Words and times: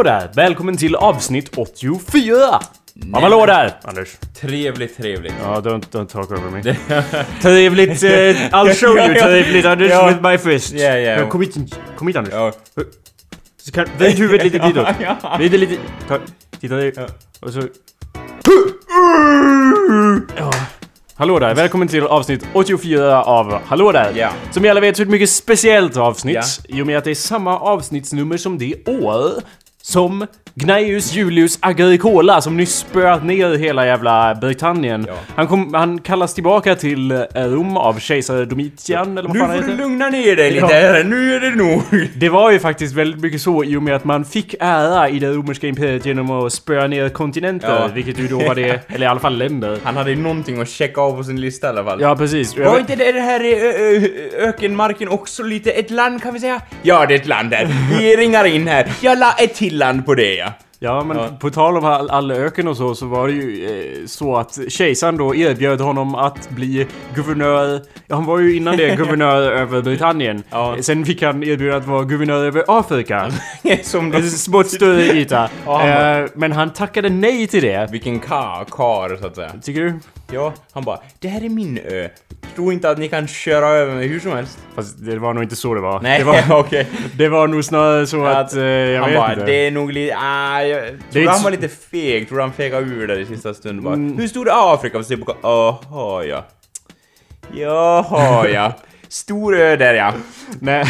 Hallå 0.00 0.10
där! 0.10 0.30
Välkommen 0.34 0.76
till 0.76 0.96
avsnitt 0.96 1.50
84! 1.56 2.32
Ja, 2.32 2.60
hallå 3.12 3.46
där! 3.46 3.76
Anders. 3.82 4.08
Trevligt, 4.40 4.96
trevligt. 4.96 5.34
Ja, 5.42 5.60
don't, 5.60 5.84
don't 5.92 6.06
talk 6.06 6.30
over 6.30 6.50
me. 6.50 6.62
trevligt, 7.42 8.02
uh, 8.02 8.10
I'll 8.10 8.74
show 8.74 8.96
you 8.96 9.14
trevligt 9.20 9.66
Anders 9.66 9.90
Ja. 9.90 10.08
with 10.08 10.22
my 10.22 10.38
fist. 10.38 10.72
Ja, 10.72 10.96
ja. 10.96 11.28
Kom 11.28 11.40
hit, 11.40 11.56
kom 11.96 12.06
hit 12.06 12.16
Anders. 12.16 12.34
Ja. 12.34 12.52
Så 13.62 13.72
kan, 13.72 13.86
vänd 13.98 14.18
huvudet 14.18 14.44
lite 14.44 14.58
ditåt. 14.66 14.88
Ja, 15.00 15.16
ja. 15.22 15.36
Lite, 15.38 15.56
lite... 15.56 15.76
Ta, 16.08 16.18
titta. 16.60 16.84
Ja. 16.84 17.06
Och 17.40 17.52
så... 17.52 17.62
Ja. 20.36 20.50
Hallå 21.20 21.38
där, 21.38 21.54
välkommen 21.54 21.88
till 21.88 22.04
avsnitt 22.04 22.46
84 22.52 23.22
av 23.22 23.60
Hallå 23.66 23.92
där! 23.92 24.12
Ja. 24.16 24.30
Som 24.50 24.62
ni 24.62 24.68
alla 24.68 24.80
vet 24.80 24.96
så 24.96 25.02
är 25.02 25.04
det 25.04 25.08
ett 25.08 25.12
mycket 25.12 25.30
speciellt 25.30 25.96
avsnitt 25.96 26.60
i 26.68 26.82
och 26.82 26.86
med 26.86 26.98
att 26.98 27.04
det 27.04 27.10
är 27.10 27.14
samma 27.14 27.58
avsnittsnummer 27.58 28.36
som 28.36 28.58
det 28.58 28.88
år 28.88 29.32
som 29.82 30.26
Gnaeus 30.54 31.12
Julius 31.12 31.58
Agricola 31.62 32.40
som 32.40 32.56
nyss 32.56 32.76
spöat 32.78 33.24
ner 33.24 33.58
hela 33.58 33.86
jävla 33.86 34.34
Britannien. 34.34 35.04
Ja. 35.08 35.14
Han, 35.36 35.46
kom, 35.46 35.74
han 35.74 35.98
kallas 36.00 36.34
tillbaka 36.34 36.74
till 36.74 37.10
eh, 37.10 37.18
Rom 37.34 37.76
av 37.76 37.98
kejsare 37.98 38.44
Domitian 38.44 39.18
eller 39.18 39.28
vad 39.28 39.32
Nu 39.36 39.40
fan 39.40 39.48
får 39.48 39.54
han 39.56 39.64
du 39.66 39.70
heter. 39.72 39.82
lugna 39.84 40.08
ner 40.08 40.36
dig 40.36 40.50
lite 40.50 40.66
Ja. 40.74 41.02
nu 41.02 41.34
är 41.34 41.40
det 41.40 41.50
nog. 41.50 41.82
Det 42.16 42.28
var 42.28 42.50
ju 42.50 42.58
faktiskt 42.58 42.94
väldigt 42.94 43.20
mycket 43.20 43.40
så 43.42 43.64
i 43.64 43.76
och 43.76 43.82
med 43.82 43.94
att 43.96 44.04
man 44.04 44.24
fick 44.24 44.54
ära 44.60 45.08
i 45.08 45.18
det 45.18 45.26
romerska 45.32 45.66
imperiet 45.66 46.06
genom 46.06 46.30
att 46.30 46.52
spöa 46.52 46.86
ner 46.86 47.08
kontinenter, 47.08 47.68
Ja. 47.68 47.88
vilket 47.94 48.18
ju 48.18 48.26
då 48.28 48.38
var 48.38 48.54
det, 48.54 48.80
eller 48.94 49.06
i 49.06 49.08
alla 49.08 49.20
fall 49.20 49.38
länder. 49.38 49.78
Han 49.84 49.96
hade 49.96 50.10
ju 50.10 50.16
någonting 50.16 50.60
att 50.60 50.68
checka 50.68 51.00
av 51.00 51.16
på 51.16 51.24
sin 51.24 51.40
lista 51.40 51.66
i 51.66 51.70
alla 51.70 51.84
fall. 51.84 52.00
Ja, 52.00 52.16
precis. 52.16 52.56
Var 52.58 52.78
inte 52.78 52.96
det, 52.96 53.12
det 53.12 53.20
här 53.20 53.40
ökenmarken 54.38 55.08
också 55.08 55.42
lite 55.42 55.70
ett 55.70 55.90
land 55.90 56.22
kan 56.22 56.34
vi 56.34 56.40
säga? 56.40 56.60
Ja, 56.82 57.06
det 57.06 57.14
är 57.14 57.18
ett 57.18 57.26
land 57.26 57.50
där. 57.50 57.68
Vi 57.98 58.16
ringar 58.16 58.44
in 58.44 58.66
här. 58.68 58.86
Jag 59.00 59.18
la 59.18 59.32
ett 59.32 59.54
till 59.54 59.78
land 59.78 60.06
på 60.06 60.14
det 60.14 60.34
ja. 60.34 60.49
Ja, 60.82 61.04
men 61.04 61.16
Ja. 61.16 61.28
på 61.40 61.50
tal 61.50 61.76
om 61.76 61.84
all, 61.84 62.10
all 62.10 62.30
öken 62.30 62.68
och 62.68 62.76
så, 62.76 62.94
så 62.94 63.06
var 63.06 63.26
det 63.28 63.32
ju 63.34 63.64
eh, 64.00 64.06
så 64.06 64.36
att 64.36 64.58
kejsaren 64.68 65.16
då 65.16 65.34
erbjöd 65.34 65.80
honom 65.80 66.14
att 66.14 66.50
bli 66.50 66.86
guvernör. 67.14 67.80
Ja, 68.06 68.14
han 68.14 68.24
var 68.24 68.38
ju 68.38 68.56
innan 68.56 68.76
det 68.76 68.96
guvernör 68.96 69.42
över 69.42 69.82
Britannien. 69.82 70.42
Ja. 70.50 70.76
Sen 70.80 71.04
fick 71.04 71.22
han 71.22 71.42
erbjuda 71.42 71.76
att 71.76 71.86
vara 71.86 72.04
guvernör 72.04 72.44
över 72.44 72.64
Afrika. 72.68 73.30
Som 73.82 74.10
de... 74.10 74.22
smått 74.22 74.68
större 74.70 75.02
yta. 75.02 75.44
Eh, 75.66 76.26
men 76.34 76.52
han 76.52 76.70
tackade 76.72 77.08
nej 77.08 77.46
till 77.46 77.62
det. 77.62 77.88
Vilken 77.92 78.18
ka, 78.18 78.64
kar 78.70 79.16
så 79.20 79.26
att 79.26 79.34
säga. 79.36 79.50
Tycker 79.62 79.80
du? 79.80 79.94
Ja, 80.32 80.52
han 80.72 80.84
bara 80.84 80.98
Det 81.18 81.28
här 81.28 81.44
är 81.44 81.48
min 81.48 81.78
ö. 81.78 82.08
Tro 82.54 82.72
inte 82.72 82.90
att 82.90 82.98
ni 82.98 83.08
kan 83.08 83.28
köra 83.28 83.66
över 83.68 83.94
mig 83.94 84.08
hur 84.08 84.20
som 84.20 84.32
helst. 84.32 84.58
Fast 84.74 85.04
det 85.04 85.18
var 85.18 85.34
nog 85.34 85.42
inte 85.42 85.56
så 85.56 85.74
det 85.74 85.80
var. 85.80 86.00
Nej, 86.00 86.18
Det 86.18 86.24
var, 86.24 86.44
okej. 86.60 86.86
det 87.16 87.28
var 87.28 87.46
nog 87.48 87.64
snarare 87.64 88.06
så 88.06 88.24
att... 88.24 88.36
Att 88.36 88.56
eh, 88.56 88.62
jag 88.62 89.00
han 89.00 89.10
vet 89.10 89.18
bara, 89.18 89.32
inte. 89.32 89.46
det 89.46 89.66
är 89.66 89.70
nog 89.70 89.92
lite... 89.92 90.16
Ah, 90.18 90.62
jag 90.62 90.82
tror 91.12 91.22
inte 91.22 91.32
han 91.32 91.42
var 91.42 91.50
lite 91.50 91.68
feg, 91.68 92.28
tror 92.28 92.40
han 92.40 92.52
fegade 92.52 92.86
ur 92.86 93.06
där 93.06 93.18
i 93.18 93.26
sista 93.26 93.54
stund 93.54 93.82
bara. 93.82 93.94
Mm. 93.94 94.18
Hur 94.18 94.28
stod 94.28 94.46
det 94.46 94.52
Afrika? 94.54 94.98
Och 94.98 95.06
så 95.06 95.16
på 95.16 95.36
Jaha 95.42 96.24
ja. 96.24 96.44
Jaha 97.52 98.48
ja. 98.48 98.72
Stor 99.10 99.56
ö 99.56 99.76
där 99.76 99.94
ja. 99.94 100.12
Nej. 100.60 100.84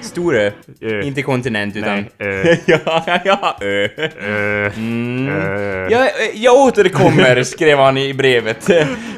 Stor 0.00 0.36
ö. 0.36 0.50
Ö. 0.80 1.00
Inte 1.02 1.22
kontinent 1.22 1.76
utan... 1.76 2.04
Nej. 2.18 2.50
eh, 2.52 2.58
ja, 2.66 3.20
ja, 3.24 3.56
ö. 3.60 3.84
eh, 3.84 4.78
Mm. 4.78 5.28
eh. 5.28 5.92
Jag, 5.92 6.08
jag 6.34 6.54
återkommer, 6.54 7.42
skrev 7.42 7.78
han 7.78 7.98
i 7.98 8.14
brevet. 8.14 8.68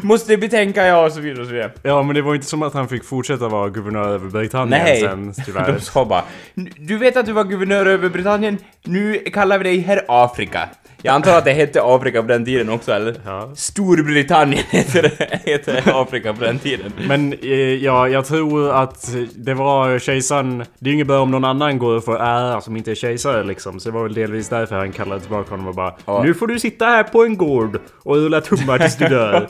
Måste 0.01 0.37
betänka 0.37 0.87
ja, 0.87 1.05
och 1.07 1.13
så 1.13 1.21
vidare 1.21 1.41
och 1.41 1.47
så 1.47 1.53
vidare. 1.53 1.71
Ja, 1.83 2.03
men 2.03 2.15
det 2.15 2.23
var 2.23 2.35
inte 2.35 2.47
som 2.47 2.63
att 2.63 2.75
han 2.75 2.89
fick 2.89 3.05
fortsätta 3.05 3.49
vara 3.49 3.69
guvernör 3.69 4.09
över 4.15 4.29
Britannien 4.31 4.83
Nej, 4.85 5.01
sen, 5.01 5.35
tyvärr. 5.47 5.73
de 5.73 5.81
sa 5.81 6.05
bara 6.05 6.25
Du 6.79 6.99
vet 6.99 7.17
att 7.17 7.27
du 7.27 7.33
var 7.33 7.45
guvernör 7.45 7.87
över 7.87 8.09
Britannien? 8.09 8.59
Nu 8.85 9.19
kallar 9.19 9.59
vi 9.59 9.65
dig 9.65 9.79
herr 9.79 10.05
Afrika. 10.09 10.69
Jag 11.03 11.15
antar 11.15 11.39
att 11.39 11.45
det 11.45 11.53
hette 11.53 11.81
Afrika 11.85 12.23
på 12.23 12.29
den 12.29 12.45
tiden 12.45 12.69
också, 12.69 12.93
eller? 12.93 13.15
Ja. 13.25 13.51
Storbritannien 13.57 14.63
heter, 14.71 15.03
det- 15.03 15.41
heter 15.51 15.83
Afrika 16.03 16.33
på 16.35 16.45
den 16.45 16.59
tiden. 16.59 16.93
Men 17.09 17.33
eh, 17.33 17.49
ja, 17.85 18.09
jag 18.09 18.27
tror 18.27 18.71
att 18.75 19.15
det 19.37 19.55
var 19.55 19.99
kejsaren... 19.99 20.59
Det 20.59 20.87
är 20.87 20.89
ju 20.89 20.95
inget 20.95 21.07
bra 21.07 21.21
om 21.21 21.31
någon 21.31 21.45
annan 21.45 21.79
går 21.79 22.01
för 22.01 22.17
ära 22.17 22.61
som 22.61 22.77
inte 22.77 22.91
är 22.91 22.95
kejsare 22.95 23.45
liksom. 23.45 23.81
Så 23.81 23.89
det 23.89 23.95
var 23.95 24.03
väl 24.03 24.15
delvis 24.15 24.49
därför 24.49 24.77
han 24.77 24.93
kallade 24.93 25.21
tillbaka 25.21 25.51
honom 25.51 25.67
och 25.69 25.75
bara 25.75 25.95
Ja. 26.07 26.23
Nu 26.23 26.35
får 26.35 26.47
du 26.47 26.59
sitta 26.59 26.85
här 26.87 27.03
på 27.03 27.25
en 27.25 27.37
gård 27.37 27.79
och 28.03 28.17
rulla 28.17 28.41
tummar 28.41 28.79
tills 28.79 28.97
du 28.97 29.09
dör. 29.09 29.47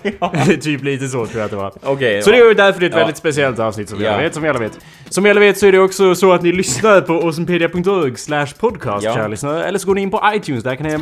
typ 0.60 0.82
lite 0.84 1.08
så 1.08 1.26
tror 1.26 1.38
jag 1.38 1.44
att 1.44 1.50
det 1.50 1.56
var. 1.56 1.72
Okej, 1.84 2.22
Så 2.22 2.30
det 2.30 2.36
är 2.38 2.48
ju 2.48 2.54
därför 2.54 2.80
det 2.80 2.86
är 2.86 2.88
ett 2.88 2.92
Ja. 2.94 2.98
väldigt 2.98 3.16
speciellt 3.16 3.58
avsnitt 3.58 3.88
som 3.88 3.98
vi 3.98 4.04
Ja. 4.04 4.10
alla 4.12 4.22
vet, 4.22 4.34
som 4.34 4.42
vi 4.42 4.48
alla 4.48 4.58
vet. 4.58 4.78
Som 5.08 5.24
vi 5.24 5.30
alla 5.30 5.40
vet 5.40 5.58
så 5.58 5.66
är 5.66 5.72
det 5.72 5.78
också 5.78 6.14
så 6.14 6.32
att 6.32 6.42
ni 6.42 6.52
lyssnar 6.52 7.00
på 7.00 7.12
awesomepedia.org 7.12 8.16
slash 8.16 8.46
podcast, 8.60 9.04
Ja. 9.04 9.14
kära 9.14 9.28
lyssnare. 9.28 9.64
Eller 9.64 9.78
så 9.78 9.86
går 9.86 9.94
ni 9.94 10.00
in 10.02 10.10
på 10.10 10.22
iTunes, 10.34 10.64
där 10.64 10.74
kan 10.76 10.86
ni... 10.86 10.92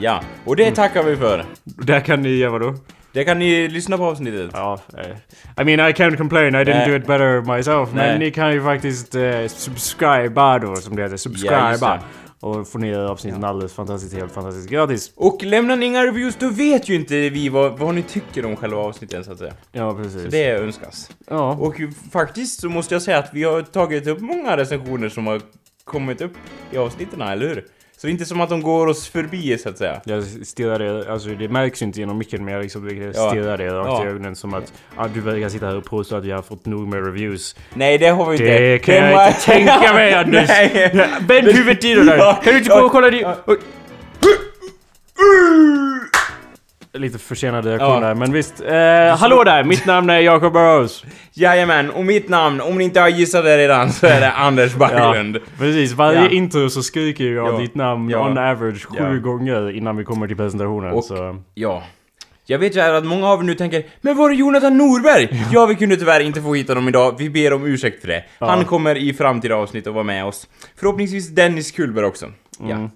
Ja, 0.00 0.20
och 0.44 0.56
det 0.56 0.70
tackar 0.70 1.02
vi 1.02 1.16
för. 1.16 1.44
Där 1.64 2.00
kan 2.00 2.22
ni 2.22 2.28
göra 2.28 2.50
vadå? 2.50 2.74
Det 3.12 3.24
kan 3.24 3.38
ni 3.38 3.68
lyssna 3.68 3.98
på 3.98 4.04
avsnittet. 4.04 4.50
Ja, 4.52 4.78
eh, 4.98 5.62
I 5.62 5.64
mean 5.64 5.90
I 5.90 5.92
can't 5.92 6.16
complain, 6.16 6.54
I 6.54 6.58
didn't 6.58 6.74
Nej. 6.78 6.88
do 6.88 6.96
it 6.96 7.06
better 7.06 7.56
myself. 7.56 7.88
Men 7.92 8.08
Nej. 8.08 8.18
ni 8.18 8.30
kan 8.30 8.52
ju 8.52 8.62
faktiskt 8.62 9.14
eh, 9.14 9.46
subscriba 9.46 10.58
då, 10.58 10.76
som 10.76 10.96
det 10.96 11.02
heter. 11.02 11.12
Ja, 11.14 11.18
Subscriba. 11.18 11.96
det. 11.96 12.00
och 12.46 12.68
få 12.68 12.78
ner 12.78 12.98
avsnitten 12.98 13.44
alldeles 13.44 13.72
fantastiskt, 13.74 14.14
helt 14.14 14.32
fantastiskt 14.32 14.68
gratis. 14.70 15.12
Och 15.16 15.42
lämnar 15.42 15.76
ni 15.76 15.86
inga 15.86 16.04
reviews, 16.04 16.36
då 16.36 16.48
vet 16.48 16.88
ju 16.88 16.94
inte 16.94 17.14
vi 17.14 17.48
vad, 17.48 17.78
vad 17.78 17.94
ni 17.94 18.02
tycker 18.02 18.46
om 18.46 18.56
själva 18.56 18.80
avsnitten 18.80 19.24
så 19.24 19.32
att 19.32 19.38
säga. 19.38 19.52
Ja, 19.72 19.94
precis. 19.94 20.30
Det 20.30 20.50
önskas. 20.50 21.10
Ja. 21.30 21.50
Och 21.60 21.80
faktiskt 22.12 22.60
så 22.60 22.68
måste 22.68 22.94
jag 22.94 23.02
säga 23.02 23.18
att 23.18 23.30
vi 23.32 23.44
har 23.44 23.62
tagit 23.62 24.06
upp 24.06 24.20
många 24.20 24.56
recensioner 24.56 25.08
som 25.08 25.26
har 25.26 25.40
kommit 25.84 26.20
upp 26.20 26.32
i 26.70 26.76
avsnitten, 26.76 27.20
eller 27.20 27.48
hur? 27.48 27.64
Så 27.96 28.06
det 28.06 28.10
är 28.10 28.12
inte 28.12 28.24
som 28.24 28.40
att 28.40 28.48
de 28.48 28.62
går 28.62 28.86
oss 28.86 29.08
förbi 29.08 29.58
så 29.58 29.68
att 29.68 29.78
säga. 29.78 30.00
Jag 30.04 30.24
stirrar 30.24 30.78
det, 30.78 31.12
alltså 31.12 31.28
det 31.28 31.48
märks 31.48 31.82
ju 31.82 31.86
inte 31.86 32.00
genom 32.00 32.18
micken 32.18 32.44
men 32.44 32.54
jag 32.54 32.62
liksom 32.62 32.88
jag 32.88 33.14
Ja. 33.14 33.30
stirrar 33.30 33.58
det 33.58 33.68
rakt 33.70 33.88
Ja. 33.88 34.04
i 34.04 34.08
ögonen 34.08 34.36
som 34.36 34.54
att 34.54 34.72
ah, 34.96 35.08
du 35.14 35.20
verkar 35.20 35.48
sitta 35.48 35.66
här 35.66 35.76
och 35.76 35.84
påstå 35.84 36.16
att 36.16 36.24
jag 36.26 36.36
har 36.36 36.42
fått 36.42 36.66
nog 36.66 36.88
med 36.88 37.04
reviews. 37.06 37.56
Nej, 37.74 37.98
det 37.98 38.06
har 38.08 38.26
vi 38.30 38.32
inte. 38.36 38.44
Det 38.58 38.78
kan 38.78 38.94
jag 38.94 39.12
var- 39.12 39.26
inte 39.28 39.40
tänka 39.40 39.92
mig 39.92 40.14
Anders! 40.14 40.50
Vänd 41.28 41.46
huvudet 41.48 41.80
ditåt 41.80 42.06
där! 42.06 42.16
Ja. 42.16 42.40
Kan 42.44 42.52
du 42.52 42.58
inte 42.58 42.70
gå 42.70 42.76
och 42.80 42.92
kolla 42.92 43.10
dit? 43.10 43.22
Ja. 43.22 43.36
Oj. 43.46 43.58
Lite 46.94 47.18
försenad 47.18 47.64
reaktion 47.66 47.88
Ja. 47.94 48.00
där, 48.00 48.14
men 48.14 48.32
visst. 48.32 48.60
Eh, 48.60 49.16
hallå 49.18 49.44
där! 49.44 49.64
Mitt 49.64 49.86
namn 49.86 50.10
är 50.10 50.18
Jacob 50.18 50.52
Burrows. 50.52 51.04
Jajamän, 51.32 51.90
och 51.90 52.04
mitt 52.04 52.28
namn, 52.28 52.60
om 52.60 52.78
ni 52.78 52.84
inte 52.84 53.00
har 53.00 53.08
gissat 53.08 53.44
det 53.44 53.58
redan, 53.58 53.92
så 53.92 54.06
är 54.06 54.20
det 54.20 54.30
Anders 54.36 54.74
Backlund. 54.74 55.38
precis. 55.58 55.92
Varje 55.92 56.18
Ja. 56.24 56.28
intro 56.30 56.70
så 56.70 56.82
skriker 56.82 57.24
jag 57.24 57.54
Ja. 57.54 57.58
ditt 57.58 57.74
namn 57.74 58.10
Ja. 58.10 58.18
on 58.30 58.38
average 58.38 58.86
sju 58.86 58.96
Ja. 58.98 59.12
gånger 59.14 59.70
innan 59.76 59.96
vi 59.96 60.04
kommer 60.04 60.26
till 60.26 60.36
presentationen. 60.36 60.92
Och- 60.92 61.04
så. 61.04 61.38
Ja. 61.54 61.82
Jag 62.46 62.58
vet 62.58 62.76
ju 62.76 62.80
att 62.80 63.04
många 63.04 63.28
av 63.28 63.40
er 63.40 63.44
nu 63.44 63.54
tänker 63.54 63.82
Men 64.00 64.16
var 64.16 64.30
är 64.30 64.34
Jonathan 64.34 64.76
Norberg? 64.78 65.44
Ja, 65.52 65.66
vi 65.66 65.74
kunde 65.74 65.96
tyvärr 65.96 66.20
inte 66.20 66.40
få 66.42 66.54
hit 66.54 66.68
honom 66.68 66.88
idag, 66.88 67.14
vi 67.18 67.30
ber 67.30 67.52
om 67.52 67.66
ursäkt 67.66 68.00
för 68.00 68.08
det. 68.08 68.24
Ja. 68.38 68.46
Han 68.50 68.64
kommer 68.64 68.96
i 68.96 69.12
framtida 69.14 69.54
avsnitt 69.56 69.86
att 69.86 69.94
vara 69.94 70.04
med 70.04 70.24
oss. 70.24 70.48
Förhoppningsvis 70.76 71.28
Dennis 71.28 71.70
Kullberg 71.70 72.04
också. 72.04 72.26
Ja. 72.68 72.90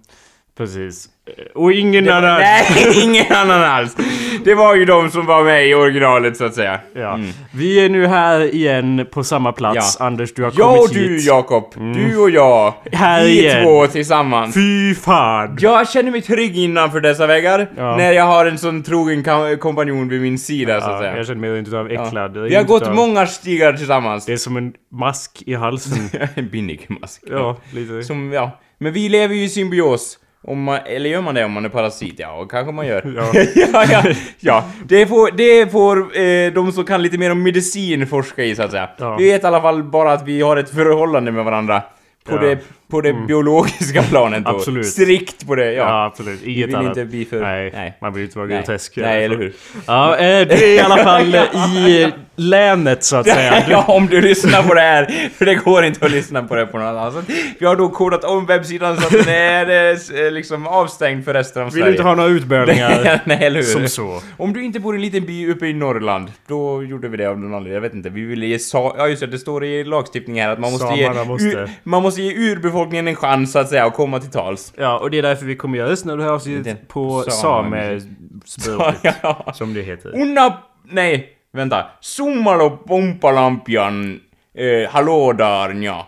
Mm. 0.58 0.66
Precis. 0.68 1.06
Eh, 1.26 1.44
Och 1.54 1.72
ingen 1.72 2.04
Det 2.04 2.10
var, 2.10 2.18
annan... 2.18 2.40
nej, 2.40 2.64
ingen 3.04 3.32
annan 3.32 3.62
alls! 3.62 3.96
Det 4.44 4.54
var 4.54 4.74
ju 4.74 4.84
de 4.84 5.10
som 5.10 5.26
var 5.26 5.44
med 5.44 5.68
i 5.68 5.74
originalet 5.74 6.36
så 6.36 6.44
att 6.44 6.54
säga. 6.54 6.80
Ja. 6.94 7.14
Mm. 7.14 7.30
Vi 7.54 7.84
är 7.84 7.88
nu 7.88 8.06
här 8.06 8.54
igen 8.54 9.06
på 9.10 9.24
samma 9.24 9.52
plats. 9.52 9.96
Ja. 10.00 10.06
Anders, 10.06 10.34
du 10.34 10.42
har 10.42 10.52
Jag 10.56 10.68
kommit 10.76 10.82
och 10.90 10.94
du 10.94 11.00
hit. 11.14 11.26
Jakob, 11.26 11.74
du 11.94 12.16
och 12.16 12.30
jag, 12.30 12.74
Här 12.92 13.24
vi 13.24 13.38
igen. 13.40 13.64
två 13.64 13.86
tillsammans. 13.86 14.54
Fy 14.54 14.94
fan! 14.94 15.56
Jag 15.60 15.88
känner 15.88 16.10
mig 16.10 16.22
trygg 16.22 16.56
innanför 16.58 17.00
dessa 17.00 17.26
väggar 17.26 17.70
Ja. 17.76 17.96
när 17.96 18.12
jag 18.12 18.24
har 18.24 18.46
en 18.46 18.58
sån 18.58 18.82
trogen 18.82 19.24
kompanjon 19.58 20.08
vid 20.08 20.20
min 20.22 20.38
sida 20.38 20.80
så 20.80 20.86
att 20.86 20.92
Ja, 20.92 20.98
säga. 21.00 21.16
jag 21.16 21.26
känner 21.26 21.40
mig 21.50 21.58
inte 21.58 21.78
av 21.78 21.90
äcklad. 21.90 22.36
Vi 22.36 22.54
har 22.54 22.62
gått 22.64 22.82
Utav- 22.82 22.94
många 22.94 23.26
stigar 23.26 23.72
tillsammans. 23.72 24.26
Det 24.26 24.32
är 24.32 24.36
som 24.36 24.56
en 24.56 24.72
mask 24.92 25.42
i 25.46 25.54
halsen. 25.54 26.10
en 26.34 26.48
binnig 26.48 26.86
mask. 27.00 27.22
ja, 27.30 27.56
lite. 27.72 28.02
Som, 28.02 28.32
ja. 28.32 28.58
Men 28.78 28.92
vi 28.92 29.08
lever 29.08 29.34
ju 29.34 29.44
i 29.44 29.48
symbios. 29.48 30.18
Om 30.42 30.62
man, 30.62 30.78
eller 30.86 31.10
gör 31.10 31.20
man 31.20 31.34
det 31.34 31.44
om 31.44 31.52
man 31.52 31.64
är 31.64 31.68
parasit? 31.68 32.14
Ja, 32.18 32.46
kanske 32.50 32.72
man 32.72 32.86
gör. 32.86 33.02
Ja. 33.16 33.42
ja, 33.72 33.84
ja, 33.90 34.14
ja. 34.40 34.64
Det 34.84 35.06
får, 35.06 35.30
det 35.36 35.72
får 35.72 36.18
eh, 36.18 36.52
de 36.52 36.72
som 36.72 36.84
kan 36.84 37.02
lite 37.02 37.18
mer 37.18 37.30
om 37.32 37.42
medicin 37.42 38.06
forska 38.06 38.44
i 38.44 38.54
så 38.54 38.62
att 38.62 38.70
säga. 38.70 38.88
Ja. 38.98 39.16
Vi 39.16 39.30
vet 39.30 39.42
i 39.42 39.46
alla 39.46 39.60
fall 39.60 39.82
bara 39.84 40.12
att 40.12 40.28
vi 40.28 40.40
har 40.40 40.56
ett 40.56 40.70
förhållande 40.70 41.32
med 41.32 41.44
varandra. 41.44 41.82
På 42.24 42.36
det, 42.36 42.58
på 42.90 43.00
det 43.00 43.12
biologiska 43.12 44.02
planet 44.10 44.44
då. 44.44 44.50
Absolut. 44.50 44.86
Strikt 44.86 45.46
på 45.46 45.54
det, 45.54 45.72
Ja, 45.72 45.82
ja. 45.88 46.04
absolut. 46.04 46.40
Vi 46.42 46.52
Inget 46.54 46.68
vill 46.68 46.76
annat. 46.76 46.88
inte 46.96 47.04
bli 47.04 47.24
för... 47.24 47.40
Nej, 47.40 47.70
nej. 47.74 47.98
man 48.00 48.12
vill 48.12 48.22
inte 48.24 48.38
vara 48.38 48.48
Nej. 48.48 48.56
grotesk. 48.58 48.96
Nej, 48.96 49.24
eller 49.24 49.36
hur? 49.36 49.52
Ja, 49.86 50.16
eh, 50.16 50.48
du 50.48 50.54
är 50.54 50.66
i 50.76 50.80
alla 50.80 50.96
fall 50.96 51.34
i 51.88 52.12
länet 52.36 53.04
så 53.04 53.16
att 53.16 53.28
säga. 53.34 53.64
ja, 53.70 53.84
om 53.88 54.06
du 54.06 54.20
lyssnar 54.20 54.62
på 54.62 54.74
det 54.74 54.80
här, 54.80 55.28
för 55.38 55.44
det 55.44 55.54
går 55.54 55.84
inte 55.84 56.04
att 56.06 56.12
lyssna 56.12 56.42
på 56.42 56.54
det 56.54 56.66
på 56.66 56.78
något 56.78 56.86
annat 56.86 57.14
sätt. 57.14 57.36
Vi 57.58 57.66
har 57.66 57.76
då 57.76 57.88
kodat 57.88 58.24
om 58.24 58.46
webbsidan 58.46 58.96
så 59.00 59.06
att 59.06 59.24
den 59.26 59.34
är 59.34 59.90
eh, 60.26 60.30
liksom 60.32 60.66
avstängd 60.66 61.24
för 61.24 61.34
resten 61.34 61.62
av 61.62 61.68
Vill 61.72 61.80
Sverige. 61.82 61.90
inte 61.92 62.02
ha 62.02 62.14
några 62.14 62.28
utbärningar 62.30 63.20
Nej, 63.24 63.38
eller 63.44 63.56
hur? 63.56 63.62
som 63.62 63.88
så? 63.88 64.20
Om 64.36 64.52
du 64.52 64.64
inte 64.64 64.80
bor 64.80 64.94
i 64.94 64.96
en 64.98 65.02
liten 65.02 65.26
by 65.26 65.50
uppe 65.50 65.66
i 65.66 65.72
Norrland, 65.72 66.32
då 66.46 66.82
gjorde 66.82 67.08
vi 67.08 67.16
det 67.16 67.26
av 67.26 67.38
någon 67.38 67.54
anledning. 67.54 67.74
Jag 67.74 67.80
vet 67.80 67.94
inte. 67.94 68.08
Vi 68.10 68.24
ville 68.24 68.46
ge 68.46 68.58
sa... 68.58 68.94
Ja 68.98 69.08
just 69.08 69.20
det, 69.20 69.26
det 69.26 69.38
står 69.38 69.64
i 69.64 69.84
lagstiftningen 69.84 70.44
här 70.46 70.52
att 70.52 70.58
man 70.60 70.72
måste 70.72 70.94
ge... 70.94 71.04
Samerna 71.06 71.24
måste- 71.24 71.46
Ur, 71.48 71.70
man 71.82 72.02
måste 72.02 72.22
ge 72.22 72.34
urbefolkningen 72.34 72.77
en 73.08 73.14
chans 73.16 73.56
att 73.56 73.68
säga 73.68 73.84
att 73.86 73.94
komma 73.94 74.18
till 74.20 74.30
tals. 74.30 74.72
Ja, 74.76 74.98
och 74.98 75.10
det 75.10 75.18
är 75.18 75.22
därför 75.22 75.46
vi 75.46 75.56
kommer 75.56 75.78
göra 75.78 75.88
lyssna 75.90 76.16
det 76.16 76.22
här 76.22 76.28
Det- 76.30 76.34
avsnittet 76.34 76.88
på 76.88 77.22
Same. 77.22 78.00
samespråket. 78.00 79.14
Ja. 79.22 79.52
Som 79.54 79.74
det 79.74 79.82
heter. 79.82 80.14
Unna... 80.22 80.58
Nej, 80.90 81.28
vänta. 81.52 81.86
Summalo 82.00 82.70
pompalampian... 82.70 84.20
Eh, 84.58 84.90
hallå 84.90 85.32
där, 85.38 85.68
nja. 85.74 86.06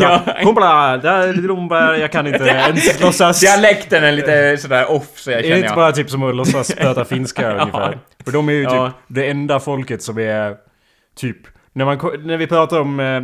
ja. 0.00 0.20
Kompla, 0.42 0.96
där, 0.96 1.32
lumba, 1.32 1.96
jag 1.96 2.12
kan 2.12 2.26
inte 2.26 2.44
ens 2.44 3.00
låtsas... 3.00 3.40
Dialekten 3.40 4.04
är 4.04 4.12
lite 4.12 4.56
sådär 4.58 4.90
off 4.90 5.04
så 5.14 5.30
jag 5.30 5.38
Är 5.38 5.42
det 5.42 5.48
känner 5.48 5.62
inte 5.62 5.74
bara 5.74 5.92
typ 5.92 6.10
som 6.10 6.22
att 6.22 6.34
låtsas 6.36 6.74
prata 6.74 7.04
finska 7.04 7.52
ungefär? 7.52 7.98
För 8.24 8.32
de 8.32 8.48
är 8.48 8.52
ju 8.52 8.64
typ 8.64 8.72
Ja. 8.74 8.92
det 9.08 9.26
enda 9.30 9.60
folket 9.60 10.02
som 10.02 10.18
är 10.18 10.54
typ 11.16 11.36
när, 11.72 11.84
man, 11.84 11.98
när 12.24 12.36
vi 12.36 12.46
pratar 12.46 12.80
om 12.80 13.00
eh, 13.00 13.22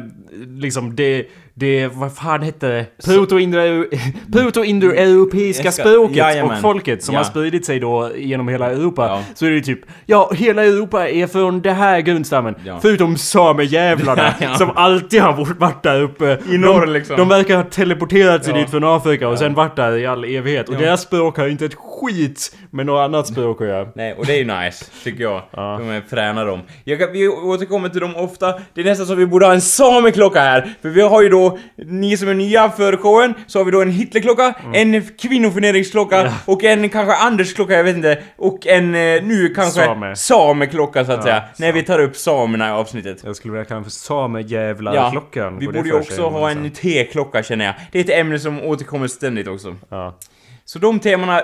liksom 0.60 0.96
det, 0.96 1.26
det, 1.58 1.86
vad 1.88 2.14
fan 2.16 2.42
hette 2.42 2.68
det? 2.68 2.86
Proto-indo- 3.04 3.84
Proto-indoeuropeiska 4.32 5.72
språket 5.72 6.16
Jajamän. 6.16 6.54
och 6.56 6.60
folket 6.62 7.02
som 7.02 7.12
Ja. 7.14 7.18
har 7.20 7.24
spridit 7.24 7.66
sig 7.66 7.80
då 7.80 8.10
genom 8.16 8.48
hela 8.48 8.70
Europa. 8.70 9.06
Ja. 9.06 9.22
Så 9.34 9.46
är 9.46 9.50
det 9.50 9.60
typ, 9.60 9.80
ja 10.06 10.30
hela 10.34 10.64
Europa 10.64 11.08
är 11.08 11.26
från 11.26 11.60
det 11.62 11.72
här 11.72 12.00
grundstammen. 12.00 12.54
Ja. 12.64 12.78
Förutom 12.82 13.16
samejävlarna 13.16 14.34
som 14.58 14.70
alltid 14.74 15.20
har 15.20 15.54
varit 15.58 15.82
där 15.82 16.02
uppe. 16.02 16.38
I 16.50 16.58
norr, 16.58 16.86
de, 16.86 16.92
liksom. 16.92 17.16
de 17.16 17.28
verkar 17.28 17.56
ha 17.56 17.62
teleporterat 17.64 18.44
sig 18.44 18.54
dit 18.54 18.70
från 18.70 18.84
Afrika 18.84 19.28
och 19.28 19.38
sen 19.38 19.54
varit 19.54 19.76
där 19.76 19.96
i 19.96 20.06
all 20.06 20.24
evighet. 20.24 20.68
Och 20.68 20.74
deras 20.76 21.02
språk 21.02 21.36
har 21.38 21.48
inte 21.48 21.64
ett 21.64 21.74
skit 21.74 22.56
med 22.70 22.86
något 22.86 23.00
annat 23.00 23.26
språk 23.26 23.60
att 23.60 23.66
göra. 23.68 23.88
Nej, 23.94 24.14
och 24.18 24.26
det 24.26 24.32
är 24.32 24.38
ju 24.38 24.44
nice, 24.64 24.84
tycker 25.04 25.22
jag. 25.22 25.42
Ja. 25.50 25.76
De 25.80 25.88
är 25.90 26.02
fräna 26.10 26.44
de. 26.44 26.60
Jag 26.84 27.12
vi 27.12 27.28
återkommer 27.28 27.88
till 27.88 28.00
dem 28.00 28.16
ofta. 28.16 28.54
Det 28.74 28.80
är 28.80 28.84
nästan 28.84 29.06
så 29.06 29.14
vi 29.14 29.26
borde 29.26 29.46
ha 29.46 29.52
en 29.52 29.60
sameklocka 29.60 30.40
här. 30.40 30.74
För 30.82 30.88
vi 30.88 31.00
har 31.02 31.22
ju 31.22 31.28
då, 31.28 31.45
ni 31.76 32.16
som 32.16 32.28
är 32.28 32.34
nya 32.34 32.70
för 32.70 32.96
showen, 32.96 33.34
så 33.46 33.58
har 33.58 33.64
vi 33.64 33.70
då 33.70 33.82
en 33.82 33.90
Hitlerklocka, 33.90 34.54
en 34.74 35.02
kvinnoförnedringsklocka 35.02 36.16
Mm. 36.20 36.32
Ja. 36.46 36.52
och 36.52 36.64
en 36.64 36.88
kanske 36.88 37.14
Andersklocka, 37.14 37.72
jag 37.74 37.84
vet 37.84 37.96
inte. 37.96 38.18
Och 38.36 38.66
en 38.66 38.94
eh, 38.94 39.22
nu 39.22 39.48
kanske 39.56 39.84
Same. 39.84 40.16
sameklocka 40.16 41.04
så 41.04 41.12
att 41.12 41.18
Ja, 41.18 41.22
säga. 41.22 41.42
När 41.58 41.68
same. 41.68 41.72
vi 41.72 41.82
tar 41.82 41.98
upp 41.98 42.16
samerna 42.16 42.68
i 42.68 42.70
avsnittet. 42.72 43.20
Jag 43.24 43.36
skulle 43.36 43.52
vilja 43.52 43.64
kalla 43.64 43.76
den 43.76 43.84
för 43.84 43.90
samejävlarklockan. 43.90 45.58
vi 45.58 45.66
Går 45.66 45.72
det 45.72 45.78
borde 45.78 45.88
ju 45.88 45.94
också 45.94 46.28
ha 46.28 46.50
en 46.50 46.70
T-klocka 46.70 47.42
känner 47.42 47.64
jag. 47.64 47.74
Det 47.92 47.98
är 47.98 48.04
ett 48.04 48.10
ämne 48.20 48.38
som 48.38 48.62
återkommer 48.62 49.08
ständigt 49.08 49.48
också. 49.48 49.76
Ja. 49.88 50.18
Så 50.64 50.78
de 50.78 51.00
temana 51.00 51.42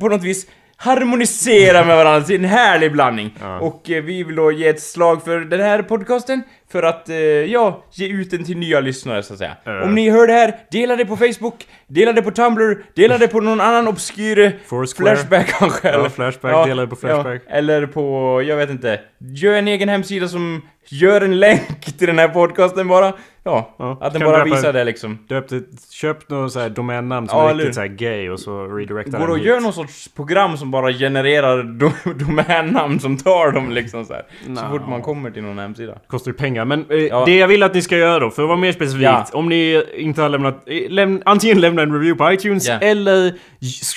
på 0.00 0.08
något 0.08 0.22
vis 0.22 0.46
harmoniserar 0.82 1.84
med 1.84 1.96
varandra 1.96 2.26
till 2.26 2.36
en 2.36 2.44
härlig 2.44 2.92
blandning. 2.92 3.34
Ja. 3.40 3.58
Och 3.60 3.90
eh, 3.90 4.02
vi 4.02 4.22
vill 4.24 4.36
då 4.36 4.52
ge 4.52 4.68
ett 4.68 4.80
slag 4.82 5.24
för 5.24 5.40
den 5.40 5.60
här 5.60 5.82
podcasten 5.82 6.42
för 6.72 6.82
att, 6.82 7.08
eh, 7.08 7.16
ja, 7.16 7.84
ge 7.92 8.08
ut 8.08 8.30
den 8.30 8.44
till 8.44 8.56
nya 8.58 8.80
lyssnare 8.80 9.22
så 9.22 9.32
att 9.32 9.38
säga. 9.38 9.56
Ja. 9.64 9.82
Om 9.84 9.94
ni 9.94 10.10
hör 10.10 10.26
det 10.26 10.32
här, 10.32 10.54
dela 10.70 10.96
det 10.96 11.04
på 11.04 11.16
Facebook, 11.16 11.66
dela 11.86 12.12
det 12.12 12.22
på 12.22 12.30
Tumblr, 12.30 12.84
dela 12.94 13.18
det 13.18 13.28
på 13.28 13.40
någon 13.40 13.60
annan 13.60 13.88
obskyr 13.88 14.38
eh, 14.38 14.50
Foursquare. 14.66 15.16
Flashback 15.16 15.46
kanske. 15.58 15.88
Ja, 15.88 15.94
eller- 15.94 16.08
Flashback, 16.08 16.66
dela 16.66 16.82
det 16.82 16.88
på 16.88 16.96
Flashback. 16.96 17.42
Ja, 17.48 17.54
eller 17.54 17.86
på, 17.86 18.42
jag 18.46 18.56
vet 18.56 18.70
inte, 18.70 19.00
gör 19.34 19.54
en 19.54 19.68
egen 19.68 19.88
hemsida 19.88 20.28
som 20.28 20.62
gör 20.90 21.20
en 21.20 21.40
länk 21.40 21.98
till 21.98 22.06
den 22.06 22.18
här 22.18 22.28
podcasten 22.28 22.88
bara. 22.88 23.12
Ja, 23.44 23.74
Ja, 23.78 23.98
att 24.00 24.12
den 24.12 24.22
bara 24.22 24.44
visar 24.44 24.72
det 24.72 24.84
liksom. 24.84 25.18
Döpt 25.28 25.52
ett, 25.52 25.64
köpt 25.90 26.30
något 26.30 26.52
så 26.52 26.60
här 26.60 26.68
domännamn 26.68 27.28
som 27.28 27.38
Ja, 27.38 27.50
är 27.50 27.54
riktigt 27.54 27.74
så 27.74 27.80
här 27.80 27.88
gay 27.88 28.30
och 28.30 28.40
så 28.40 28.66
redirectar 28.66 29.18
Går 29.18 29.26
den 29.26 29.34
att 29.34 29.40
hit. 29.40 29.46
göra 29.46 29.60
någon 29.60 29.72
sorts 29.72 30.08
program 30.08 30.56
som 30.56 30.70
bara 30.70 30.92
genererar 30.92 31.62
do 31.62 31.90
domännamn 32.26 33.00
som 33.00 33.16
tar 33.16 33.52
dem 33.52 33.70
liksom 33.70 34.04
så 34.04 34.12
här. 34.12 34.22
Så 34.44 34.50
Nå. 34.50 34.60
fort 34.70 34.88
man 34.88 35.02
kommer 35.02 35.30
till 35.30 35.42
någon 35.42 35.58
hemsida. 35.58 35.98
Kostar 36.06 36.30
ju 36.30 36.36
pengar. 36.36 36.64
Men 36.64 36.84
eh, 36.90 36.96
Ja. 36.98 37.22
det 37.26 37.36
jag 37.36 37.48
vill 37.48 37.62
att 37.62 37.74
ni 37.74 37.82
ska 37.82 37.96
göra 37.96 38.18
då, 38.18 38.30
för 38.30 38.42
att 38.42 38.48
vara 38.48 38.58
mer 38.58 38.72
specifikt. 38.72 39.02
Ja. 39.04 39.26
Om 39.32 39.48
ni 39.48 39.82
inte 39.96 40.22
har 40.22 40.28
lämnat... 40.28 40.62
eh, 40.66 40.90
Läm, 40.90 41.22
antingen 41.24 41.60
lämna 41.60 41.82
en 41.82 41.92
review 41.92 42.24
på 42.24 42.32
iTunes 42.32 42.68
Ja. 42.68 42.74
eller 42.78 43.34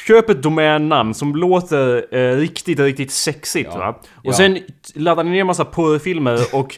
köp 0.07 0.29
ett 0.29 0.43
domännamn 0.43 1.13
som 1.13 1.35
låter 1.35 2.15
eh, 2.17 2.37
riktigt, 2.37 2.79
riktigt 2.79 3.11
sexigt 3.11 3.75
va? 3.75 3.99
Och 4.23 4.35
sen 4.35 4.57
laddar 4.95 5.23
ni 5.23 5.29
ner 5.31 5.43
massa 5.43 5.65
porrfilmer 5.65 6.39
och 6.53 6.77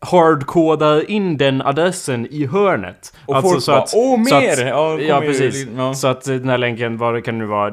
hardkodar 0.00 1.10
in 1.10 1.36
den 1.36 1.62
adressen 1.62 2.26
i 2.30 2.46
hörnet. 2.46 3.12
Och 3.26 3.42
folk 3.42 3.66
bara, 3.66 3.84
"Åh, 3.94 4.24
så 4.24 4.34
mer!" 4.34 4.52
Att, 4.52 4.68
Ja, 4.68 4.98
ja, 5.00 5.20
precis. 5.20 5.54
lite- 5.54 5.70
ja. 5.76 5.94
Så 5.94 6.08
att 6.08 6.28
eh, 6.28 6.34
den 6.34 6.48
här 6.48 6.58
länken, 6.58 6.96
vad 6.98 7.14
det 7.14 7.22
kan 7.22 7.38
nu 7.38 7.44
vara? 7.46 7.70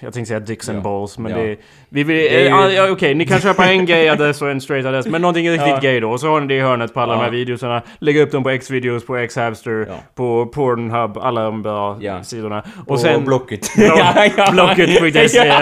Jag 0.00 0.12
tänkte 0.14 0.24
säga 0.24 0.36
and 0.68 0.78
Ja. 0.78 0.80
Balls, 0.82 1.18
men 1.18 1.32
Ja. 1.32 1.38
det... 1.38 1.56
Vi 1.88 2.02
vill, 2.04 2.16
Det 2.16 2.36
är 2.36 2.40
ju- 2.40 2.68
eh, 2.70 2.74
ja, 2.76 2.90
Okej, 2.90 3.14
ni 3.14 3.26
kan 3.26 3.40
köpa 3.40 3.64
en 3.66 3.86
gay 3.86 4.08
adress 4.12 4.42
och 4.42 4.50
en 4.50 4.60
straight 4.60 4.86
adress, 4.86 5.06
men 5.06 5.20
någonting 5.22 5.50
riktigt 5.50 5.80
gay 5.80 6.00
då. 6.00 6.10
Och 6.10 6.20
så 6.20 6.28
har 6.28 6.40
ni 6.40 6.46
det 6.46 6.54
i 6.54 6.60
hörnet 6.60 6.94
på 6.94 7.00
alla 7.00 7.12
de 7.14 7.20
här 7.22 7.30
videosarna. 7.30 7.82
Lägga 7.98 8.22
upp 8.22 8.32
dem 8.32 8.42
på 8.42 8.50
X-videos, 8.50 9.06
på 9.06 9.16
X-Hamster, 9.16 9.88
på 10.14 10.46
Pornhub, 10.46 11.18
alla 11.18 11.42
de 11.44 11.62
bra 11.62 11.98
sidorna. 12.22 12.62
Och, 12.86 12.90
Och 12.90 13.00
sen... 13.00 13.24
Blocket. 13.24 13.60
Block- 13.76 14.50
Blocket.se 14.52 15.52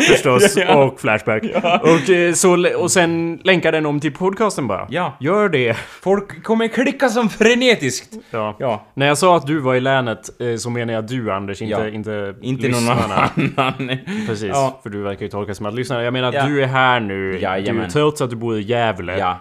förstås, 0.00 0.56
och 0.68 1.00
Flashback. 1.00 1.42
Och, 1.82 2.10
eh, 2.10 2.32
så, 2.32 2.66
och 2.78 2.90
sen 2.90 3.40
länka 3.44 3.70
den 3.70 3.86
om 3.86 4.00
till 4.00 4.12
podcasten 4.12 4.66
bara. 4.66 4.86
Ja. 4.90 5.16
Gör 5.28 5.48
det. 5.48 5.74
Folk 5.76 6.42
kommer 6.44 6.68
klicka 6.68 7.08
som 7.08 7.28
frenetiskt. 7.28 8.12
Ja. 8.30 8.56
Ja. 8.58 8.86
När 8.94 9.06
jag 9.06 9.18
sa 9.18 9.36
att 9.36 9.46
du 9.46 9.58
var 9.58 9.74
i 9.74 9.80
länet 9.80 10.40
eh, 10.40 10.56
så 10.56 10.70
menar 10.70 10.92
jag 10.94 11.06
du 11.06 11.32
Anders, 11.32 11.62
inte, 11.62 11.72
Ja. 11.80 11.88
inte, 11.88 12.34
Inte 12.40 12.68
någon 12.68 12.80
lyssnarna. 12.80 13.30
annan. 13.56 13.98
Precis, 14.26 14.48
Ja. 14.48 14.80
för 14.82 14.90
du 14.90 15.02
verkar 15.02 15.22
ju 15.22 15.28
tolka 15.28 15.54
som 15.54 15.66
att 15.66 15.74
lyssna. 15.74 16.02
Jag 16.02 16.12
menar 16.12 16.28
att 16.36 16.46
du 16.48 16.62
är 16.62 16.66
här 16.66 17.00
nu. 17.00 17.32
Du, 17.32 17.38
Jajamän. 17.38 17.90
trots 17.90 18.20
att 18.20 18.30
du 18.30 18.36
bor 18.36 18.58
i 18.58 18.62
Gävle 18.62 19.18
Ja. 19.18 19.38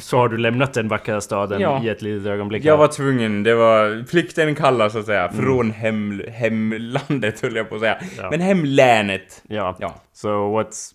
så 0.00 0.16
har 0.16 0.28
du 0.28 0.36
lämnat 0.36 0.74
den 0.74 0.88
vackra 0.88 1.20
staden 1.20 1.84
i 1.84 1.88
ett 1.88 2.02
litet 2.02 2.26
ögonblick. 2.26 2.64
Jag 2.64 2.72
här. 2.72 2.78
var 2.78 2.88
tvungen, 2.88 3.42
det 3.42 3.54
var 3.54 4.04
plikten 4.10 4.54
kallar 4.54 4.88
så 4.88 4.98
att 4.98 5.06
säga. 5.06 5.32
Från 5.32 5.70
hem, 5.70 6.22
hemlandet 6.32 7.40
höll 7.42 7.56
jag 7.56 7.68
på 7.68 7.74
att 7.74 7.80
säga. 7.80 7.98
Men 8.30 8.40
hemlänet. 8.40 9.42
Ja. 9.48 9.76
Ja. 9.80 9.94
So 10.12 10.28
what's... 10.28 10.92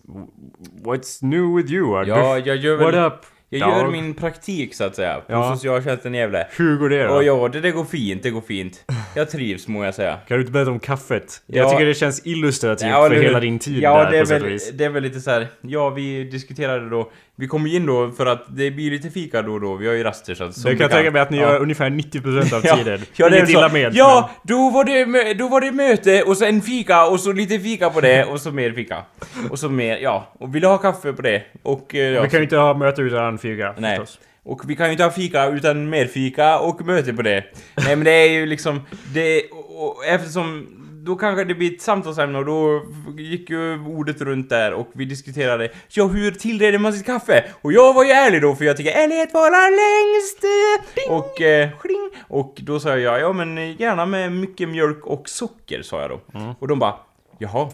What's 0.84 1.24
new 1.24 1.56
with 1.56 1.72
you 1.72 1.98
Anders? 1.98 2.08
Ja, 2.08 2.38
jag 2.38 2.56
gör 2.56 2.76
väl... 2.76 2.84
What 3.00 3.12
up? 3.12 3.26
Jag 3.58 3.78
gör 3.78 3.90
min 3.90 4.14
praktik 4.14 4.74
så 4.74 4.84
att 4.84 4.96
säga. 4.96 5.14
På 5.14 5.32
Ja. 5.32 5.54
socialtjänsten 5.56 6.14
i 6.14 6.18
Gävle. 6.18 6.46
Hur 6.56 6.76
går 6.76 6.88
det 6.88 7.02
då? 7.06 7.14
Och 7.14 7.24
ja, 7.24 7.48
det, 7.48 7.60
det 7.60 7.70
går 7.70 7.84
fint, 7.84 8.22
det 8.22 8.30
går 8.30 8.40
fint. 8.40 8.84
Jag 9.14 9.30
trivs 9.30 9.68
må 9.68 9.84
jag 9.84 9.94
säga. 9.94 10.18
Kan 10.28 10.36
du 10.36 10.40
inte 10.40 10.52
berätta 10.52 10.70
om 10.70 10.80
kaffet? 10.80 11.42
Ja. 11.46 11.56
Jag 11.56 11.70
tycker 11.70 11.86
det 11.86 11.94
känns 11.94 12.26
illustrativt 12.26 12.88
Ja, 12.88 13.08
för 13.08 13.14
hela 13.14 13.40
din 13.40 13.58
tid 13.58 13.82
ja, 13.82 14.04
där 14.04 14.10
det 14.10 14.16
är 14.16 14.20
på 14.20 14.26
sätt 14.26 14.40
och 14.40 14.46
väl, 14.46 14.52
vis. 14.52 14.70
det 14.74 14.84
är 14.84 14.88
väl 14.90 15.02
lite 15.02 15.20
så 15.20 15.30
här. 15.30 15.46
ja 15.60 15.90
vi 15.90 16.24
diskuterade 16.24 16.90
då, 16.90 17.10
vi 17.38 17.46
kom 17.48 17.66
ju 17.66 17.76
in 17.76 17.86
då 17.86 18.10
för 18.10 18.26
att 18.26 18.44
det 18.48 18.70
blir 18.70 18.90
lite 18.90 19.10
fika 19.10 19.42
då 19.42 19.52
och 19.52 19.60
då, 19.60 19.74
vi 19.76 19.86
har 19.86 19.94
ju 19.94 20.02
raster 20.02 20.34
så 20.34 20.44
att 20.44 20.62
Det 20.62 20.70
kan 20.70 20.80
jag 20.80 20.90
tänka 20.90 21.10
mig 21.10 21.20
att 21.22 21.30
ni 21.30 21.36
Ja. 21.38 21.42
gör 21.52 21.60
ungefär 21.60 21.90
90% 21.90 22.54
av 22.54 22.60
tiden. 22.78 23.00
ja, 23.16 23.28
det 23.28 23.38
är 23.38 23.50
illa 23.50 23.68
med. 23.68 23.94
Ja, 23.94 24.30
då 24.42 24.70
var, 24.70 24.84
det, 24.84 25.34
då 25.34 25.48
var 25.48 25.60
det 25.60 25.72
möte 25.72 26.22
och 26.22 26.36
sen 26.36 26.62
fika 26.62 27.06
och 27.06 27.20
så 27.20 27.32
lite 27.32 27.58
fika 27.58 27.90
på 27.90 28.00
det 28.00 28.24
och 28.30 28.40
så 28.40 28.50
mer 28.52 28.72
fika. 28.72 29.02
Och 29.50 29.58
så 29.58 29.68
mer, 29.68 29.96
ja. 29.96 30.32
Och 30.38 30.54
vill 30.54 30.62
du 30.62 30.68
ha 30.68 30.78
kaffe 30.78 31.12
på 31.12 31.22
det? 31.22 31.42
Och 31.62 31.94
eh, 31.94 32.00
ja, 32.00 32.22
vi 32.22 32.28
kan 32.28 32.38
ju 32.40 32.44
inte 32.44 32.56
ha 32.56 32.74
möte 32.74 33.02
utan 33.02 33.38
fika 33.38 33.74
Nej. 33.78 33.98
förstås. 33.98 34.18
Och 34.44 34.60
vi 34.70 34.76
kan 34.76 34.86
ju 34.86 34.92
inte 34.92 35.04
ha 35.04 35.10
fika 35.10 35.46
utan 35.46 35.88
mer 35.90 36.06
fika 36.06 36.58
och 36.58 36.86
möte 36.86 37.12
på 37.12 37.22
det. 37.22 37.44
Nej 37.76 37.96
men 37.96 38.04
det 38.04 38.10
är 38.10 38.30
ju 38.30 38.46
liksom, 38.46 38.80
det, 39.14 39.42
och, 39.50 39.86
och 39.98 40.04
eftersom 40.06 40.66
då 41.06 41.16
kanske 41.16 41.44
det 41.44 41.54
blir 41.54 41.74
ett 41.74 41.82
samtalsämne 41.82 42.38
och 42.38 42.44
då 42.44 42.82
gick 43.18 43.50
ju 43.50 43.86
ordet 43.86 44.20
runt 44.20 44.48
där 44.50 44.72
och 44.72 44.88
vi 44.92 45.04
diskuterade 45.04 45.68
ja 45.88 46.06
hur 46.06 46.30
tillreder 46.30 46.78
man 46.78 46.92
sitt 46.92 47.06
kaffe? 47.06 47.44
Och 47.62 47.72
jag 47.72 47.94
var 47.94 48.04
ju 48.04 48.10
ärlig 48.10 48.42
då 48.42 48.54
för 48.54 48.64
jag 48.64 48.76
tycker 48.76 48.90
ärlighet 48.92 49.34
varar 49.34 49.70
längst! 49.70 50.44
Och, 51.10 51.40
eh, 51.40 51.68
och 52.28 52.54
då 52.62 52.80
sa 52.80 52.98
jag 52.98 53.20
ja 53.20 53.32
men 53.32 53.72
gärna 53.72 54.06
med 54.06 54.32
mycket 54.32 54.68
mjölk 54.68 55.06
och 55.06 55.28
socker 55.28 55.82
sa 55.82 56.00
jag 56.00 56.10
då. 56.10 56.20
Och 56.58 56.68
de 56.68 56.78
bara 56.78 56.94
jaha. 57.38 57.70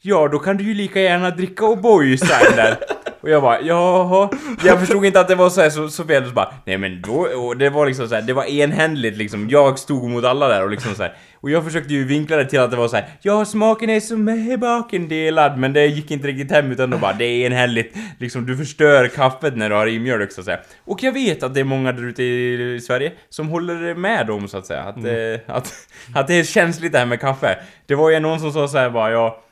Ja, 0.00 0.28
då 0.28 0.38
kan 0.38 0.56
du 0.56 0.64
ju 0.64 0.74
lika 0.74 1.00
gärna 1.00 1.30
dricka 1.30 1.64
O'boy 1.64 2.16
style 2.16 2.56
där. 2.56 2.76
Och 3.22 3.30
jag 3.30 3.42
bara, 3.42 3.60
jaha. 3.60 4.28
Jag 4.64 4.80
förstod 4.80 5.04
inte 5.04 5.20
att 5.20 5.28
det 5.28 5.34
var 5.34 5.50
så 5.50 5.60
här 5.60 5.70
så, 5.70 5.88
så 5.88 6.04
fel. 6.04 6.26
Så 6.26 6.32
bara, 6.32 6.54
nej 6.64 6.78
men 6.78 7.02
då, 7.02 7.12
och 7.12 7.56
det 7.56 7.70
var 7.70 7.86
liksom 7.86 8.08
så 8.08 8.14
här, 8.14 8.22
det 8.22 8.32
var 8.32 8.44
enhändigt 8.44 9.16
liksom. 9.16 9.48
Jag 9.50 9.78
stod 9.78 10.10
mot 10.10 10.24
alla 10.24 10.48
där 10.48 10.62
och 10.62 10.70
liksom 10.70 10.94
så 10.94 11.02
här. 11.02 11.16
Och 11.40 11.50
jag 11.50 11.64
försökte 11.64 11.94
ju 11.94 12.04
vinkla 12.04 12.36
det 12.36 12.44
till 12.44 12.60
att 12.60 12.70
det 12.70 12.76
var 12.76 12.88
så 12.88 12.96
här, 12.96 13.06
ja 13.20 13.44
smaken 13.44 13.90
är 13.90 14.00
som 14.00 14.58
bakendelad. 14.60 15.58
Men 15.58 15.72
det 15.72 15.86
gick 15.86 16.10
inte 16.10 16.28
riktigt 16.28 16.50
hem 16.50 16.72
utan 16.72 16.90
då 16.90 16.98
bara, 16.98 17.12
det 17.12 17.24
är 17.24 17.46
enhälligt. 17.46 17.96
Liksom 18.18 18.46
du 18.46 18.56
förstör 18.56 19.08
kaffet 19.08 19.56
när 19.56 19.70
du 19.70 19.74
har 19.74 19.86
i 19.86 19.98
mjölk 19.98 20.32
så 20.32 20.40
att 20.40 20.44
säga. 20.44 20.60
Och 20.84 21.02
jag 21.02 21.12
vet 21.12 21.42
att 21.42 21.54
det 21.54 21.60
är 21.60 21.64
många 21.64 21.92
där 21.92 22.04
ute 22.04 22.22
i 22.22 22.80
Sverige 22.86 23.12
som 23.28 23.48
håller 23.48 23.94
med 23.94 24.30
om 24.30 24.48
så 24.48 24.58
att 24.58 24.66
säga. 24.66 24.82
Att, 24.82 25.04
eh, 25.04 25.56
att, 25.56 25.74
att 26.14 26.26
det 26.26 26.34
är 26.34 26.44
känsligt 26.44 26.92
det 26.92 26.98
här 26.98 27.06
med 27.06 27.20
kaffe. 27.20 27.58
Det 27.86 27.94
var 27.94 28.10
ju 28.10 28.20
någon 28.20 28.40
som 28.40 28.52
sa 28.52 28.68
så 28.68 28.78
här 28.78 28.90
bara, 28.90 29.10
ja 29.10 29.42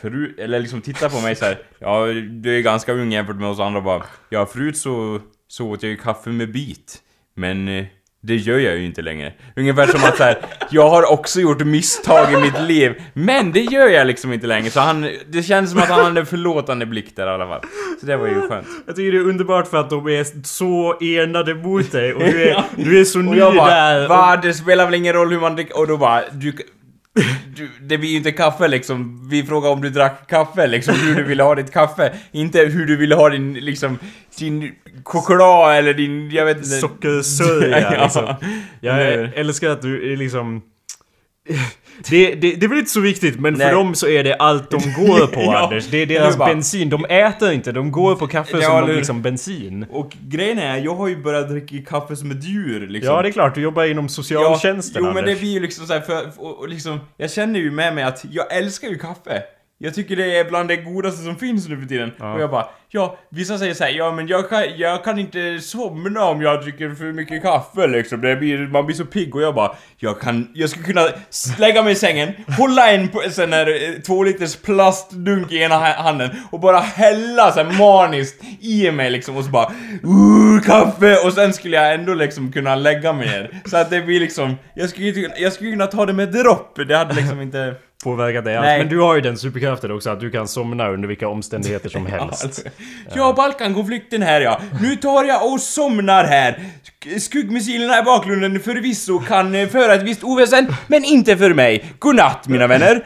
Förut, 0.00 0.38
eller 0.38 0.60
liksom 0.60 0.80
tittar 0.80 1.08
på 1.08 1.20
mig 1.20 1.36
så 1.36 1.44
här. 1.44 1.58
Ja, 1.78 2.06
du 2.30 2.56
är 2.58 2.60
ganska 2.62 2.92
ung 2.92 3.12
jämfört 3.12 3.36
med 3.36 3.48
oss 3.48 3.60
andra 3.60 3.80
bara. 3.80 4.02
Ja, 4.28 4.46
förut 4.46 4.76
så, 4.76 5.20
så 5.48 5.66
åt 5.70 5.82
jag 5.82 5.90
ju 5.90 5.96
kaffe 5.96 6.30
med 6.30 6.52
bit. 6.52 6.98
Men 7.36 7.68
eh, 7.68 7.84
det 8.20 8.36
gör 8.36 8.58
jag 8.58 8.76
ju 8.76 8.84
inte 8.84 9.02
längre. 9.02 9.32
Ungefär 9.56 9.86
som 9.86 10.04
att 10.04 10.16
så 10.16 10.22
här, 10.22 10.38
jag 10.70 10.88
har 10.90 11.12
också 11.12 11.40
gjort 11.40 11.64
misstag 11.64 12.32
i 12.32 12.36
mitt 12.36 12.60
liv, 12.60 13.02
men 13.14 13.52
det 13.52 13.60
gör 13.60 13.88
jag 13.88 14.06
liksom 14.06 14.32
inte 14.32 14.46
längre. 14.46 14.70
Så 14.70 14.80
han, 14.80 15.10
det 15.28 15.42
känns 15.42 15.70
som 15.70 15.78
att 15.78 15.88
han 15.88 16.04
hade 16.04 16.20
en 16.20 16.26
förlåtande 16.26 16.86
blick 16.86 17.16
där 17.16 17.26
i 17.26 17.30
alla 17.30 17.46
fall. 17.46 17.60
Så 18.00 18.06
det 18.06 18.16
var 18.16 18.26
ju 18.26 18.48
skönt. 18.48 18.66
Jag 18.86 18.96
tycker 18.96 19.12
det 19.12 19.18
är 19.18 19.28
underbart 19.28 19.68
för 19.68 19.76
att 19.76 19.90
de 19.90 20.06
är 20.08 20.44
så 20.46 20.98
enade 21.00 21.54
mot 21.54 21.92
dig 21.92 22.14
och 22.14 22.20
du 22.20 22.42
är, 22.48 22.64
du 22.76 23.00
är 23.00 23.04
så 23.04 23.18
Och 23.18 23.24
ny 23.24 23.38
jag 23.38 23.54
bara, 23.54 23.70
där. 23.70 24.08
va? 24.08 24.36
Det 24.42 24.54
spelar 24.54 24.84
väl 24.84 24.94
ingen 24.94 25.12
roll 25.14 25.30
hur 25.32 25.40
man 25.40 25.54
dricker... 25.54 25.78
Och 25.78 25.86
då 25.86 25.96
bara, 25.96 26.22
du... 26.32 26.52
Du, 27.56 27.68
det 27.80 27.98
blir 27.98 28.10
ju 28.10 28.16
inte 28.16 28.32
kaffe 28.32 28.68
liksom. 28.68 29.28
Vi 29.30 29.42
frågar 29.42 29.70
om 29.70 29.80
du 29.80 29.90
drack 29.90 30.30
kaffe 30.30 30.66
liksom, 30.66 30.94
hur 30.94 31.14
du 31.14 31.22
ville 31.22 31.42
ha 31.42 31.54
ditt 31.54 31.72
kaffe. 31.72 32.12
Inte 32.32 32.58
hur 32.60 32.86
du 32.86 32.96
ville 32.96 33.14
ha 33.14 33.28
din, 33.28 33.54
liksom, 33.54 33.98
din 34.38 34.72
choklad 35.04 35.76
eller 35.76 35.94
din, 35.94 36.30
jag 36.30 36.44
vet 36.44 36.56
inte. 36.56 36.68
Sockersörja 36.68 37.80
Ja. 37.92 38.02
liksom. 38.02 38.34
Jag 38.80 39.12
älskar 39.34 39.70
att 39.70 39.82
du 39.82 40.16
liksom... 40.16 40.62
Det, 42.10 42.34
det, 42.34 42.54
det 42.54 42.66
är 42.66 42.68
väl 42.68 42.78
inte 42.78 42.90
så 42.90 43.00
viktigt 43.00 43.40
men 43.40 43.54
Nej. 43.54 43.66
för 43.66 43.74
dem 43.74 43.94
så 43.94 44.08
är 44.08 44.24
det 44.24 44.34
allt 44.34 44.70
de 44.70 44.76
går 44.76 45.26
på 45.26 45.40
Ja. 45.42 45.58
Anders. 45.58 45.86
Det 45.86 45.96
är 46.02 46.06
deras 46.06 46.36
bara- 46.36 46.48
bensin. 46.48 46.90
De 46.90 47.04
äter 47.04 47.52
inte, 47.52 47.72
de 47.72 47.92
går 47.92 48.14
på 48.14 48.26
kaffe 48.26 48.56
Ja, 48.56 48.62
som 48.68 48.84
eller 48.84 48.94
liksom 48.96 49.22
bensin. 49.22 49.86
Och 49.90 50.16
grejen 50.20 50.58
är, 50.58 50.76
jag 50.78 50.94
har 50.94 51.08
ju 51.08 51.16
börjat 51.22 51.48
dricka 51.48 51.90
kaffe 51.90 52.16
som 52.16 52.30
ett 52.30 52.44
djur 52.44 52.86
liksom. 52.88 53.14
Ja 53.14 53.22
det 53.22 53.28
är 53.28 53.32
klart, 53.32 53.54
du 53.54 53.60
jobbar 53.60 53.84
inom 53.84 54.08
socialtjänsten 54.08 55.02
Jo 55.04 55.12
men 55.12 55.24
det 55.24 55.34
blir 55.40 55.50
ju 55.52 55.60
liksom 55.60 55.86
så 55.86 55.92
här, 55.92 56.00
för, 56.00 56.30
och, 56.36 56.58
och 56.58 56.68
liksom, 56.68 57.00
jag 57.16 57.30
känner 57.30 57.60
ju 57.60 57.70
med 57.70 57.94
mig 57.94 58.04
att 58.04 58.24
jag 58.30 58.56
älskar 58.56 58.88
ju 58.88 58.98
kaffe. 58.98 59.42
Jag 59.78 59.94
tycker 59.94 60.16
det 60.16 60.38
är 60.38 60.44
bland 60.44 60.68
det 60.68 60.76
godaste 60.76 61.22
som 61.24 61.36
finns 61.36 61.68
nu 61.68 61.80
för 61.80 61.86
tiden. 61.86 62.12
Ja. 62.18 62.34
Och 62.34 62.40
jag 62.40 62.50
bara, 62.50 62.66
ja, 62.88 63.18
vissa 63.30 63.58
säger 63.58 63.74
så 63.74 63.84
här, 63.84 63.90
ja 63.90 64.12
men 64.12 64.26
jag 64.26 64.48
kan, 64.48 64.62
jag 64.76 65.04
kan 65.04 65.18
inte 65.18 65.58
somna 65.60 66.24
om 66.24 66.42
jag 66.42 66.62
dricker 66.62 66.94
för 66.94 67.12
mycket 67.12 67.42
kaffe 67.42 67.86
liksom. 67.86 68.20
Det 68.20 68.36
blir, 68.36 68.58
man 68.58 68.86
blir 68.86 68.96
så 68.96 69.04
pigg 69.04 69.34
och 69.34 69.42
jag 69.42 69.54
bara, 69.54 69.76
jag 69.98 70.20
kan, 70.20 70.50
jag 70.54 70.70
skulle 70.70 70.84
kunna 70.84 71.08
lägga 71.58 71.82
mig 71.82 71.92
i 71.92 71.96
sängen, 71.96 72.32
hålla 72.58 72.90
en 72.90 73.08
sån 73.30 73.52
här 73.52 73.66
eh, 73.66 74.00
två 74.00 74.22
liters 74.24 74.56
plastdunk 74.56 75.52
i 75.52 75.62
ena 75.62 75.74
ha- 75.74 76.02
handen 76.02 76.30
och 76.50 76.60
bara 76.60 76.78
hälla 76.78 77.52
så 77.52 77.62
här 77.62 77.78
maniskt 77.78 78.42
i 78.60 78.90
mig 78.90 79.10
liksom 79.10 79.36
och 79.36 79.44
så 79.44 79.50
bara, 79.50 79.72
uh, 80.04 80.60
kaffe! 80.62 81.16
Och 81.26 81.32
sen 81.32 81.52
skulle 81.52 81.76
jag 81.76 81.94
ändå 81.94 82.14
liksom 82.14 82.52
kunna 82.52 82.74
lägga 82.74 83.12
mig 83.12 83.26
ner. 83.26 83.50
Så 83.64 83.76
att 83.76 83.90
det 83.90 84.00
blir 84.00 84.20
liksom, 84.20 84.56
jag 84.74 84.90
skulle, 84.90 85.30
jag 85.38 85.52
skulle 85.52 85.70
kunna 85.70 85.86
ta 85.86 86.06
det 86.06 86.12
med 86.12 86.32
dropp, 86.32 86.78
det 86.88 86.96
hade 86.96 87.14
liksom 87.14 87.40
inte... 87.40 87.74
Påverkat 88.04 88.44
dig 88.44 88.56
alls. 88.56 88.66
Men 88.78 88.88
du 88.88 88.98
har 89.00 89.14
ju 89.14 89.20
den 89.20 89.38
superkraften 89.38 89.90
också 89.90 90.10
att 90.10 90.20
du 90.20 90.30
kan 90.30 90.48
somna 90.48 90.88
under 90.88 91.08
vilka 91.08 91.28
omständigheter 91.28 91.88
som 91.88 92.06
helst. 92.12 92.44
Alltså, 92.44 92.62
Ja, 93.14 93.32
Balkankonflikten 93.36 94.22
här 94.22 94.40
ja. 94.40 94.60
Nu 94.82 94.96
tar 94.96 95.24
jag 95.24 95.52
och 95.52 95.60
somnar 95.60 96.24
här. 96.24 96.58
Sk- 97.02 97.18
Skuggmissilerna 97.18 97.98
i 97.98 98.02
bakgrunden 98.02 98.60
förvisso 98.60 99.18
kan 99.18 99.54
eh, 99.54 99.68
föra 99.68 99.94
ett 99.94 100.02
visst 100.02 100.24
oväsen, 100.24 100.66
men 100.86 101.04
inte 101.04 101.36
för 101.36 101.54
mig. 101.54 101.84
Godnatt 101.98 102.48
mina 102.48 102.66
vänner. 102.66 103.04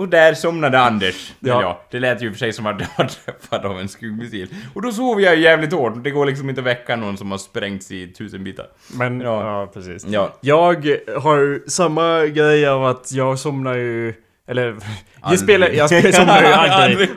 Och 0.00 0.08
där 0.08 0.34
somnade 0.34 0.80
Anders. 0.80 1.32
Ja. 1.40 1.62
Ja. 1.62 1.80
det 1.90 1.98
lät 2.00 2.22
ju 2.22 2.30
för 2.32 2.38
sig 2.38 2.52
som 2.52 2.66
att 2.66 2.80
jag 2.80 2.88
var 2.98 3.04
träffad 3.06 3.66
av 3.66 3.80
en 3.80 3.88
skuggmissil. 3.88 4.48
Och 4.74 4.82
då 4.82 4.92
sov 4.92 5.20
jag 5.20 5.36
jävligt 5.36 5.72
hårt. 5.72 6.04
Det 6.04 6.10
går 6.10 6.26
liksom 6.26 6.48
inte 6.48 6.60
att 6.60 6.66
väcka 6.66 6.96
någon 6.96 7.16
som 7.16 7.30
har 7.30 7.38
sprängts 7.38 7.90
i 7.90 8.08
tusen 8.12 8.44
bitar. 8.44 8.66
Men, 8.94 9.20
ja, 9.20 9.60
Ja. 9.60 9.70
precis. 9.74 10.06
Ja. 10.06 10.34
Jag 10.40 10.74
har 11.16 11.68
samma 11.70 12.26
grej 12.26 12.66
av 12.68 12.84
att 12.84 13.12
jag 13.12 13.38
somnar 13.38 13.74
ju... 13.74 14.14
Eller... 14.48 14.76
Jag 15.22 15.38
spelar... 15.38 15.68
Jag 15.68 15.86
spelar, 15.90 16.12
somnar 16.18 16.40
ju 16.42 16.46
aldrig. 16.52 17.08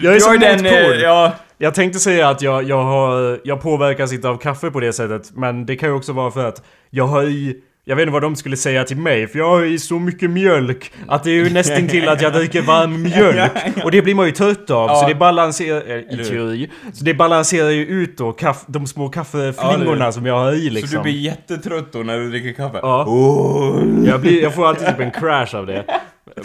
Jag 0.00 0.14
är 0.34 0.38
den, 0.38 0.62
motpol. 0.62 0.92
eh, 0.92 0.98
ja, 1.00 1.32
Jag 1.58 1.74
tänkte 1.74 1.98
säga 1.98 2.28
att 2.28 2.42
jag, 2.42 2.62
jag 2.62 2.82
har... 2.82 3.40
Jag 3.44 3.62
påverkas 3.62 4.12
inte 4.12 4.28
av 4.28 4.36
kaffe 4.36 4.70
på 4.70 4.80
det 4.80 4.92
sättet. 4.92 5.30
Men 5.34 5.66
det 5.66 5.76
kan 5.76 5.88
ju 5.88 5.94
också 5.94 6.12
vara 6.12 6.30
för 6.30 6.44
att 6.44 6.62
jag 6.90 7.06
har 7.06 7.22
i... 7.22 7.56
Jag 7.86 7.96
vet 7.96 8.02
inte 8.02 8.12
vad 8.12 8.22
de 8.22 8.36
skulle 8.36 8.56
säga 8.56 8.84
till 8.84 8.96
mig, 8.96 9.26
för 9.26 9.38
jag 9.38 9.48
har 9.48 9.64
i 9.64 9.78
så 9.78 9.98
mycket 9.98 10.30
mjölk 10.30 10.92
att 11.08 11.24
det 11.24 11.30
är 11.30 11.34
ju 11.34 11.50
nästan 11.50 11.88
till 11.88 12.08
att 12.08 12.22
jag 12.22 12.32
dricker 12.32 12.62
varm 12.62 13.02
mjölk. 13.16 13.52
Och 13.84 13.90
det 13.90 14.02
blir 14.02 14.14
man 14.14 14.26
ju 14.26 14.32
trött 14.32 14.70
av, 14.70 14.88
så 14.88 14.94
Ja. 14.94 15.08
det 15.08 15.14
balanserar... 15.14 15.82
eh, 15.90 15.96
I 15.96 16.06
hur? 16.10 16.24
teori. 16.24 16.70
Så 16.92 17.04
det 17.04 17.14
balanserar 17.14 17.70
ju 17.70 17.86
ut 17.86 18.18
då 18.18 18.32
kaff, 18.32 18.64
de 18.66 18.86
små 18.86 19.08
kaffeflingorna 19.08 20.04
Ja, 20.04 20.12
som 20.12 20.26
jag 20.26 20.38
har 20.38 20.52
i 20.52 20.68
Så 20.68 20.74
liksom. 20.74 20.96
du 20.96 21.02
blir 21.02 21.12
jättetrött 21.20 21.92
då 21.92 21.98
när 21.98 22.18
du 22.18 22.30
dricker 22.30 22.52
kaffe? 22.52 22.78
Ja. 22.82 23.04
Åh. 23.08 23.82
Jag, 24.06 24.20
blir, 24.20 24.42
jag 24.42 24.54
får 24.54 24.66
alltid 24.66 24.86
typ 24.86 25.00
en 25.00 25.10
crash 25.10 25.56
av 25.56 25.66
det. 25.66 25.84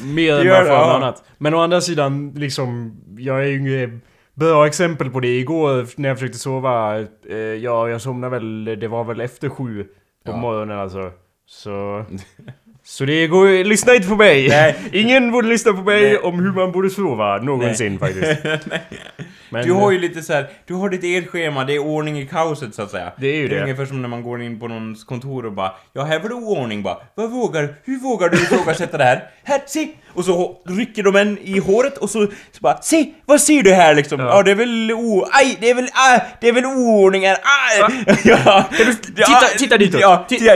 Mer 0.04 0.32
än 0.32 0.38
vad 0.38 0.58
jag 0.58 0.68
får 0.68 0.74
av 0.76 0.90
annat. 0.96 1.24
Men 1.38 1.54
å 1.54 1.60
andra 1.62 1.82
sidan, 1.82 2.32
liksom, 2.36 2.98
jag 3.18 3.40
är 3.44 3.48
ju 3.48 4.00
bra 4.34 4.68
exempel 4.68 5.10
på 5.10 5.20
det. 5.20 5.28
Igår 5.40 5.88
när 6.02 6.10
jag 6.10 6.18
försökte 6.20 6.38
sova, 6.40 7.00
eh, 7.30 7.38
ja, 7.38 7.90
jag 7.90 8.02
somnade 8.02 8.32
väl, 8.40 8.66
det 8.80 8.88
var 8.88 9.04
väl 9.04 9.22
efter 9.22 9.50
sju 9.50 9.84
på 10.26 10.32
Ja. 10.32 10.38
morgonen 10.38 10.80
alltså. 10.80 11.12
Så... 11.50 12.06
Så 12.84 13.06
det 13.06 13.28
går 13.28 13.64
lyssna 13.64 13.96
inte 13.96 14.08
på 14.08 14.16
mig! 14.16 14.50
Nej. 14.50 14.76
Ingen 14.94 15.32
borde 15.32 15.48
lyssna 15.48 15.74
på 15.74 15.82
mig 15.82 16.02
Nej. 16.04 16.18
om 16.18 16.40
hur 16.40 16.52
man 16.52 16.72
borde 16.72 16.90
sova, 16.90 17.38
någonsin 17.38 18.00
faktiskt. 18.00 18.44
Men, 19.50 19.66
Du 19.66 19.72
har 19.74 19.92
ju 19.92 20.00
lite 20.00 20.22
så 20.22 20.34
här, 20.34 20.50
du 20.68 20.74
har 20.74 20.90
ditt 20.90 21.04
eget 21.04 21.28
schema, 21.30 21.64
det 21.66 21.74
är 21.76 21.80
ordning 21.80 22.20
i 22.20 22.26
kaoset 22.28 22.76
så 22.76 22.82
att 22.82 22.92
säga. 22.92 23.12
Det 23.18 23.28
är 23.28 23.36
ju 23.36 23.48
det. 23.48 23.56
är 23.56 23.58
det. 23.58 23.64
ungefär 23.64 23.86
som 23.86 24.02
när 24.02 24.10
man 24.10 24.24
går 24.24 24.42
in 24.42 24.60
på 24.60 24.68
någons 24.68 25.04
kontor 25.04 25.46
och 25.46 25.52
bara 25.52 25.72
Ja, 25.94 26.04
här 26.04 26.20
var 26.20 26.30
det 26.30 26.36
oordning 26.36 26.84
bara. 26.84 26.98
Vad 27.16 27.32
vågar, 27.32 27.76
hur 27.84 28.00
vågar 28.00 28.30
du 28.30 28.38
ifrågasätta 28.38 28.98
det 28.98 29.04
här? 29.04 29.24
Här, 29.44 29.62
se! 29.66 29.88
Och 30.14 30.26
så 30.26 30.58
rycker 30.68 31.04
de 31.04 31.16
en 31.16 31.38
i 31.38 31.60
håret 31.60 31.98
och 31.98 32.10
så, 32.10 32.26
så 32.26 32.60
bara 32.62 32.82
Se! 32.82 33.06
Vad 33.26 33.42
ser 33.42 33.64
du 33.64 33.74
här 33.74 33.96
liksom? 33.96 34.20
Ja, 34.20 34.26
Ja. 34.36 34.44
det 34.44 34.52
är 34.52 34.56
väl 34.56 34.92
o... 34.92 35.28
Aj! 35.32 35.58
Det 35.62 35.70
är 35.70 35.76
väl, 35.76 35.88
ah, 35.94 36.20
det 36.42 36.48
är 36.48 36.54
väl 36.54 36.66
oordning 36.66 37.28
här, 37.28 37.38
aj! 37.44 37.94
Ja, 38.24 38.66
titta- 39.16 39.58
titta 39.58 39.78
ditåt. 39.78 40.02
Ja, 40.02 40.26
titta! 40.30 40.52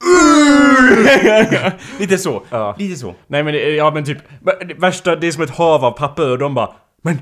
Lite 1.98 2.18
så. 2.18 2.42
Ja. 2.50 2.74
Lite 2.78 2.96
så. 2.96 3.14
Nej 3.26 3.42
men, 3.42 3.52
det- 3.54 3.70
ja 3.74 3.90
men 3.90 4.04
typ, 4.04 4.18
det 4.68 4.74
värsta, 4.74 5.16
det 5.16 5.26
är 5.26 5.32
som 5.32 5.42
ett 5.42 5.50
hav 5.56 5.84
av 5.84 5.90
papper 5.92 6.30
och 6.30 6.38
de 6.38 6.54
bara 6.54 6.72
Men! 7.02 7.18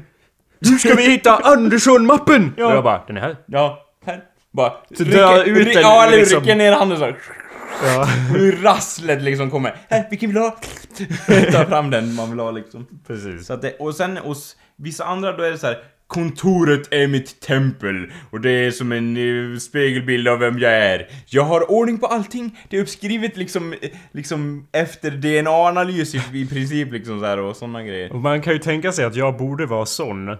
Nu 0.58 0.78
ska 0.78 0.94
vi 0.94 1.02
hitta 1.10 1.36
Andersson-mappen! 1.44 2.54
Ja. 2.56 2.66
Och 2.66 2.72
jag 2.72 2.84
bara, 2.84 3.02
den 3.06 3.16
är 3.16 3.20
här. 3.20 3.36
Ja, 3.46 3.78
här. 4.06 4.20
Bara... 4.52 4.72
Så 4.98 5.04
drar 5.04 5.44
ut 5.44 5.72
den 5.74 5.82
Ja, 5.82 6.04
eller 6.06 6.16
liksom. 6.16 6.40
rycker 6.40 6.56
ner 6.56 6.72
handen 6.72 6.98
så. 6.98 7.12
Ja. 7.84 8.04
Hur 8.34 8.62
rasslet 8.62 9.22
liksom 9.22 9.50
kommer. 9.50 9.76
Här, 9.90 10.06
vilken 10.10 10.30
vill 10.30 10.34
du 10.34 10.40
ha? 10.40 10.56
Ta 11.52 11.64
fram 11.64 11.90
den 11.90 12.14
man 12.14 12.30
vill 12.30 12.40
ha 12.40 12.50
liksom. 12.50 12.86
Precis. 13.06 13.46
Så 13.46 13.52
att 13.52 13.62
det, 13.62 13.76
och 13.78 13.94
sen 13.94 14.16
hos 14.16 14.56
vissa 14.76 15.04
andra 15.04 15.32
då 15.32 15.42
är 15.42 15.50
det 15.50 15.58
så 15.58 15.66
här. 15.66 15.76
Kontoret 16.08 16.92
är 16.92 17.06
mitt 17.06 17.40
tempel 17.40 18.12
och 18.30 18.40
det 18.40 18.50
är 18.50 18.70
som 18.70 18.92
en 18.92 19.16
eh, 19.16 19.58
spegelbild 19.58 20.28
av 20.28 20.38
vem 20.38 20.58
jag 20.58 20.72
är. 20.72 21.08
Jag 21.26 21.42
har 21.42 21.70
ordning 21.70 21.98
på 21.98 22.06
allting. 22.06 22.58
Det 22.68 22.76
är 22.76 22.80
uppskrivet 22.82 23.36
liksom, 23.36 23.72
eh, 23.72 23.90
liksom 24.12 24.66
efter 24.72 25.10
DNA-analys 25.10 26.14
i, 26.14 26.22
i 26.34 26.46
princip 26.46 26.92
liksom 26.92 27.20
så 27.20 27.26
här 27.26 27.38
och 27.38 27.56
såna 27.56 27.82
grejer. 27.82 28.12
Och 28.12 28.20
man 28.20 28.42
kan 28.42 28.52
ju 28.52 28.58
tänka 28.58 28.92
sig 28.92 29.04
att 29.04 29.16
jag 29.16 29.36
borde 29.36 29.66
vara 29.66 29.86
sån. 29.86 30.36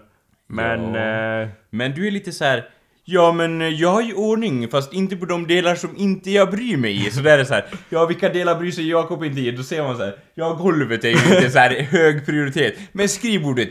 Men... 0.49 0.93
Ja. 0.93 1.41
Eh, 1.41 1.47
Men 1.69 1.91
du 1.91 2.07
är 2.07 2.11
lite 2.11 2.31
så 2.31 2.45
här. 2.45 2.65
Ja 3.11 3.31
men 3.31 3.61
eh, 3.61 3.67
jag 3.67 3.89
har 3.89 4.01
ju 4.01 4.13
ordning 4.13 4.67
fast 4.67 4.93
inte 4.93 5.15
på 5.15 5.25
de 5.25 5.47
delar 5.47 5.75
som 5.75 5.97
inte 5.97 6.31
jag 6.31 6.51
bryr 6.51 6.77
mig 6.77 7.07
i. 7.07 7.11
Så 7.11 7.21
där 7.21 7.33
är 7.33 7.37
det 7.37 7.45
så 7.45 7.53
här. 7.53 7.65
Ja 7.89 8.05
vilka 8.05 8.29
delar 8.29 8.55
bryr 8.55 8.71
sig 8.71 8.89
Jakob 8.89 9.23
inte 9.23 9.41
i? 9.41 9.51
Då 9.51 9.63
ser 9.63 9.83
man 9.83 9.97
så 9.97 10.03
här. 10.03 10.15
Ja 10.35 10.53
golvet 10.53 11.03
är 11.03 11.09
ju 11.09 11.35
inte 11.35 11.51
så 11.51 11.59
här 11.59 11.81
hög 11.83 12.25
prioritet. 12.25 12.75
Men 12.91 13.09
skrivbordet. 13.09 13.69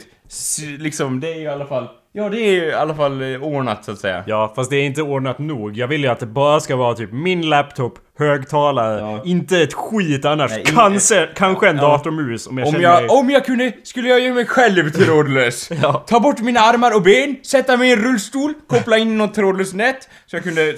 Liksom 0.79 1.21
det 1.21 1.33
är 1.33 1.37
ju 1.37 1.43
i 1.43 1.47
alla 1.49 1.67
fall. 1.67 1.89
Ja 2.19 2.29
det 2.29 2.41
är 2.41 2.51
ju 2.53 2.65
i 2.65 2.73
alla 2.73 2.95
fall 2.95 3.23
eh, 3.35 3.43
ordnat 3.43 3.85
så 3.85 3.93
att 3.93 3.99
säga. 3.99 4.23
ja, 4.27 4.53
fast 4.57 4.71
det 4.71 4.77
är 4.77 4.83
inte 4.85 5.03
ordnat 5.03 5.39
nog. 5.39 5.77
Jag 5.77 5.89
vill 5.89 6.01
ju 6.03 6.09
att 6.09 6.21
det 6.21 6.27
bara 6.27 6.61
ska 6.61 6.77
vara 6.77 6.95
typ 6.95 7.13
min 7.13 7.49
laptop, 7.49 7.99
högtalare, 8.19 9.01
Ja. 9.01 9.23
inte 9.25 9.63
ett 9.63 9.75
skit 9.75 10.25
annars. 10.25 10.51
Nej, 10.51 10.63
kanske, 10.67 11.29
kanske 11.35 11.69
en 11.69 11.77
Ja. 11.77 11.83
datormus 11.83 12.47
om 12.47 12.59
jag 12.59 12.67
Om 12.67 12.73
känner 12.73 12.85
jag, 12.89 13.01
mig... 13.03 13.09
om 13.11 13.31
jag 13.31 13.45
kunde 13.45 13.73
skulle 13.83 14.09
jag 14.09 14.21
göra 14.21 14.35
mig 14.35 14.47
själv 14.47 14.91
trådlös. 15.05 15.71
Ja. 15.83 16.05
Ta 16.07 16.21
bort 16.21 16.41
mina 16.41 16.61
armar 16.61 16.97
och 16.97 17.03
ben, 17.03 17.37
sätta 17.43 17.77
mig 17.77 17.89
i 17.89 17.93
en 17.93 17.99
rullstol, 18.03 18.55
koppla 18.67 18.99
in 18.99 19.19
något 19.19 19.35
trådlöst 19.35 19.75
nät 19.75 20.09
så 20.27 20.37
jag 20.37 20.43
kunde, 20.43 20.75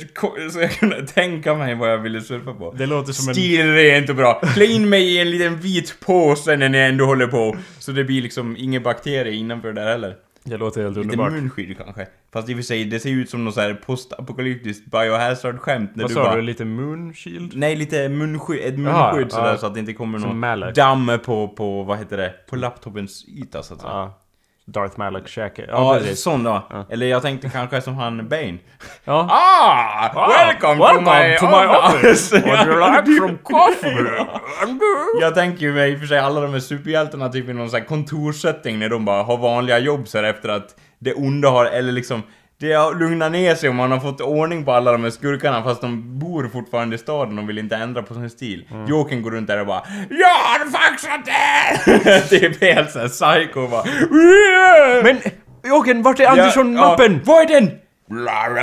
så 0.52 0.61
jag 0.61 0.70
kunde 0.73 1.06
tänka 1.06 1.54
mig 1.54 1.75
vad 1.75 1.92
jag 1.92 1.99
ville 1.99 2.20
surfa 2.20 2.52
på. 2.52 2.75
Det 2.78 2.87
låter 2.87 3.12
som 3.12 3.28
en... 3.28 3.35
Stilrent 3.35 4.11
och 4.11 4.16
bra. 4.16 4.40
Klä 4.54 4.64
in 4.64 4.88
mig 4.88 5.14
i 5.14 5.18
en 5.20 5.30
liten 5.30 5.56
vit 5.56 5.97
påse 6.06 6.56
när 6.56 6.68
ni 6.68 6.78
ändå 6.78 7.04
håller 7.04 7.26
på. 7.26 7.56
Så 7.78 7.92
det 7.92 8.04
blir 8.04 8.23
liksom 8.23 8.56
ingen 8.59 8.82
bakterie 8.82 9.32
innanför 9.35 9.73
där 9.73 9.87
heller. 9.87 10.14
Det 10.44 10.56
låter 10.56 10.82
helt 10.82 10.97
Lite 10.97 11.09
underbart. 11.09 11.32
munskydd 11.32 11.76
kanske. 11.78 12.06
Fast 12.32 12.49
i 12.49 12.52
och 12.52 12.56
för 12.56 12.62
sig, 12.62 12.85
det 12.85 13.00
ser 13.00 13.11
ut 13.11 13.30
som 13.30 13.44
något 13.44 13.54
så 13.54 13.61
här 13.61 13.75
postapokalyptiskt 13.75 14.87
biohazard-skämt 14.87 15.90
när 15.97 16.04
Vad 16.04 16.11
du 16.11 16.14
sa 16.14 16.23
bara... 16.23 16.37
du? 16.37 16.42
Lite 16.42 16.64
moonshield? 16.64 17.56
Nej, 17.56 17.76
lite 17.76 18.09
munskydd, 18.09 18.61
ett 18.61 18.78
Jaha, 18.78 19.12
munskydd 19.12 19.32
sådär 19.32 19.50
ja. 19.50 19.59
så 19.59 19.66
att 19.66 19.75
det 19.75 19.80
inte 19.80 19.92
kommer 19.92 20.18
Som 20.18 20.40
någon 20.40 20.73
damm 20.75 21.18
på, 21.25 21.49
på, 21.49 21.82
vad 21.82 21.99
heter 21.99 22.16
det, 22.16 22.35
på 22.49 22.56
laptopens 22.56 23.28
yta 23.28 23.62
så 23.62 23.75
att 23.75 23.80
säga. 23.80 23.92
Ja. 23.92 24.19
Darth 24.72 24.98
Malak 24.98 25.28
käke. 25.28 25.64
Ja, 25.68 25.98
precis. 25.98 26.22
sån 26.22 26.44
då. 26.44 26.62
Eller 26.90 27.06
jag 27.06 27.22
tänkte 27.22 27.48
kanske 27.48 27.80
som 27.80 27.94
han 27.94 28.28
Bane. 28.28 28.58
Ja. 29.04 29.28
Ah! 29.30 30.28
welcome, 30.28 30.80
welcome 30.80 31.36
to 31.38 31.46
my, 31.46 31.66
office! 31.66 32.34
Would 32.34 32.66
you 32.66 32.80
like 32.90 33.18
some 33.18 33.38
coffee? 33.42 34.26
Jag 35.20 35.34
tänker 35.34 35.66
ju 35.66 35.72
mig 35.72 35.92
i 35.92 35.94
och 35.96 36.00
för 36.00 36.06
sig 36.06 36.18
alla 36.18 36.40
de 36.40 36.52
här 36.52 36.60
superhjältarna 36.60 37.28
typ 37.28 37.48
i 37.48 37.52
någon 37.52 37.70
sån 37.70 37.80
här 37.80 37.86
kontorssetting 37.86 38.78
när 38.78 38.88
de 38.88 39.04
bara 39.04 39.22
har 39.22 39.36
vanliga 39.36 39.78
jobb 39.78 40.08
så 40.08 40.18
här 40.18 40.24
efter 40.24 40.48
att 40.48 40.76
det 40.98 41.14
onda 41.14 41.48
har, 41.48 41.66
eller 41.66 41.92
liksom 41.92 42.22
det 42.60 42.72
har 42.72 42.94
lugnat 42.94 43.32
ner 43.32 43.54
sig 43.54 43.68
och 43.68 43.74
man 43.74 43.92
har 43.92 44.00
fått 44.00 44.20
ordning 44.20 44.64
på 44.64 44.72
alla 44.72 44.92
de 44.92 45.02
här 45.02 45.10
skurkarna 45.10 45.62
fast 45.62 45.80
de 45.80 46.18
bor 46.18 46.48
fortfarande 46.52 46.96
i 46.96 46.98
staden 46.98 47.38
och 47.38 47.48
vill 47.48 47.58
inte 47.58 47.76
ändra 47.76 48.02
på 48.02 48.14
sin 48.14 48.30
stil. 48.30 48.68
Mm. 48.70 48.86
Jokern 48.86 49.22
går 49.22 49.30
runt 49.30 49.46
där 49.46 49.60
och 49.60 49.66
bara 49.66 49.82
Jag 50.10 50.28
har 50.28 50.90
fixat 50.90 51.20
det! 51.24 52.28
typ 52.40 52.62
helt 52.62 52.90
såhär 52.90 53.08
psycho 53.08 53.68
bara 53.68 53.84
Men 55.02 55.20
Jocke, 55.64 55.94
vart 55.94 56.20
är 56.20 56.26
Andersson-mappen? 56.26 57.12
Ja, 57.12 57.20
vad 57.24 57.42
är 57.42 57.60
den? 57.60 57.70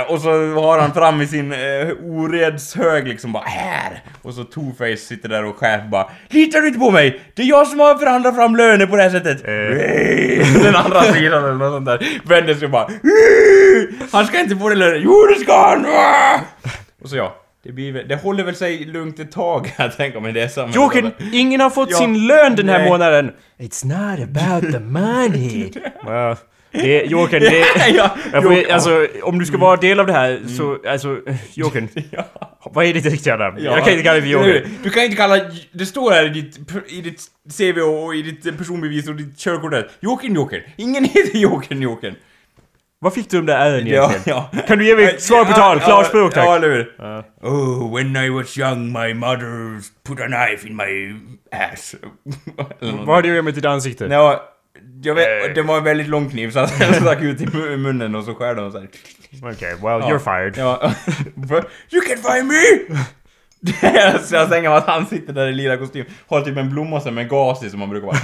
Och 0.08 0.20
så 0.20 0.30
har 0.54 0.78
han 0.78 0.94
fram 0.94 1.20
i 1.22 1.26
sin 1.26 1.52
eh, 1.52 1.58
oredshög 2.02 3.08
liksom 3.08 3.32
bara 3.32 3.44
här! 3.44 4.02
Och 4.22 4.34
så 4.34 4.42
Two-Face 4.42 4.96
sitter 4.96 5.28
där 5.28 5.44
och 5.44 5.56
chef 5.56 5.80
bara 5.90 6.10
Litar 6.28 6.60
du 6.60 6.66
inte 6.66 6.80
på 6.80 6.90
mig? 6.90 7.20
Det 7.34 7.42
är 7.42 7.46
jag 7.46 7.66
som 7.66 7.80
har 7.80 7.94
förhandlat 7.94 8.34
fram 8.34 8.56
löner 8.56 8.86
på 8.86 8.96
det 8.96 9.02
här 9.02 9.10
sättet! 9.10 9.44
Eh. 9.44 10.62
Den 10.62 10.76
andra 10.76 11.02
sidan 11.02 11.44
eller 11.44 11.54
något 11.54 11.72
sånt 11.72 11.86
där 11.86 12.20
vänder 12.28 12.54
sig 12.54 12.64
och 12.64 12.70
bara 12.70 12.88
Han 14.12 14.26
ska 14.26 14.40
inte 14.40 14.56
få 14.56 14.68
det 14.68 14.74
löner! 14.74 14.96
Jo 14.96 15.26
det 15.34 15.40
ska 15.40 15.68
han! 15.68 15.86
Och 17.02 17.08
så 17.08 17.16
ja, 17.16 17.36
det, 17.64 17.72
blir, 17.72 18.04
det 18.04 18.16
håller 18.16 18.44
väl 18.44 18.54
sig 18.56 18.84
lugnt 18.84 19.18
ett 19.20 19.32
tag 19.32 19.74
jag 19.78 19.96
tänka 19.96 20.20
mig 20.20 20.32
det 20.32 20.48
samma 20.48 20.72
Jokern, 20.72 21.10
ingen 21.32 21.60
har 21.60 21.70
fått 21.70 21.90
Ja. 21.90 21.96
sin 21.96 22.26
lön 22.26 22.56
den 22.56 22.68
här 22.68 22.78
Nej. 22.78 22.88
månaden. 22.88 23.32
It's 23.58 23.86
not 23.86 24.20
about 24.28 24.72
the 24.72 24.80
money. 24.80 25.70
Well, 26.06 26.36
det, 26.72 27.02
Jokern, 27.04 27.40
det... 27.40 27.64
ja, 27.94 28.10
Jag 28.32 28.42
får, 28.42 28.70
alltså, 28.72 29.06
om 29.22 29.38
du 29.38 29.46
ska 29.46 29.56
vara 29.58 29.76
del 29.76 30.00
av 30.00 30.06
det 30.06 30.12
här 30.12 30.40
så, 30.56 30.78
alltså, 30.88 31.20
Jokern. 31.54 31.88
Ja. 32.10 32.24
Vad 32.72 32.84
är 32.84 32.94
ditt 32.94 33.04
riktiga 33.06 33.36
namn? 33.36 33.56
Ja. 33.60 33.70
Jag 33.76 33.84
kan 33.84 33.92
inte 33.92 34.02
kalla 34.04 34.12
dig 34.14 34.22
för 34.22 34.28
Jokern. 34.28 34.70
Du 34.82 34.90
kan 34.90 35.02
inte 35.02 35.16
kalla... 35.16 35.40
Det 35.72 35.86
står 35.86 36.10
här 36.10 36.26
i 36.26 36.28
ditt, 36.28 36.58
i 36.88 37.00
ditt 37.00 37.22
CV 37.58 37.80
och 37.80 38.14
i 38.14 38.22
ditt 38.22 38.58
personbevis 38.58 39.08
och 39.08 39.14
ditt 39.14 39.38
körkort 39.38 39.70
där. 39.70 39.90
Jokern 40.00 40.34
Jokern. 40.34 40.62
Ingen 40.76 41.04
heter 41.14 41.38
Jokern 41.38 41.82
Jokern. 41.82 42.14
Vad 43.00 43.14
fick 43.14 43.30
du 43.30 43.36
de 43.36 43.46
där 43.46 43.58
ärren 43.58 43.86
Ja, 43.86 44.10
egentligen? 44.10 44.38
ja. 44.52 44.60
Kan 44.66 44.78
du 44.78 44.86
ge 44.86 44.96
mig 44.96 45.20
svar 45.20 45.44
på 45.44 45.52
tal? 45.52 45.80
Klarspråk 45.80 46.34
tack. 46.34 46.44
Ja, 46.46 46.56
eller 46.56 46.68
hur? 46.68 46.94
Oh, 47.42 47.94
when 47.96 48.16
I 48.16 48.28
was 48.28 48.58
young 48.58 48.92
my 48.92 49.14
mother 49.14 49.80
put 50.08 50.20
a 50.20 50.26
knife 50.26 50.68
in 50.68 50.76
my 50.76 51.14
ass. 51.72 51.94
Vad 52.80 53.06
har 53.08 53.22
det 53.22 53.28
att 53.28 53.32
göra 53.34 53.42
med 53.42 53.54
ditt 53.54 53.64
ansikte? 53.64 54.04
Ja, 54.04 54.42
jag 55.02 55.14
vet, 55.14 55.54
det 55.54 55.62
var 55.62 55.78
en 55.78 55.84
väldigt 55.84 56.08
lång 56.08 56.30
kniv 56.30 56.50
så 56.50 56.58
den 56.78 56.94
stack 57.00 57.22
ut 57.22 57.40
i 57.40 57.46
mu- 57.46 57.76
munnen 57.76 58.14
och 58.14 58.24
så 58.24 58.34
skär 58.34 58.54
de 58.54 58.72
så 58.72 58.78
här. 58.78 58.88
Okej, 59.42 59.74
well, 59.82 60.00
you're 60.02 60.18
fired. 60.18 60.54
Ja. 60.58 60.92
you 61.92 62.00
can 62.00 62.32
find 62.32 62.46
me! 62.48 62.96
så 64.24 64.34
jag 64.34 64.50
tänker 64.50 64.68
mig 64.68 64.78
att 64.78 64.86
han 64.86 65.06
sitter 65.06 65.32
där 65.32 65.46
i 65.46 65.52
lila 65.52 65.76
kostym, 65.76 66.04
har 66.28 66.40
typ 66.40 66.56
en 66.56 66.70
blomma 66.70 67.00
som 67.00 67.14
med 67.14 67.28
gas 67.28 67.62
i 67.64 67.70
som 67.70 67.80
man 67.80 67.90
brukar 67.90 68.06
bara... 68.06 68.16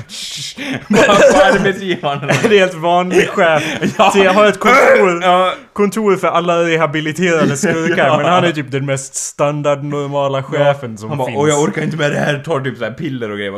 bara 0.88 1.44
arbetsgivaren. 1.52 2.26
Det 2.26 2.56
är 2.56 2.58
helt 2.58 2.74
vanlig 2.74 3.28
chef. 3.28 3.62
Ja. 3.98 4.10
Så 4.10 4.18
jag 4.18 4.32
har 4.32 4.46
ett 4.46 4.60
kontor, 4.60 5.22
Ja, 5.22 5.54
kontor 5.72 6.16
för 6.16 6.28
alla 6.28 6.62
rehabiliterade 6.64 7.56
skurkar, 7.56 8.06
Ja. 8.06 8.16
men 8.16 8.26
han 8.26 8.44
är 8.44 8.52
typ 8.52 8.70
den 8.70 8.86
mest 8.86 9.14
standard 9.14 9.84
normala 9.84 10.42
chefen 10.42 10.98
som 10.98 11.08
han 11.08 11.18
bara, 11.18 11.26
finns. 11.28 11.38
åh 11.38 11.48
jag 11.48 11.62
orkar 11.62 11.82
inte 11.82 11.96
med 11.96 12.10
det 12.10 12.18
här, 12.18 12.38
tar 12.38 12.60
typ 12.60 12.78
så 12.78 12.84
här 12.84 12.92
piller 12.92 13.30
och 13.30 13.36
grejer. 13.36 13.52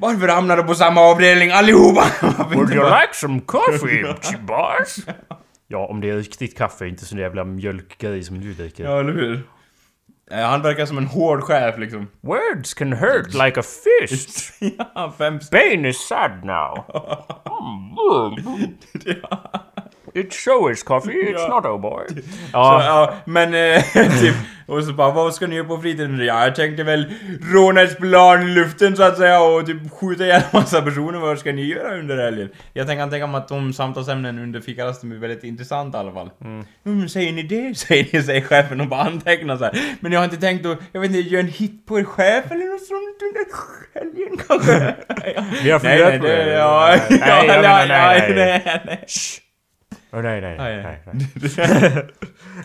Varför 0.00 0.28
hamnar 0.28 0.56
du 0.56 0.62
på 0.62 0.74
samma 0.74 1.00
avdelning 1.00 1.50
allihopa? 1.50 2.04
Would 2.54 2.70
you 2.74 2.84
like 2.84 3.12
some 3.14 3.40
coffee, 3.40 4.02
boss? 4.46 4.98
Ja, 5.72 5.86
om 5.86 6.00
det 6.00 6.10
är 6.10 6.16
riktigt 6.16 6.58
kaffe, 6.58 6.86
inte 6.86 7.04
sån 7.04 7.18
jävla 7.18 7.44
mjölkgrej 7.44 8.22
som 8.22 8.40
du 8.40 8.54
dricker. 8.54 8.84
Ja, 8.84 9.00
eller 9.00 9.12
hur? 9.12 9.42
Eh, 10.30 10.38
Han 10.46 10.62
verkar 10.62 10.86
som 10.86 10.98
en 10.98 11.06
hård 11.06 11.42
chef 11.42 11.78
liksom. 11.78 12.08
Words 12.20 12.74
can 12.74 12.92
hurt 12.92 13.34
like 13.34 13.60
a 13.60 13.62
fist. 13.62 14.52
ja, 14.94 15.14
fem 15.18 15.38
Bane 15.52 15.88
is 15.88 16.06
sad 16.08 16.44
now. 16.44 16.84
It's 20.14 20.72
is 20.72 20.82
coffee, 20.82 21.12
it's 21.12 21.40
Ja. 21.40 21.48
not 21.48 21.64
oh 21.64 21.80
boy. 21.80 22.06
Så, 22.08 22.14
Ja, 22.52 22.84
ja, 22.84 23.14
men 23.24 23.54
eh, 23.54 23.82
typ, 24.20 24.34
och 24.66 24.84
så 24.84 24.92
bara, 24.92 25.10
vad 25.10 25.34
ska 25.34 25.46
ni 25.46 25.56
göra 25.56 25.66
på 25.66 25.78
fritiden? 25.78 26.18
Ja, 26.24 26.44
jag 26.44 26.54
tänkte 26.54 26.82
väl 26.82 27.12
råna 27.52 27.80
ett 27.82 27.98
plan 27.98 28.42
i 28.42 28.50
luften 28.50 28.96
så 28.96 29.02
att 29.02 29.16
säga 29.16 29.40
och 29.40 29.66
typ 29.66 29.92
skjuta 29.92 30.24
ihjäl 30.24 30.42
massa 30.52 30.82
personer. 30.82 31.18
Vad 31.18 31.38
ska 31.38 31.52
ni 31.52 31.64
göra 31.64 31.98
under 31.98 32.16
helgen? 32.16 32.48
Jag 32.72 32.86
tänker 32.86 33.06
tänka 33.06 33.26
mig 33.26 33.38
att 33.38 33.48
de 33.48 33.72
samtalsämnen 33.72 34.38
under 34.38 34.60
fikarasten 34.60 35.08
blir 35.10 35.18
väldigt 35.18 35.44
intressanta 35.44 35.98
i 35.98 36.00
alla 36.00 36.12
fall. 36.12 36.30
Mm. 36.86 37.08
säger 37.08 37.32
ni 37.32 37.42
det? 37.42 37.74
Säger 37.78 38.06
ni, 38.12 38.22
säger 38.22 38.40
chefen 38.40 38.80
och 38.80 38.86
bara 38.88 39.00
antecknar 39.00 39.56
så 39.56 39.64
här. 39.64 39.78
Men 40.00 40.12
jag 40.12 40.20
har 40.20 40.24
inte 40.24 40.36
tänkt 40.36 40.66
att, 40.66 40.78
jag 40.92 41.00
vet 41.00 41.10
inte, 41.10 41.28
göra 41.28 41.40
en 41.40 41.48
hit 41.48 41.86
på 41.86 41.98
er 42.00 42.04
chef 42.04 42.50
eller 42.50 42.72
något 42.72 42.86
sånt 42.86 43.22
under 43.22 43.44
helgen 43.94 44.38
kanske? 44.48 44.94
vi 45.62 45.70
har 45.70 45.80
nej, 45.80 45.98
funderat 45.98 46.08
nej, 46.10 46.18
på 46.18 46.26
det, 46.26 46.52
ja, 46.52 46.96
Nej, 47.10 47.18
ja, 47.20 47.62
nej, 47.62 47.88
nej. 47.88 48.82
nej, 48.86 49.04
nej. 50.12 50.40
Nej, 50.40 50.56
nej, 50.58 50.82
Nej, 50.82 51.02
nej. 51.12 52.06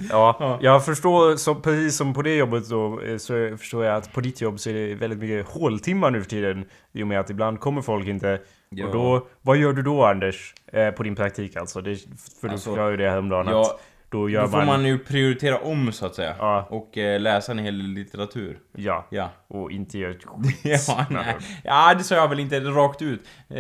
Ja, 0.10 0.38
Ja. 0.40 0.60
jag 0.62 0.86
förstår, 0.86 1.36
så, 1.36 1.56
precis 1.56 1.98
som 1.98 2.14
på 2.14 2.22
det 2.22 2.36
jobbet 2.36 2.66
så, 2.66 3.02
eh, 3.02 3.18
så 3.18 3.58
förstår 3.58 3.86
jag 3.86 3.96
att 3.96 4.14
på 4.14 4.22
ditt 4.22 4.42
jobb 4.42 4.60
så 4.60 4.70
är 4.70 4.74
det 4.74 4.96
väldigt 4.96 5.20
mycket 5.20 5.48
håltimmar 5.48 6.12
nu 6.12 6.22
för 6.22 6.30
tiden. 6.30 6.66
I 6.94 7.04
och 7.04 7.08
med 7.08 7.20
att 7.20 7.30
ibland 7.30 7.60
kommer 7.60 7.82
folk 7.82 8.08
inte. 8.08 8.40
Ja. 8.70 8.86
Och 8.88 8.94
då, 8.94 9.28
vad 9.42 9.58
gör 9.58 9.74
du 9.74 9.82
då 9.82 10.06
Anders? 10.06 10.54
Eh, 10.74 10.92
på 10.92 11.04
din 11.04 11.16
praktik 11.16 11.56
alltså? 11.56 11.82
Det, 11.82 11.96
för 12.42 12.48
du 12.48 12.50
Alltså, 12.54 12.70
förklarade 12.70 12.92
ju 12.92 12.98
det 12.98 13.10
häromdagen 13.10 13.48
ja, 13.50 13.62
att 13.62 13.82
då 14.16 14.30
gör 14.30 14.42
Då 14.42 14.48
får 14.48 14.58
man... 14.58 14.68
man 14.68 14.86
ju 14.86 14.98
prioritera 15.00 15.58
om 15.58 15.92
så 15.92 16.06
att 16.06 16.16
säga. 16.16 16.36
Ja. 16.40 16.68
Och 16.70 16.98
eh, 16.98 17.20
läsa 17.20 17.52
en 17.52 17.60
hel 17.60 17.78
del 17.78 17.88
litteratur. 17.88 18.58
Ja. 18.76 19.08
Ja. 19.10 19.30
Och 19.48 19.72
inte 19.72 19.98
gör 19.98 20.10
ett 20.10 20.18
Ja, 20.88 21.06
nej. 21.10 21.36
ja, 21.64 21.94
det 21.98 22.04
sa 22.04 22.16
jag 22.16 22.28
väl 22.28 22.40
inte 22.40 22.60
rakt 22.60 23.02
ut. 23.02 23.22
Eh, 23.50 23.60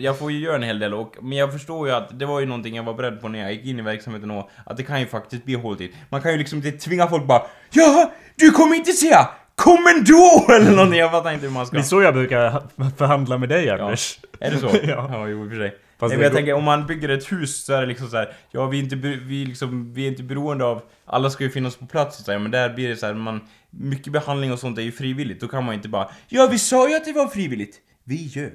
jag 0.00 0.18
får 0.18 0.32
ju 0.32 0.38
göra 0.38 0.56
en 0.56 0.62
hel 0.62 0.78
del, 0.78 0.94
och, 0.94 1.16
men 1.22 1.38
jag 1.38 1.52
förstår 1.52 1.88
ju 1.88 1.94
att 1.94 2.18
det 2.18 2.26
var 2.26 2.40
ju 2.40 2.46
någonting 2.46 2.76
jag 2.76 2.82
var 2.82 2.94
beredd 2.94 3.20
på 3.20 3.28
när 3.28 3.38
jag 3.38 3.52
gick 3.52 3.64
in 3.64 3.78
i 3.78 3.82
verksamheten 3.82 4.30
och 4.30 4.50
att 4.66 4.76
det 4.76 4.82
kan 4.82 5.00
ju 5.00 5.06
faktiskt 5.06 5.44
bli 5.44 5.54
håltid. 5.54 5.90
Man 6.08 6.22
kan 6.22 6.32
ju 6.32 6.38
liksom 6.38 6.58
inte 6.58 6.72
tvinga 6.72 7.06
folk 7.06 7.26
bara 7.26 7.42
Ja, 7.72 8.10
du 8.36 8.50
kommer 8.50 8.76
inte 8.76 8.92
säga 8.92 9.28
Kom 9.54 9.86
ändå! 9.96 10.46
Eller 10.54 10.70
någonting, 10.70 10.98
jag 10.98 11.10
fattar 11.10 11.32
inte 11.32 11.46
hur 11.46 11.52
man 11.52 11.66
ska... 11.66 11.76
Det 11.76 11.80
är 11.80 11.84
så 11.84 12.02
jag 12.02 12.14
brukar 12.14 12.50
ha- 12.50 12.90
förhandla 12.98 13.38
med 13.38 13.48
dig 13.48 13.70
Anders. 13.70 14.18
Är 14.40 14.50
det 14.50 14.58
så? 14.58 14.66
Ja. 14.82 15.08
ja. 15.12 15.28
jo 15.28 15.44
i 15.44 15.46
och 15.46 15.50
för 15.50 15.58
sig. 15.58 15.74
Fast 16.00 16.14
men 16.14 16.22
jag 16.22 16.32
tänker 16.32 16.52
om 16.52 16.64
man 16.64 16.86
bygger 16.86 17.08
ett 17.08 17.32
hus 17.32 17.64
så 17.64 17.72
är 17.72 17.80
det 17.80 17.86
liksom 17.86 18.08
så 18.08 18.16
här. 18.16 18.32
ja 18.50 18.66
vi 18.66 18.78
är 18.78 18.82
inte, 18.82 18.96
vi 18.96 19.44
liksom, 19.44 19.92
vi 19.94 20.04
är 20.04 20.08
inte 20.08 20.22
beroende 20.22 20.64
av, 20.64 20.82
alla 21.04 21.30
ska 21.30 21.44
ju 21.44 21.50
finnas 21.50 21.76
på 21.76 21.86
plats 21.86 22.16
så 22.16 22.20
att 22.22 22.26
säga, 22.26 22.38
men 22.38 22.50
där 22.50 22.70
blir 22.74 22.88
det 22.88 22.96
så 22.96 23.06
här, 23.06 23.14
man, 23.14 23.40
mycket 23.70 24.12
behandling 24.12 24.52
och 24.52 24.58
sånt 24.58 24.78
är 24.78 24.82
ju 24.82 24.92
frivilligt, 24.92 25.40
då 25.40 25.48
kan 25.48 25.64
man 25.64 25.74
inte 25.74 25.88
bara, 25.88 26.08
ja 26.28 26.48
vi 26.50 26.58
sa 26.58 26.88
ju 26.88 26.94
att 26.96 27.04
det 27.04 27.12
var 27.12 27.26
frivilligt. 27.26 27.76
Vi 28.04 28.16
ljög. 28.16 28.52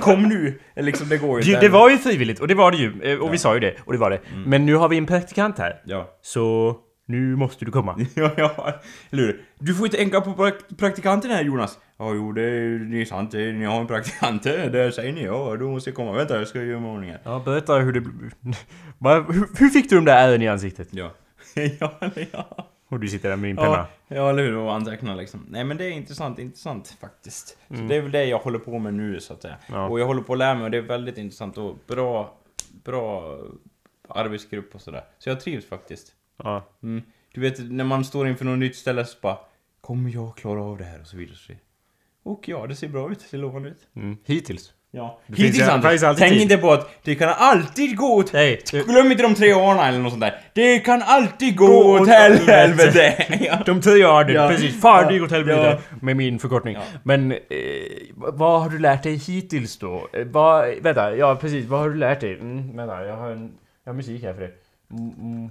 Kom 0.00 0.22
nu! 0.22 0.58
Liksom, 0.76 1.08
det 1.08 1.16
går 1.18 1.42
ju 1.42 1.54
Det, 1.60 1.68
var 1.68 1.90
ju 1.90 1.98
frivilligt, 1.98 2.40
och 2.40 2.48
det 2.48 2.54
var 2.54 2.70
det 2.70 2.76
ju. 2.76 3.02
eh, 3.02 3.18
Och 3.18 3.34
vi 3.34 3.38
sa 3.38 3.54
ju 3.54 3.60
det, 3.60 3.74
och 3.84 3.92
det 3.92 3.98
var 3.98 4.10
det. 4.10 4.20
Mm. 4.32 4.42
Men 4.42 4.66
nu 4.66 4.74
har 4.74 4.88
vi 4.88 4.98
en 4.98 5.06
praktikant 5.06 5.58
här. 5.58 5.80
Ja. 5.84 6.18
Så 6.22 6.76
nu 7.08 7.36
måste 7.36 7.64
du 7.64 7.70
komma. 7.70 8.06
ja, 8.14 8.30
ja, 8.36 8.80
eller 9.10 9.22
hur? 9.22 9.44
Du 9.58 9.74
får 9.74 9.86
inte 9.86 9.98
enka 9.98 10.20
på 10.20 10.30
prak- 10.30 10.76
praktikanten 10.78 11.30
här 11.30 11.44
Jonas. 11.44 11.78
Ja, 11.96 12.14
jo 12.14 12.32
det 12.32 12.42
är, 12.42 12.78
det 12.78 13.00
är 13.00 13.04
sant, 13.04 13.32
ni 13.32 13.64
har 13.64 13.80
en 13.80 13.86
praktikant, 13.86 14.42
det 14.42 14.92
säger 14.92 15.12
ni, 15.12 15.24
ja 15.24 15.56
då 15.56 15.70
måste 15.70 15.90
jag 15.90 15.96
komma. 15.96 16.12
Vänta, 16.12 16.38
jag 16.38 16.48
ska 16.48 16.62
göra 16.62 16.80
mig 16.80 16.90
ordning 16.90 17.10
här. 17.10 17.20
Ja, 17.24 17.42
berätta 17.44 17.74
hur 17.74 17.92
det... 17.92 18.00
Hur, 19.32 19.58
hur 19.58 19.68
fick 19.68 19.90
du 19.90 19.96
de 19.96 20.04
där 20.04 20.28
ärren 20.28 20.42
i 20.42 20.48
ansiktet? 20.48 20.88
Ja. 20.90 21.10
ja, 21.80 21.94
eller 22.00 22.28
ja. 22.32 22.68
Och 22.88 23.00
du 23.00 23.08
sitter 23.08 23.28
där 23.28 23.36
med 23.36 23.50
din 23.50 23.56
penna. 23.56 23.86
Ja, 24.08 24.16
ja, 24.16 24.30
eller 24.30 24.42
hur? 24.42 24.56
Och 24.56 24.74
anteckna 24.74 25.14
liksom. 25.14 25.46
Nej 25.48 25.64
men 25.64 25.76
det 25.76 25.84
är 25.84 25.90
intressant, 25.90 26.38
intressant 26.38 26.96
faktiskt. 27.00 27.58
Så 27.68 27.74
det 27.74 27.96
är 27.96 28.00
väl 28.02 28.10
det 28.12 28.24
jag 28.24 28.38
håller 28.38 28.58
på 28.58 28.78
med 28.78 28.94
nu 28.94 29.20
så 29.20 29.32
att 29.32 29.42
säga. 29.42 29.56
Ja. 29.66 29.88
Och 29.88 30.00
jag 30.00 30.06
håller 30.06 30.22
på 30.22 30.32
att 30.32 30.38
lära 30.38 30.54
mig 30.54 30.64
och 30.64 30.70
det 30.70 30.78
är 30.78 30.82
väldigt 30.82 31.18
intressant 31.18 31.58
och 31.58 31.76
bra, 31.86 32.38
bra 32.84 33.38
arbetsgrupp 34.08 34.74
och 34.74 34.80
sådär. 34.80 35.04
Så 35.18 35.28
jag 35.28 35.40
trivs 35.40 35.68
faktiskt. 35.68 36.12
Ja. 36.44 36.64
Mm. 36.82 37.02
Du 37.34 37.40
vet, 37.40 37.70
när 37.70 37.84
man 37.84 38.04
står 38.04 38.28
inför 38.28 38.44
något 38.44 38.58
nytt 38.58 38.76
ställe 38.76 39.04
så 39.04 39.18
bara 39.22 39.36
Kommer 39.80 40.10
jag 40.10 40.36
klara 40.36 40.62
av 40.62 40.78
det 40.78 40.84
här? 40.84 41.00
Och 41.00 41.06
så 41.06 41.16
vidare. 41.16 41.36
och 42.24 42.48
ja, 42.48 42.66
det 42.66 42.76
ser 42.76 42.88
bra 42.88 43.10
ut. 43.12 43.18
Det 43.18 43.24
ser 43.24 43.38
lovande 43.38 43.68
ut. 43.68 43.86
Mm. 43.96 44.16
Hittills. 44.24 44.72
Ja. 44.90 45.20
Det 45.26 45.42
Hittills 45.42 45.68
Anders, 45.68 46.00
finns 46.00 46.18
tänk 46.18 46.32
tid. 46.32 46.42
inte 46.42 46.56
på 46.56 46.72
att 46.72 46.90
det 47.04 47.14
kan 47.14 47.28
alltid 47.28 47.96
gå 47.96 48.14
åt 48.16 48.32
Nej, 48.32 48.60
Glöm 48.72 49.10
inte 49.10 49.22
de 49.22 49.34
tre 49.34 49.54
åren 49.54 49.78
eller 49.78 49.98
något 49.98 50.10
sånt 50.12 50.20
där. 50.20 50.40
Det 50.54 50.78
kan 50.78 51.02
alltid 51.02 51.56
gå, 51.56 51.66
Gå 51.66 51.94
åt 51.94 52.00
åt 52.00 52.08
helvete. 52.08 52.52
helvete. 52.52 53.38
ja. 53.44 53.62
De 53.66 53.80
tio 53.80 54.06
åren, 54.06 54.34
Ja. 54.34 54.48
precis. 54.48 54.80
Fan, 54.80 55.02
Ja. 55.02 55.08
det 55.08 55.14
gick 55.14 55.22
åt 55.22 55.30
helvete. 55.30 55.80
Ja. 55.90 55.96
Med 56.02 56.16
min 56.16 56.38
förkortning. 56.38 56.74
Ja. 56.74 56.82
Men, 57.02 57.32
eh, 57.32 57.38
vad 58.14 58.62
har 58.62 58.70
du 58.70 58.78
lärt 58.78 59.02
dig 59.02 59.16
hittills 59.16 59.78
då? 59.78 60.08
Eh, 60.12 60.26
vad, 60.26 60.68
vänta, 60.82 61.16
ja 61.16 61.36
precis. 61.40 61.66
Vad 61.66 61.80
har 61.80 61.88
du 61.88 61.94
lärt 61.96 62.20
dig? 62.20 62.34
Mm, 62.34 62.76
vänta, 62.76 63.04
jag 63.04 63.16
har 63.16 63.30
en... 63.30 63.52
Jag 63.84 63.92
har 63.92 63.96
musik 63.96 64.22
här 64.22 64.34
för 64.34 64.40
det. 64.40 64.52
Mm, 64.90 65.12
mm. 65.20 65.50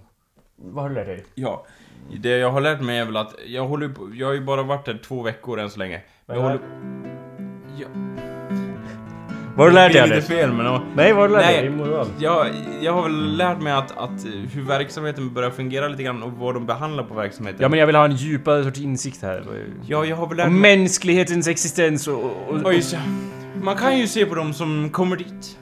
Vad 0.60 0.84
har 0.84 0.90
du 0.90 0.96
lärt 0.96 1.06
dig? 1.08 1.26
Ja, 1.36 1.66
det 2.22 2.30
jag 2.30 2.52
har 2.52 2.62
lärt 2.62 2.82
mig 2.82 2.98
är 2.98 3.06
väl 3.06 3.18
att 3.18 3.36
jag 3.46 3.68
håller 3.68 3.90
på, 3.90 4.10
jag 4.14 4.28
har 4.28 4.34
ju 4.34 4.42
bara 4.42 4.64
varit 4.64 4.86
där 4.86 5.00
två 5.04 5.22
veckor 5.22 5.60
än 5.60 5.70
så 5.70 5.80
länge. 5.80 6.02
Men 6.26 6.36
jag 6.36 6.44
håller... 6.44 6.60
Ja. 7.80 7.88
Vad 9.56 9.66
har 9.66 9.68
du 9.68 9.76
lärt 9.76 9.94
dig 9.94 10.02
Anders? 10.02 10.26
fel 10.26 10.54
men... 10.54 10.66
ja. 10.66 10.84
Nej, 10.96 11.14
vad 11.14 11.22
har 11.22 11.28
du 11.28 11.34
lärt 11.34 11.46
Nej. 11.46 11.62
dig? 11.62 11.70
Moral. 11.70 12.08
Jag, 12.20 12.48
jag 12.82 12.94
har 12.94 13.04
väl 13.04 13.38
lärt 13.38 13.62
mig 13.62 13.74
att, 13.74 13.98
att 13.98 14.26
eh, 14.26 14.32
hur 14.54 14.62
verksamheten 14.62 15.34
börjar 15.34 15.50
fungera 15.50 15.88
lite 15.88 16.04
grann 16.04 16.24
och 16.24 16.32
vad 16.32 16.54
de 16.54 16.66
behandlar 16.66 17.04
på 17.04 17.14
verksamheten. 17.14 17.62
Ja 17.62 17.70
men 17.70 17.80
jag 17.80 17.88
vill 17.88 17.96
ha 17.96 18.06
en 18.06 18.16
djupare 18.16 18.64
sorts 18.64 18.80
insikt 18.80 19.22
här. 19.22 19.44
ja, 19.88 20.06
jag 20.06 20.16
har 20.16 20.28
väl 20.28 20.38
lärt 20.38 20.48
Om 20.48 20.62
mig... 20.62 20.78
mänsklighetens 20.78 21.48
existens 21.48 22.08
och... 22.08 22.24
och, 22.24 22.50
och 22.50 22.62
Oj. 22.66 22.84
Man 23.62 23.76
kan 23.76 23.98
ju 24.00 24.08
se 24.08 24.26
på 24.26 24.36
dem 24.36 24.54
som 24.54 24.90
kommer 24.90 25.16
dit. 25.16 25.60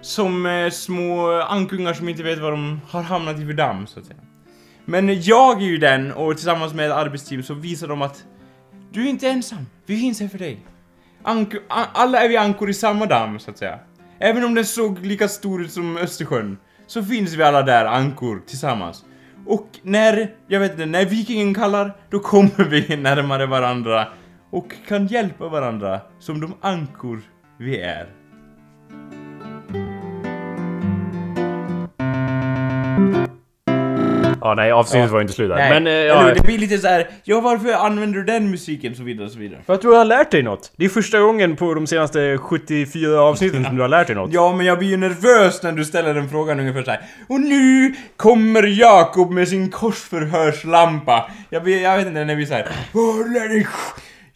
Som 0.00 0.46
eh, 0.46 0.70
små 0.70 1.30
ankungar 1.40 1.92
som 1.92 2.08
inte 2.08 2.22
vet 2.22 2.38
vad 2.38 2.52
de 2.52 2.80
har 2.88 3.02
hamnat 3.02 3.38
i 3.40 3.46
för 3.46 3.52
damm, 3.52 3.86
så 3.86 4.00
att 4.00 4.06
säga. 4.06 4.18
Men 4.84 5.22
jag 5.22 5.62
är 5.62 5.66
ju 5.66 5.78
den, 5.78 6.12
och 6.12 6.36
tillsammans 6.36 6.74
med 6.74 6.86
ett 6.86 6.96
arbetsteam 6.96 7.42
så 7.42 7.54
visar 7.54 7.88
de 7.88 8.02
att 8.02 8.24
du 8.92 9.04
är 9.04 9.10
inte 9.10 9.28
ensam. 9.28 9.66
Vi 9.86 9.96
finns 9.96 10.20
här 10.20 10.28
för 10.28 10.38
dig. 10.38 10.60
Ank 11.22 11.54
alla 11.68 12.20
är 12.20 12.28
vi 12.28 12.36
ankor 12.36 12.70
i 12.70 12.74
samma 12.74 13.06
damm, 13.06 13.38
så 13.38 13.50
att 13.50 13.58
säga. 13.58 13.78
Även 14.18 14.44
om 14.44 14.54
den 14.54 14.64
såg 14.64 14.98
lika 15.06 15.28
stor 15.28 15.62
ut 15.62 15.72
som 15.72 15.96
Östersjön, 15.96 16.58
så 16.86 17.02
finns 17.02 17.34
vi 17.34 17.42
alla 17.42 17.62
där 17.62 17.84
ankor 17.84 18.42
tillsammans. 18.46 19.04
Och 19.46 19.68
när, 19.82 20.34
jag 20.48 20.60
vet 20.60 20.72
inte, 20.72 20.86
när 20.86 21.04
vikingen 21.04 21.54
kallar, 21.54 21.96
då 22.10 22.18
kommer 22.18 22.64
vi 22.70 22.96
närmare 22.96 23.46
varandra 23.46 24.08
och 24.50 24.72
kan 24.88 25.06
hjälpa 25.06 25.48
varandra 25.48 26.00
som 26.18 26.40
de 26.40 26.54
ankor 26.60 27.22
vi 27.58 27.80
är. 27.80 28.08
Ja 34.46 34.54
nej, 34.54 34.72
avsnittet 34.72 35.10
var 35.10 35.20
inte 35.20 35.32
slut 35.32 35.48
där. 35.48 35.56
Men... 35.56 35.86
eh, 35.86 35.92
eller 35.92 36.06
ja, 36.06 36.20
hur? 36.22 36.34
det 36.34 36.40
blir 36.46 36.58
lite 36.58 36.78
så 36.78 36.88
här. 36.88 37.08
ja 37.24 37.40
varför 37.40 37.72
använder 37.72 38.18
du 38.18 38.24
den 38.24 38.50
musiken? 38.50 38.94
Så 38.94 39.02
vidare, 39.02 39.30
så 39.30 39.38
vidare. 39.38 39.60
För 39.66 39.74
att 39.74 39.80
du 39.82 39.88
har 39.88 40.04
lärt 40.04 40.30
dig 40.30 40.42
något. 40.42 40.72
Det 40.76 40.84
är 40.84 40.88
första 40.88 41.20
gången 41.20 41.56
på 41.56 41.74
de 41.74 41.86
senaste 41.86 42.38
74 42.38 43.20
avsnitten 43.20 43.64
som 43.64 43.76
du 43.76 43.82
har 43.82 43.88
lärt 43.88 44.06
dig 44.06 44.16
något. 44.16 44.32
Ja, 44.34 44.52
men 44.56 44.66
jag 44.66 44.78
blir 44.78 44.88
ju 44.88 44.96
nervös 44.96 45.62
när 45.62 45.72
du 45.72 45.84
ställer 45.84 46.14
den 46.14 46.28
frågan 46.28 46.60
ungefär 46.60 46.82
så 46.82 46.90
här. 46.90 47.00
Och 47.28 47.40
nu 47.40 47.94
kommer 48.16 48.62
Jakob 48.62 49.30
med 49.32 49.48
sin 49.48 49.70
korsförhörslampa. 49.70 51.30
Jag, 51.50 51.62
blir, 51.62 51.82
jag 51.82 51.96
vet 51.96 52.06
inte, 52.06 52.24
när 52.24 52.34
blir 52.36 52.46
såhär. 52.46 52.66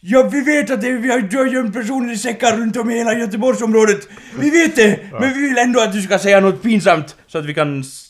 Ja, 0.01 0.29
vi 0.31 0.41
vet 0.41 0.71
att 0.71 0.81
det, 0.81 0.91
vi 0.91 1.11
har 1.11 1.19
du 1.19 1.37
har 1.37 1.45
gömt 1.45 1.73
personer 1.73 2.13
i 2.13 2.17
säckar 2.17 2.57
runt 2.57 2.77
om 2.77 2.89
i 2.89 2.97
hela 2.97 3.13
Göteborgsområdet. 3.13 4.07
Vi 4.39 4.49
vet 4.49 4.75
det! 4.75 4.99
Men 5.19 5.33
vi 5.33 5.41
vill 5.49 5.57
ändå 5.57 5.81
att 5.81 5.93
du 5.93 6.01
ska 6.01 6.19
säga 6.19 6.39
något 6.39 6.61
pinsamt 6.63 7.15
så 7.27 7.37
att 7.37 7.45
vi 7.45 7.53
kan 7.53 7.79
s- 7.81 8.05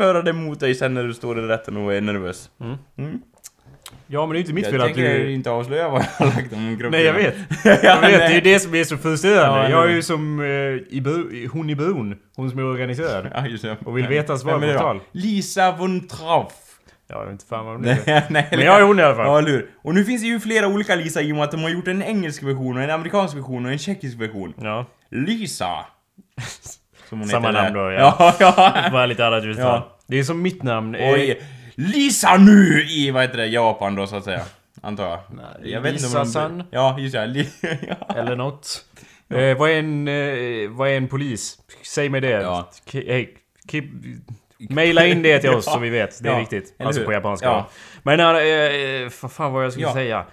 föra 0.00 0.22
det 0.22 0.32
mot 0.32 0.60
dig 0.60 0.74
sen 0.74 0.94
när 0.94 1.04
du 1.04 1.14
står 1.14 1.38
i 1.38 1.42
rätten 1.42 1.76
och 1.76 1.94
är 1.94 2.00
nervös. 2.00 2.50
Ja 4.06 4.26
men 4.26 4.32
det 4.32 4.38
är 4.38 4.40
inte 4.40 4.52
mitt 4.52 4.64
Jag 4.64 4.72
fel 4.72 4.80
att 4.80 4.86
tänker 4.86 5.18
du... 5.18 5.32
inte 5.32 5.50
avslöja 5.50 5.88
vad 5.88 6.02
jag 6.18 6.26
har 6.26 6.34
lagt 6.34 6.52
om 6.52 6.68
gruppen. 6.78 6.90
Nej 6.90 7.02
jag 7.02 7.12
vet. 7.14 7.34
ja, 7.64 7.76
Jag 7.82 8.00
vet, 8.00 8.10
det 8.10 8.14
är 8.14 8.18
nej. 8.18 8.34
ju 8.34 8.40
det 8.40 8.60
som 8.60 8.74
är 8.74 8.84
så 8.84 8.96
frustrerande. 8.96 9.60
Ja, 9.62 9.70
jag 9.70 9.82
är 9.82 9.86
nej. 9.86 9.94
ju 9.96 10.02
som 10.02 10.40
eh, 10.40 10.46
i 10.46 11.00
bu- 11.04 11.48
hon 11.48 11.70
i 11.70 11.74
bron. 11.76 12.16
Hon 12.36 12.50
som 12.50 12.58
är 12.58 12.64
organiserad. 12.64 13.30
Ja, 13.34 13.46
just 13.46 13.64
det. 13.64 13.76
Och 13.84 13.98
vill 13.98 14.06
veta 14.08 14.38
svaret 14.38 14.62
Vem 14.62 14.68
är 14.70 14.74
på 14.74 14.80
tal. 14.80 15.00
Lisa 15.12 15.76
von 15.76 16.08
Trauf. 16.08 16.52
Ja, 17.08 17.16
jag 17.18 17.24
vet 17.24 17.32
inte 17.32 17.46
fan 17.46 17.64
vad 17.66 17.74
hon. 17.74 17.82
Nej, 17.84 17.98
nej, 18.30 18.48
Men 18.50 18.60
jag 18.60 18.80
är 18.80 18.82
hon 18.82 18.98
i 18.98 19.02
alla 19.02 19.14
fall. 19.14 19.26
Ja, 19.26 19.38
eller 19.38 19.50
hur? 19.50 19.70
Och 19.82 19.94
nu 19.94 20.04
finns 20.04 20.22
det 20.22 20.28
ju 20.28 20.40
flera 20.40 20.66
olika 20.68 20.94
Lisa 20.94 21.22
i 21.22 21.32
och 21.32 21.36
med 21.36 21.44
att 21.44 21.50
de 21.50 21.62
har 21.62 21.70
gjort 21.70 21.88
en 21.88 22.02
engelsk 22.02 22.42
version, 22.42 22.76
och 22.76 22.82
en 22.82 22.90
amerikansk 22.90 23.36
version 23.36 23.66
och 23.66 23.72
en 23.72 23.78
tjeckisk 23.78 24.20
version. 24.20 24.54
Ja. 24.60 24.86
Lisa. 25.10 25.68
Som 27.10 27.18
hon 27.18 27.28
Samma 27.28 27.48
heter 27.48 27.62
namn 27.62 27.74
där. 27.76 27.84
då, 27.84 27.92
ja. 27.92 28.16
Ja, 28.40 28.54
ja. 28.84 28.88
Bara 28.92 29.06
lite 29.06 29.26
annat. 29.26 29.44
Ja. 29.58 29.96
Det 30.06 30.18
är 30.18 30.24
som 30.24 30.42
mitt 30.42 30.62
namn. 30.62 30.94
Eh, 30.94 31.12
Oj. 31.12 31.40
Lisa 31.74 32.36
nu 32.36 32.84
i, 32.88 33.10
vad 33.10 33.22
heter 33.22 33.36
det, 33.36 33.46
Japan 33.46 33.94
då 33.94 34.06
så 34.06 34.16
att 34.16 34.24
säga. 34.24 34.40
Antar 34.82 35.08
jag. 35.08 35.18
Nej, 35.30 35.72
jag 35.72 35.80
vet 35.80 36.02
inte 36.02 36.18
om 36.18 36.32
de-. 36.32 36.62
Ja, 36.70 36.98
just 36.98 37.14
det. 37.14 37.46
Ja. 37.88 38.14
Eller 38.16 38.36
något. 38.36 38.84
Eh, 39.34 39.56
vad, 39.58 39.70
är 39.70 39.78
en, 39.78 40.08
eh, 40.08 40.70
vad 40.70 40.88
är 40.88 40.96
en 40.96 41.08
polis? 41.08 41.58
Säg 41.86 42.08
mig 42.08 42.20
det. 42.20 42.28
Ja. 42.30 42.70
K- 42.92 42.98
Hej, 43.06 43.34
keep, 43.70 43.84
maila 44.70 45.06
in 45.06 45.22
det 45.22 45.38
till 45.38 45.50
oss 45.50 45.64
Ja. 45.66 45.72
så 45.72 45.78
vi 45.78 45.90
vet. 45.90 46.22
Det 46.22 46.28
är 46.28 46.32
Ja, 46.32 46.38
viktigt. 46.38 46.74
Alltså 46.78 47.04
på 47.04 47.12
japanska. 47.12 47.46
Ja. 47.46 47.68
Men 48.02 48.20
eh, 48.20 49.10
vad 49.22 49.32
fan 49.32 49.52
var 49.52 49.62
jag 49.62 49.72
skulle 49.72 49.86
Ja. 49.86 49.94
säga? 49.94 50.24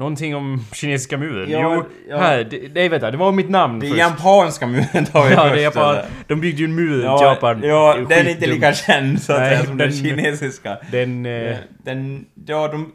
Någonting 0.00 0.36
om 0.36 0.64
kinesiska 0.72 1.18
muren? 1.18 1.50
Ja, 1.50 1.74
jo, 1.74 1.84
ja. 2.08 2.18
här. 2.18 2.44
Det, 2.44 2.74
nej 2.74 2.88
vänta, 2.88 3.10
det 3.10 3.16
var 3.16 3.32
mitt 3.32 3.50
namn 3.50 3.80
Det 3.80 3.86
är 3.86 3.88
först. 3.88 3.98
japanska 4.00 4.66
muren 4.66 5.04
tar 5.06 5.28
vi 5.28 5.34
Ja, 5.34 5.42
först. 5.42 5.54
det 5.54 5.60
är 5.60 5.62
Japan. 5.64 5.90
eller? 5.94 6.06
De 6.26 6.40
byggde 6.40 6.58
ju 6.60 6.64
en 6.64 6.74
mur 6.74 7.04
Ja, 7.04 7.18
till 7.18 7.26
Japan. 7.26 7.62
ja 7.62 7.96
den 8.08 8.26
är 8.26 8.30
inte 8.30 8.46
lika 8.46 8.72
känd 8.72 9.22
så 9.22 9.32
att 9.32 9.38
Nej, 9.40 9.50
säga 9.56 9.64
som 9.66 9.76
den, 9.76 9.88
den- 9.90 9.98
kinesiska. 9.98 10.78
Den... 10.92 11.26
Eh, 11.26 11.56
Den, 11.84 12.24
ja 12.46 12.68
de... 12.68 12.92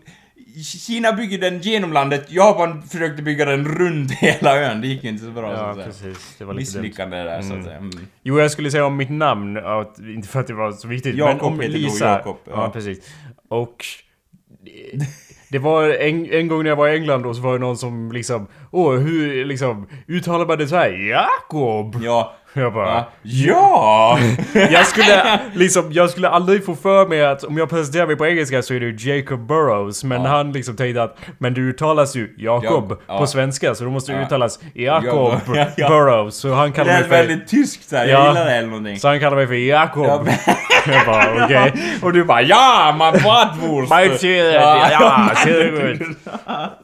Kina 0.63 1.13
bygger 1.13 1.38
den 1.38 1.60
genom 1.62 1.94
landet, 1.94 2.26
Japan 2.32 2.84
försökte 2.84 3.22
bygga 3.24 3.46
den 3.46 3.65
runt 3.78 4.12
hela 4.20 4.58
ön, 4.58 4.82
det 4.82 4.88
gick 4.88 5.04
inte 5.04 5.24
så 5.26 5.32
bra 5.32 5.56
så 5.58 5.62
ja, 5.63 5.74
säga. 5.74 5.86
precis. 5.86 6.36
Det 6.38 6.46
var 6.46 6.54
lite 6.54 6.72
dumt. 6.74 6.82
Misslyckande 6.82 7.18
där 7.18 7.41
så 7.41 7.48
Mm. 7.48 7.60
att 7.60 7.65
säga. 7.65 7.78
Mm. 7.78 7.91
Jo, 8.24 8.39
jag 8.39 8.52
skulle 8.52 8.72
säga 8.72 8.86
om 8.86 8.98
mitt 8.98 9.10
namn, 9.10 9.58
att, 9.58 10.00
inte 10.00 10.28
för 10.28 10.39
att 10.39 10.48
det 10.48 10.54
var 10.54 10.72
så 10.72 10.88
viktigt, 10.88 11.15
Jakob 11.15 11.58
men 11.58 11.65
om 11.68 11.74
Lisa. 11.74 12.06
Jakob, 12.10 12.38
ja. 12.46 12.52
ja. 12.56 12.70
precis. 12.70 13.10
Och... 13.50 13.86
det- 15.58 15.63
var 15.63 15.89
en, 15.89 16.32
en 16.32 16.48
gång 16.48 16.63
när 16.63 16.70
jag 16.70 16.76
var 16.76 16.88
i 16.88 16.96
England 16.96 17.24
då 17.24 17.34
så 17.34 17.41
var 17.41 17.54
det 17.54 17.60
någon 17.60 17.78
som 17.78 18.12
liksom 18.12 18.48
Åh, 18.72 18.94
hur 18.96 19.46
liksom 19.46 19.88
uttalar 20.08 20.46
man 20.46 20.58
det 20.58 20.68
så 20.68 20.76
här? 20.76 20.91
Jakob! 21.10 21.96
Ja. 22.04 22.36
Jag 22.58 22.74
bara... 22.74 22.88
Ja. 22.88 23.06
ja. 23.24 24.20
Jag 24.72 24.88
skulle 24.88 25.39
liksom, 25.54 25.91
jag 25.91 26.10
skulle 26.10 26.30
aldrig 26.30 26.65
få 26.65 26.76
för 26.76 27.06
mig 27.08 27.26
att 27.26 27.44
om 27.44 27.58
jag 27.58 27.70
presenterar 27.70 28.08
mig 28.08 28.15
på 28.15 28.26
engelska 28.28 28.62
så 28.62 28.74
är 28.74 28.80
det 28.80 29.04
Jacob 29.06 29.39
Burrows. 29.48 30.04
Men 30.04 30.22
Ja. 30.24 30.30
han 30.30 30.52
liksom 30.52 30.76
tänkte 30.76 31.04
att, 31.04 31.18
men 31.38 31.54
du 31.54 31.70
uttalas 31.70 32.15
ju 32.15 32.36
Jakob 32.38 32.86
Ja, 32.91 32.98
ja. 33.08 33.18
på 33.20 33.28
svenska 33.28 33.76
så 33.76 33.84
då 33.84 33.89
måste 33.89 34.12
det 34.12 34.18
Ja. 34.20 34.26
uttalas 34.26 34.60
Jakob 34.74 35.34
Ja, 35.56 35.65
ja. 35.78 35.89
Burrows. 35.89 36.36
Så 36.36 36.54
han 36.54 36.68
Det 36.70 36.76
kallar 36.76 36.91
mig 36.94 37.02
lät 37.02 37.10
för... 37.10 37.15
väldigt 37.18 37.48
tyskt 37.48 37.89
såhär, 37.89 38.06
Ja. 38.06 38.12
jag 38.12 38.28
gillar 38.28 38.46
det 38.46 38.52
eller 38.56 38.68
någonting. 38.68 39.00
Så 39.00 39.08
han 39.08 39.20
kallar 39.20 39.38
mig 39.38 39.48
för 39.48 39.54
Jakob. 39.54 40.06
Ja, 40.06 40.24
jag 40.94 41.06
bara 41.06 41.46
okej. 41.46 41.74
Och 42.02 42.13
du 42.13 42.24
bara 42.24 42.41
ja, 42.41 42.96
man 42.98 43.13
bratwurst! 43.13 43.89
Majtid, 43.89 44.46
ja, 44.54 45.32
ser 45.44 45.62
ut. 45.62 46.02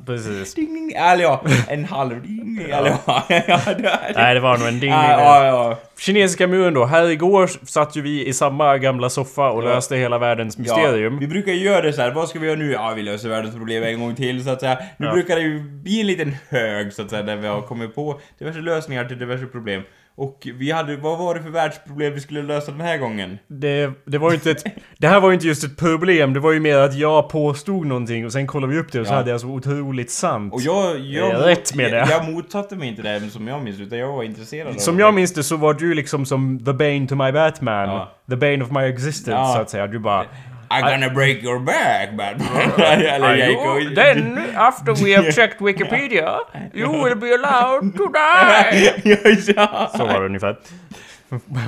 Precis. 0.05 0.53
Ding, 0.53 0.73
ding, 0.73 0.91
eller 0.91 1.23
ja, 1.23 1.41
en 1.67 1.85
halv 1.85 2.21
ding, 2.21 2.65
eller 2.71 2.93
ja. 3.05 3.23
ja, 3.27 3.59
det, 3.77 3.99
Nej 4.15 4.33
det 4.33 4.39
var 4.39 4.57
nog 4.57 4.67
en 4.67 4.79
ding. 4.79 4.91
ja, 4.91 5.45
ja. 5.69 5.77
Kinesiska 5.99 6.47
muren 6.47 6.73
då. 6.73 6.85
Här 6.85 7.09
igår 7.09 7.47
satt 7.65 7.95
ju 7.95 8.01
vi 8.01 8.27
i 8.27 8.33
samma 8.33 8.77
gamla 8.77 9.09
soffa 9.09 9.49
och 9.51 9.63
Ja. 9.63 9.67
löste 9.67 9.95
hela 9.95 10.17
världens 10.17 10.57
mysterium. 10.57 11.13
Ja, 11.13 11.19
vi 11.19 11.27
brukar 11.27 11.51
ju 11.51 11.63
göra 11.63 11.81
det 11.81 11.93
så 11.93 12.01
här. 12.01 12.11
vad 12.11 12.29
ska 12.29 12.39
vi 12.39 12.47
göra 12.47 12.57
nu? 12.59 12.71
Ja, 12.71 12.93
vi 12.95 13.01
löser 13.03 13.29
världens 13.29 13.55
problem 13.55 13.83
en 13.83 13.99
gång 13.99 14.15
till 14.15 14.43
så 14.43 14.49
att 14.49 14.59
säga. 14.59 14.77
Nu 14.97 15.11
brukar 15.11 15.35
det 15.35 15.41
ju 15.41 15.59
bli 15.59 16.01
en 16.01 16.07
liten 16.07 16.35
hög 16.49 16.93
så 16.93 17.01
att 17.01 17.09
säga, 17.09 17.23
där 17.23 17.35
vi 17.35 17.47
har 17.47 17.61
kommit 17.61 17.95
på 17.95 18.19
diverse 18.39 18.59
lösningar 18.59 19.05
till 19.05 19.19
diverse 19.19 19.45
problem. 19.45 19.81
Och 20.21 20.47
vi 20.59 20.71
hade, 20.71 20.95
vad 20.97 21.17
var 21.19 21.35
det 21.35 21.41
för 21.41 21.49
världsproblem 21.49 22.13
vi 22.13 22.19
skulle 22.19 22.41
lösa 22.41 22.71
den 22.71 22.81
här 22.81 22.97
gången? 22.97 23.37
Det, 23.47 23.91
det 24.05 24.17
var 24.17 24.29
ju 24.29 24.35
inte 24.35 24.51
ett... 24.51 24.63
Det 24.97 25.07
här 25.07 25.19
var 25.19 25.29
ju 25.29 25.33
inte 25.33 25.47
just 25.47 25.63
ett 25.63 25.77
problem, 25.77 26.33
det 26.33 26.39
var 26.39 26.51
ju 26.51 26.59
mer 26.59 26.77
att 26.77 26.95
jag 26.95 27.29
påstod 27.29 27.85
någonting 27.87 28.25
och 28.25 28.31
sen 28.31 28.47
kollade 28.47 28.73
vi 28.73 28.79
upp 28.79 28.91
det 28.91 28.99
och 28.99 29.07
så 29.07 29.13
Ja. 29.13 29.17
hade 29.17 29.31
jag 29.31 29.41
så 29.41 29.47
otroligt 29.47 30.11
sant. 30.11 30.53
Och 30.53 30.61
jag... 30.61 30.99
jag 30.99 31.31
Eh, 31.31 31.37
rätt 31.39 31.75
med 31.75 31.91
det. 31.91 31.97
Jag, 31.97 32.09
jag 32.09 32.31
motsatte 32.31 32.75
mig 32.75 32.87
inte 32.87 33.01
det 33.01 33.29
som 33.29 33.47
jag 33.47 33.63
minns, 33.63 33.79
utan 33.79 33.97
jag 33.99 34.11
var 34.11 34.23
intresserad 34.23 34.67
av 34.67 34.73
Som 34.79 34.95
det. 34.97 35.01
jag 35.03 35.13
minns 35.13 35.33
det 35.33 35.43
så 35.43 35.55
var 35.57 35.73
du 35.73 35.93
liksom 35.93 36.25
som 36.25 36.65
the 36.65 36.73
Bane 36.73 37.07
to 37.07 37.15
my 37.15 37.31
Batman. 37.31 37.89
Ja. 37.89 38.11
The 38.29 38.35
Bane 38.35 38.63
of 38.63 38.71
my 38.71 38.81
existence 38.81 39.31
Ja. 39.31 39.53
så 39.55 39.61
att 39.61 39.69
säga. 39.69 39.87
Du 39.87 39.99
bara... 39.99 40.25
I'm 40.71 40.81
gonna 40.81 41.13
break 41.13 41.43
your 41.43 41.59
back, 41.59 42.17
Batman. 42.17 42.71
Eller 43.05 43.35
jag 43.35 43.95
then, 43.95 44.37
after 44.55 44.93
we 44.93 45.15
have 45.15 45.31
checked 45.35 45.59
Wikipedia, 45.59 46.39
you 46.73 47.03
will 47.03 47.15
be 47.15 47.33
allowed 47.33 47.95
to 47.97 48.07
die! 48.07 49.53
ja. 49.55 49.91
Så 49.97 50.05
var 50.05 50.19
det 50.19 50.25
ungefär. 50.25 50.55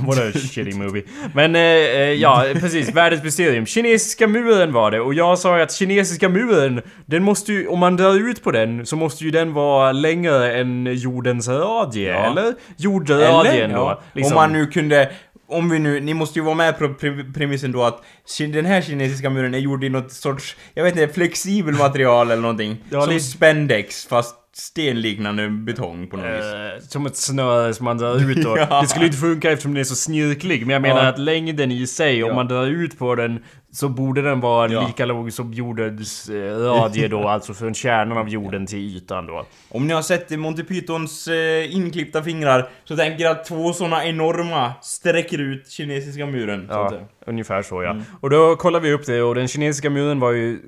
What 0.07 0.17
a 0.17 0.31
shitty 0.31 0.73
movie. 0.77 1.03
Men 1.33 1.55
eh, 1.55 1.61
eh, 1.61 2.13
ja, 2.13 2.45
precis. 2.53 2.93
Världens 2.93 3.23
mysterium. 3.23 3.65
Kinesiska 3.65 4.27
muren 4.27 4.73
var 4.73 4.91
det. 4.91 4.99
Och 4.99 5.13
jag 5.13 5.39
sa 5.39 5.57
ju 5.57 5.63
att 5.63 5.73
kinesiska 5.73 6.29
muren, 6.29 6.81
den 7.05 7.23
måste 7.23 7.53
ju, 7.53 7.67
om 7.67 7.79
man 7.79 7.95
drar 7.97 8.29
ut 8.29 8.43
på 8.43 8.51
den, 8.51 8.85
så 8.85 8.95
måste 8.95 9.23
ju 9.23 9.31
den 9.31 9.53
vara 9.53 9.91
längre 9.91 10.53
än 10.53 10.89
jordens 10.93 11.47
radie. 11.47 12.09
Ja. 12.09 12.31
Eller? 12.31 12.53
Jordradien 12.77 13.69
då. 13.69 13.75
ja. 13.75 14.01
Liksom. 14.13 14.37
Om 14.37 14.41
man 14.41 14.53
nu 14.53 14.65
kunde... 14.65 15.11
Om 15.53 15.69
vi 15.69 15.79
nu, 15.79 15.99
ni 15.99 16.13
måste 16.13 16.39
ju 16.39 16.45
vara 16.45 16.55
med 16.55 16.77
på 16.79 16.85
pre- 16.87 17.33
premissen 17.33 17.71
då 17.71 17.83
att 17.83 18.03
den 18.37 18.65
här 18.65 18.81
kinesiska 18.81 19.29
muren 19.29 19.53
är 19.53 19.57
gjord 19.59 19.83
i 19.83 19.89
något 19.89 20.11
sorts, 20.11 20.55
jag 20.73 20.83
vet 20.83 20.97
inte, 20.97 21.13
flexibel 21.13 21.73
material 21.75 22.31
eller 22.31 22.41
någonting. 22.41 22.77
Ja, 22.89 23.01
som 23.01 23.13
lite- 23.13 23.25
spendex 23.25 24.05
fast 24.05 24.35
stenliknande 24.53 25.49
betong 25.49 26.07
på 26.07 26.17
något 26.17 26.25
vis. 26.25 26.43
Eh, 26.53 26.87
som 26.87 27.05
ett 27.05 27.15
snöre 27.17 27.73
som 27.73 27.83
man 27.85 27.97
drar 27.97 28.31
ut 28.31 28.45
och 28.45 28.57
Ja. 28.57 28.81
Det 28.81 28.87
skulle 28.87 29.05
inte 29.05 29.17
funka 29.17 29.51
eftersom 29.51 29.73
den 29.73 29.79
är 29.79 29.83
så 29.83 29.95
snirklig. 29.95 30.61
Men 30.67 30.73
jag 30.73 30.81
menar 30.81 31.03
Ja. 31.03 31.09
att 31.09 31.19
längden 31.19 31.71
i 31.71 31.87
sig, 31.87 32.23
om 32.23 32.29
Ja. 32.29 32.35
man 32.35 32.47
drar 32.47 32.65
ut 32.65 32.99
på 32.99 33.15
den 33.15 33.43
så 33.71 33.89
borde 33.89 34.21
den 34.21 34.39
vara 34.39 34.67
lika 34.67 35.05
lång 35.05 35.31
som 35.31 35.53
jordens 35.53 36.29
eh, 36.29 36.57
radie 36.57 37.07
då. 37.07 37.27
alltså 37.27 37.53
från 37.53 37.73
kärnan 37.73 38.17
av 38.17 38.29
jorden 38.29 38.65
till 38.67 38.79
ytan 38.97 39.25
då. 39.27 39.45
Om 39.69 39.87
ni 39.87 39.93
har 39.93 40.01
sett 40.01 40.29
Monty 40.39 40.63
Pythons 40.63 41.27
eh, 41.27 41.75
inklippta 41.75 42.23
fingrar 42.23 42.69
så 42.83 42.95
tänker 42.95 43.23
jag 43.23 43.31
att 43.31 43.45
två 43.45 43.73
såna 43.73 44.05
enorma 44.05 44.73
sträcker 44.81 45.37
ut 45.37 45.69
kinesiska 45.69 46.25
muren. 46.25 46.67
Så 46.67 46.73
Ja, 46.73 46.89
säga. 46.89 47.01
Ungefär 47.27 47.61
så 47.61 47.83
ja. 47.83 47.89
Mm. 47.91 48.03
Och 48.21 48.29
då 48.29 48.55
kollar 48.55 48.79
vi 48.79 48.93
upp 48.93 49.05
det 49.05 49.21
och 49.21 49.35
den 49.35 49.47
kinesiska 49.47 49.89
muren 49.89 50.19
var 50.19 50.31
ju... 50.31 50.59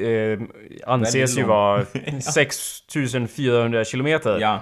Eh, 0.00 0.40
anses 0.86 1.38
ju 1.38 1.44
vara 1.44 1.82
6400 2.34 3.84
kilometer. 3.84 4.38
ja. 4.40 4.60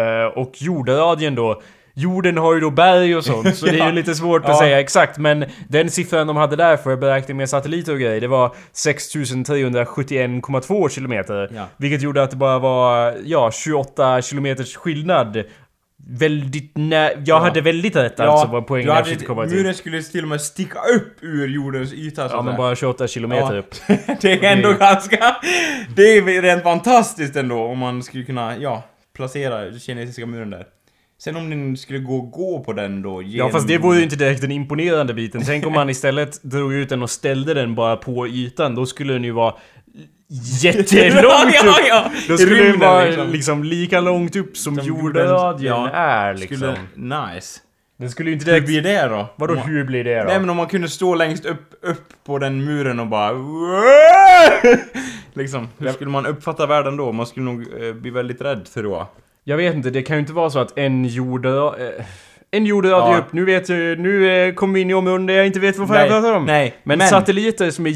Eh, 0.00 0.24
och 0.38 0.52
jordradien 0.62 1.34
då 1.34 1.62
Jorden 1.96 2.38
har 2.38 2.54
ju 2.54 2.60
då 2.60 2.70
berg 2.70 3.16
och 3.16 3.24
sånt, 3.24 3.56
så 3.56 3.66
det 3.66 3.72
är 3.72 3.76
Ja. 3.78 3.86
ju 3.86 3.92
lite 3.92 4.14
svårt 4.14 4.42
Ja. 4.44 4.50
att 4.52 4.58
säga 4.58 4.80
exakt. 4.80 5.18
Men 5.18 5.44
den 5.68 5.90
siffran 5.90 6.26
de 6.26 6.36
hade 6.36 6.56
där 6.56 6.76
för 6.76 6.96
beräkning 6.96 7.36
med 7.36 7.48
satelliter 7.50 7.92
och 7.92 7.98
grejer, 7.98 8.20
det 8.20 8.26
var 8.28 8.54
6371,2 8.74 10.88
kilometer. 10.88 11.50
Ja. 11.54 11.66
Vilket 11.76 12.02
gjorde 12.02 12.22
att 12.22 12.30
det 12.30 12.36
bara 12.36 12.58
var, 12.58 13.14
ja, 13.24 13.50
28 13.52 14.22
kilometers 14.22 14.76
skillnad. 14.76 15.42
Väldigt 16.08 16.70
nä... 16.76 17.10
Jag 17.12 17.22
Ja. 17.26 17.38
hade 17.38 17.60
väldigt 17.60 17.96
rätt 17.96 18.20
alltså 18.20 18.46
vad 18.46 18.66
poängen 18.66 18.88
jag 18.88 19.04
försökte 19.04 19.24
komma 19.24 19.46
till. 19.46 19.56
muren 19.56 19.74
skulle 19.74 20.02
till 20.02 20.22
och 20.22 20.28
med 20.28 20.40
sticka 20.40 20.78
upp 20.96 21.18
ur 21.20 21.48
jordens 21.48 21.92
yta 21.92 22.28
så 22.28 22.34
Ja 22.36 22.42
men 22.42 22.56
bara 22.56 22.76
28 22.76 23.08
kilometer 23.08 23.54
Ja. 23.54 23.58
upp. 23.60 23.74
det 24.20 24.32
är 24.46 24.56
ändå 24.56 24.68
Det- 24.72 24.78
ganska... 24.78 25.36
Det 25.96 26.02
är 26.18 26.42
rent 26.42 26.62
fantastiskt 26.62 27.36
ändå 27.36 27.58
om 27.64 27.78
man 27.78 28.02
skulle 28.02 28.24
kunna, 28.24 28.56
ja, 28.58 28.82
placera 29.16 29.78
kinesiska 29.78 30.26
muren 30.26 30.50
där. 30.50 30.66
Sen 31.18 31.36
om 31.36 31.50
den 31.50 31.76
skulle 31.76 31.98
gå 31.98 32.20
gå 32.20 32.64
på 32.64 32.72
den 32.72 33.02
då 33.02 33.22
genom... 33.22 33.46
Ja 33.46 33.52
fast 33.52 33.68
det 33.68 33.78
vore 33.78 33.96
ju 33.96 34.02
inte 34.04 34.16
direkt 34.16 34.40
den 34.40 34.52
imponerande 34.52 35.14
biten. 35.14 35.42
Tänk 35.46 35.66
om 35.66 35.72
man 35.72 35.90
istället 35.90 36.42
drog 36.42 36.72
ut 36.74 36.88
den 36.88 37.02
och 37.02 37.10
ställde 37.10 37.54
den 37.54 37.74
bara 37.74 37.96
på 37.96 38.28
ytan. 38.28 38.74
Då 38.74 38.86
skulle 38.86 39.12
den 39.12 39.24
ju 39.24 39.30
vara 39.30 39.54
jättelångt 40.62 41.54
ja, 41.54 41.68
upp. 41.70 41.76
ja, 41.88 42.10
Då 42.28 42.34
I 42.34 42.38
skulle 42.38 42.56
den 42.56 42.64
rymden, 42.64 42.88
vara 42.90 43.04
liksom. 43.04 43.30
liksom. 43.30 43.64
lika 43.64 44.00
långt 44.00 44.36
upp 44.36 44.56
som 44.56 44.76
Som 44.76 44.84
jordens- 44.86 45.56
ja. 45.62 45.88
är 45.90 46.34
liksom. 46.34 46.56
Skulle... 46.56 46.76
Nice. 47.34 47.60
Den 47.96 48.10
skulle 48.10 48.30
ju 48.30 48.34
inte 48.34 48.44
Hur 48.46 48.52
direkt... 48.52 48.66
blir 48.66 48.82
det 48.82 49.08
då? 49.08 49.26
Vadå 49.36 49.54
man- 49.54 49.62
hur 49.68 49.84
blir 49.84 50.04
det 50.04 50.18
då? 50.18 50.24
Nej 50.24 50.40
men 50.40 50.50
om 50.50 50.56
man 50.56 50.66
kunde 50.66 50.88
stå 50.88 51.14
längst 51.14 51.44
upp, 51.46 51.74
upp 51.82 52.12
på 52.26 52.38
den 52.38 52.64
muren 52.64 53.00
och 53.00 53.06
bara... 53.06 53.30
liksom, 55.34 55.68
hur 55.78 55.88
skulle 55.92 56.10
man 56.10 56.26
uppfatta 56.26 56.66
världen 56.66 56.96
då? 56.96 57.12
Man 57.12 57.26
skulle 57.26 57.44
nog 57.46 57.60
eh, 57.82 57.92
bli 57.94 58.10
väldigt 58.10 58.40
rädd 58.40 58.64
tror 58.74 58.92
jag. 58.96 59.06
Jag 59.44 59.56
vet 59.56 59.74
inte, 59.74 59.90
det 59.90 60.02
kan 60.02 60.16
ju 60.16 60.20
inte 60.20 60.32
vara 60.32 60.50
så 60.50 60.58
att 60.58 60.78
en 60.78 61.04
jordrad... 61.04 61.80
Eh, 61.80 62.04
en 62.50 62.66
jordradie 62.66 63.12
Ja. 63.12 63.18
upp, 63.18 63.32
nu 63.32 63.44
vet 63.44 63.68
jag 63.68 63.78
nu 63.98 64.30
eh, 64.48 64.54
kommer 64.54 64.74
vi 64.74 64.80
in 64.80 64.90
i 64.90 64.94
områden 64.94 65.26
där 65.26 65.34
jag 65.34 65.46
inte 65.46 65.60
vet 65.60 65.78
vad 65.78 65.88
fan 65.88 65.96
jag 65.96 66.08
pratar 66.08 66.32
om. 66.34 66.44
nej, 66.44 66.74
men, 66.84 66.98
men- 66.98 67.08
satelliter 67.08 67.70
som 67.70 67.86
är 67.86 67.90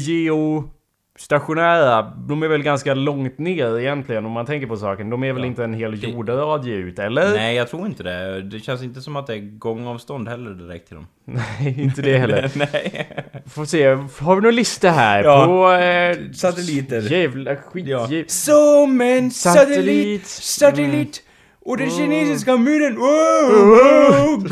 geostationära, 1.19 2.01
de 2.27 2.43
är 2.43 2.47
väl 2.47 2.63
ganska 2.63 2.93
långt 2.93 3.37
ner 3.37 3.79
egentligen 3.79 4.25
om 4.25 4.31
man 4.31 4.45
tänker 4.45 4.67
på 4.67 4.77
saken. 4.77 5.09
De 5.09 5.23
är 5.23 5.33
väl 5.33 5.41
Ja. 5.43 5.47
inte 5.47 5.63
en 5.63 5.73
hel 5.73 6.03
jordradie 6.03 6.73
ut, 6.75 6.99
eller? 6.99 7.31
Nej, 7.33 7.55
jag 7.55 7.69
tror 7.69 7.85
inte 7.85 8.03
det. 8.03 8.41
Det 8.41 8.59
känns 8.59 8.83
inte 8.83 9.01
som 9.01 9.15
att 9.15 9.27
det 9.27 9.33
är 9.33 9.57
gångavstånd 9.57 10.27
heller 10.29 10.51
direkt 10.51 10.87
till 10.87 10.95
dem. 10.95 11.07
Nej, 11.25 11.81
inte 11.81 12.01
det 12.01 12.17
heller. 12.17 12.51
Nej. 12.55 13.07
Får 13.47 13.65
se, 13.65 13.85
har 14.19 14.35
vi 14.35 14.41
någon 14.41 14.55
lista 14.55 14.89
här 14.89 15.23
Ja. 15.23 15.45
på... 15.45 15.71
Eh, 15.71 16.31
Satelliter. 16.33 17.01
Jävla 17.11 17.55
skit... 17.55 17.87
Ja. 17.87 18.07
Som 18.27 19.01
en 19.01 19.31
Satellit. 19.31 19.75
satellit, 19.75 20.27
satellit 20.27 21.21
och 21.69 21.77
den 21.77 21.89
kinesiska 21.89 22.57
muren, 22.57 22.95
wow, 22.95 23.09
Oh. 23.09 24.43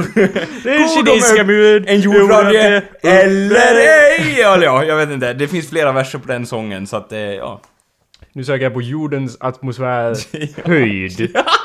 Det 0.64 0.70
är 0.70 0.78
Går 0.78 1.04
de 1.04 1.12
kinesiska 1.12 1.44
muren. 1.44 1.86
En 1.88 2.00
jordradie 2.00 2.82
eller 3.02 3.76
ej! 3.76 4.42
Eller 4.42 4.64
ja, 4.64 4.84
jag 4.84 4.96
vet 4.98 5.10
inte. 5.10 5.34
Det 5.34 5.48
finns 5.48 5.70
flera 5.70 5.92
verser 5.92 6.20
på 6.20 6.28
den 6.28 6.46
sången 6.46 6.88
så 6.88 6.98
att 6.98 7.12
eh, 7.12 7.20
ja. 7.20 7.62
Nu 8.34 8.44
söker 8.44 8.64
jag 8.64 8.74
på 8.74 8.82
jordens 8.82 9.38
atmosfär 9.40 10.16
höjd. 10.68 11.38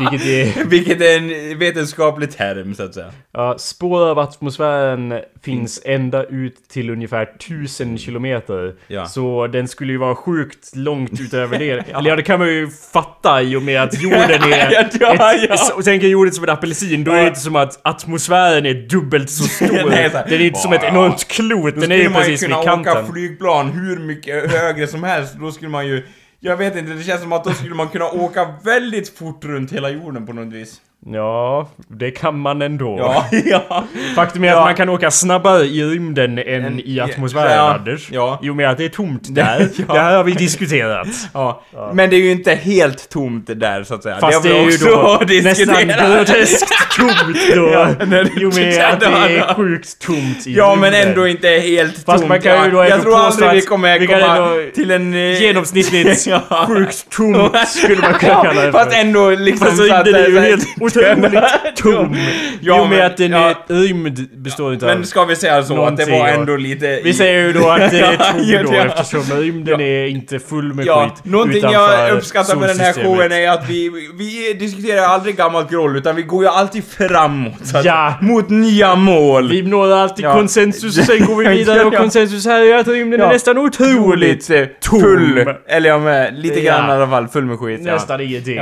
Vilket 0.00 0.26
är... 0.26 0.64
Vilket 0.68 1.00
är 1.00 1.16
en 1.18 1.58
vetenskaplig 1.58 2.30
term 2.36 2.74
så 2.74 2.82
att 2.82 2.94
säga. 2.94 3.10
Ja, 3.32 3.58
spår 3.58 4.08
av 4.10 4.18
atmosfären 4.18 5.20
finns 5.42 5.82
ända 5.84 6.24
ut 6.24 6.68
till 6.68 6.90
ungefär 6.90 7.22
1000 7.22 7.98
kilometer. 7.98 8.74
Ja. 8.86 9.06
Så 9.06 9.46
den 9.46 9.68
skulle 9.68 9.92
ju 9.92 9.98
vara 9.98 10.14
sjukt 10.14 10.76
långt 10.76 11.20
utöver 11.20 11.58
det. 11.58 11.70
Eller 11.94 12.10
ja, 12.10 12.16
det 12.16 12.22
kan 12.22 12.38
man 12.38 12.48
ju 12.48 12.68
fatta 12.92 13.42
i 13.42 13.56
och 13.56 13.62
med 13.62 13.82
att 13.82 14.02
jorden 14.02 14.20
är... 14.52 14.72
Ja, 14.72 14.84
ja, 15.00 15.14
ja. 15.18 15.54
Ett, 15.54 15.60
så- 15.60 15.82
tänker 15.82 16.06
jorden 16.08 16.32
som 16.34 16.44
en 16.44 16.50
apelsin, 16.50 17.04
då 17.04 17.12
är 17.12 17.20
det 17.22 17.28
inte 17.28 17.40
som 17.40 17.56
att 17.56 17.80
atmosfären 17.82 18.66
är 18.66 18.74
dubbelt 18.74 19.30
så 19.30 19.44
stor. 19.44 19.90
Nej, 19.90 20.10
så 20.10 20.16
den 20.28 20.40
är 20.40 20.44
inte 20.44 20.58
som 20.58 20.72
ett 20.72 20.82
ja. 20.82 20.88
enormt 20.88 21.28
klot, 21.28 21.74
Då 21.74 21.80
den 21.80 21.92
är 21.92 21.96
ju 21.96 22.02
skulle 22.02 22.10
man 22.14 22.22
ju 22.22 22.28
precis 22.28 22.42
vid 22.42 22.48
kunna 22.48 22.60
åka 22.60 22.84
kanten. 22.84 23.12
flygplan 23.12 23.70
hur 23.70 23.98
mycket 23.98 24.52
högre 24.52 24.86
som 24.86 25.02
helst. 25.04 25.34
Då 25.40 25.52
skulle 25.52 25.70
man 25.70 25.86
ju... 25.86 26.02
Jag 26.46 26.56
vet 26.56 26.76
inte, 26.76 26.92
det 26.92 27.02
känns 27.02 27.22
som 27.22 27.32
att 27.32 27.44
då 27.44 27.50
skulle 27.50 27.74
man 27.74 27.88
kunna 27.88 28.10
åka 28.10 28.54
väldigt 28.64 29.08
fort 29.08 29.44
runt 29.44 29.72
hela 29.72 29.90
jorden 29.90 30.26
på 30.26 30.32
något 30.32 30.52
vis. 30.52 30.80
Ja, 31.06 31.68
det 31.88 32.10
kan 32.10 32.38
man 32.38 32.62
ändå. 32.62 32.96
Ja, 32.98 33.26
ja. 33.44 33.84
Faktum 34.16 34.44
är 34.44 34.48
Ja. 34.48 34.58
att 34.58 34.64
man 34.64 34.74
kan 34.74 34.88
åka 34.88 35.10
snabbare 35.10 35.64
i 35.64 35.84
rymden 35.84 36.38
än 36.38 36.64
En- 36.64 36.80
i 36.84 37.00
atmosfären, 37.00 37.52
ja, 37.56 37.74
Anders. 37.74 38.08
ja. 38.12 38.40
I 38.42 38.50
och 38.50 38.56
med 38.56 38.70
att 38.70 38.78
det 38.78 38.84
är 38.84 38.88
tomt 38.88 39.34
där. 39.34 39.68
Ja. 39.88 39.94
Det 39.94 40.00
här 40.00 40.16
har 40.16 40.24
vi 40.24 40.32
diskuterat. 40.32 41.06
Ja. 41.34 41.62
Men 41.92 42.10
det 42.10 42.16
är 42.16 42.20
ju 42.20 42.30
inte 42.30 42.54
helt 42.54 43.08
tomt 43.08 43.44
där 43.60 43.84
så 43.84 43.94
att 43.94 44.02
säga. 44.02 44.16
Fast 44.20 44.36
har 44.36 44.42
det, 44.42 44.48
vi 44.48 44.56
är 44.66 44.70
ju 44.70 44.76
då 44.78 45.20
nästan 45.48 45.88
groteskt 46.16 46.96
tomt 46.96 47.38
då. 47.54 47.70
Ja, 47.72 47.88
det- 48.06 48.40
I 48.40 48.44
och 48.44 48.54
med 48.54 48.84
att 48.92 49.00
det 49.00 49.06
är 49.06 49.54
sjukt 49.54 49.98
tomt 50.06 50.46
i 50.46 50.54
Ja 50.54 50.74
men 50.74 50.90
rymden. 50.92 51.08
ändå 51.08 51.28
inte 51.28 51.48
helt 51.48 51.94
Fast 52.04 52.06
tomt. 52.18 52.28
man 52.28 52.40
kan 52.40 52.64
ju 52.64 52.70
då 52.70 52.84
jag 52.84 53.02
tror 53.02 53.18
aldrig 53.18 53.50
vi 53.52 53.60
kommer 53.60 53.98
vi 53.98 54.06
komma 54.06 54.56
till 54.74 54.90
en... 54.90 55.14
eh, 55.14 55.42
Genomsnittligt 55.42 56.28
sjukt 56.66 57.10
tomt 57.10 57.68
skulle 57.68 58.00
man 58.00 58.14
kunna 58.14 58.42
kalla 58.42 58.62
det 58.62 58.72
Fast 58.72 58.92
för. 58.92 59.00
ändå 59.00 59.30
liksom 59.30 59.66
Fast 59.66 59.78
så 59.78 59.94
att 59.94 60.06
är 60.06 60.28
ju 60.28 60.34
det- 60.34 60.40
helt 60.40 60.64
otroligt 60.96 61.76
tom. 61.76 62.16
Ja, 62.60 62.78
med 62.84 62.90
men- 62.98 63.06
att 63.06 63.16
den 63.16 63.32
ja. 63.32 63.48
är 63.68 63.74
rymd 63.74 64.28
består 64.36 64.72
inte 64.74 64.86
av... 64.90 64.94
Men 64.98 65.06
ska 65.06 65.24
vi 65.24 65.36
säga 65.36 65.62
så 65.62 65.84
att 65.84 65.96
det 65.96 66.04
var 66.10 66.28
ändå 66.28 66.56
lite... 66.56 67.00
Vi 67.04 67.12
säger 67.14 67.46
ju 67.46 67.52
då 67.52 67.68
att 67.70 67.90
det 67.90 67.98
är 68.00 68.12
Ja, 68.18 68.32
tom 68.32 68.40
ja, 68.44 68.62
då 68.62 68.74
ja. 68.74 68.84
eftersom 68.84 69.36
rymden 69.38 69.80
Ja. 69.80 69.86
är 69.86 70.06
inte 70.06 70.38
full 70.38 70.74
med 70.74 70.86
Ja, 70.86 71.04
skit 71.14 71.24
någonting 71.24 71.62
jag 71.62 72.10
uppskattar 72.16 72.56
med 72.56 72.68
den 72.68 72.80
här 72.80 72.92
showen 72.92 73.32
är 73.32 73.48
att 73.50 73.68
vi, 73.70 73.90
vi 74.18 74.52
diskuterar 74.58 75.02
aldrig 75.02 75.36
gammalt 75.36 75.70
groll 75.70 75.96
utan 75.96 76.16
vi 76.16 76.22
går 76.22 76.44
ju 76.44 76.48
alltid 76.50 76.84
framåt. 76.84 77.52
Ja. 77.84 78.14
Mot 78.20 78.48
nya 78.48 78.94
mål. 78.94 79.48
Vi 79.50 79.62
når 79.62 79.92
alltid 79.92 80.24
Ja. 80.24 80.32
konsensus 80.32 80.98
och 80.98 81.04
sen 81.04 81.26
går 81.26 81.36
vi 81.36 81.48
vidare 81.58 81.84
och 81.84 81.94
Ja. 81.94 81.98
konsensus 81.98 82.46
här 82.46 82.60
är 82.60 82.74
att 82.78 82.88
rymden 82.88 83.20
Ja. 83.20 83.26
är 83.26 83.32
nästan 83.32 83.58
otroligt 83.58 84.50
eh, 84.50 84.64
tom. 84.80 85.00
full. 85.00 85.44
Eller 85.68 85.88
ja, 85.88 85.98
med, 85.98 86.38
lite 86.38 86.60
Ja. 86.60 86.72
grann 86.76 86.90
i 86.90 86.92
alla 86.92 87.08
fall 87.08 87.28
full 87.28 87.44
med 87.44 87.58
skit. 87.58 87.80
Ja. 87.84 87.92
Nästan 87.92 88.20
ingenting. 88.20 88.58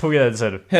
På 0.00 0.08
gränsen. 0.08 0.60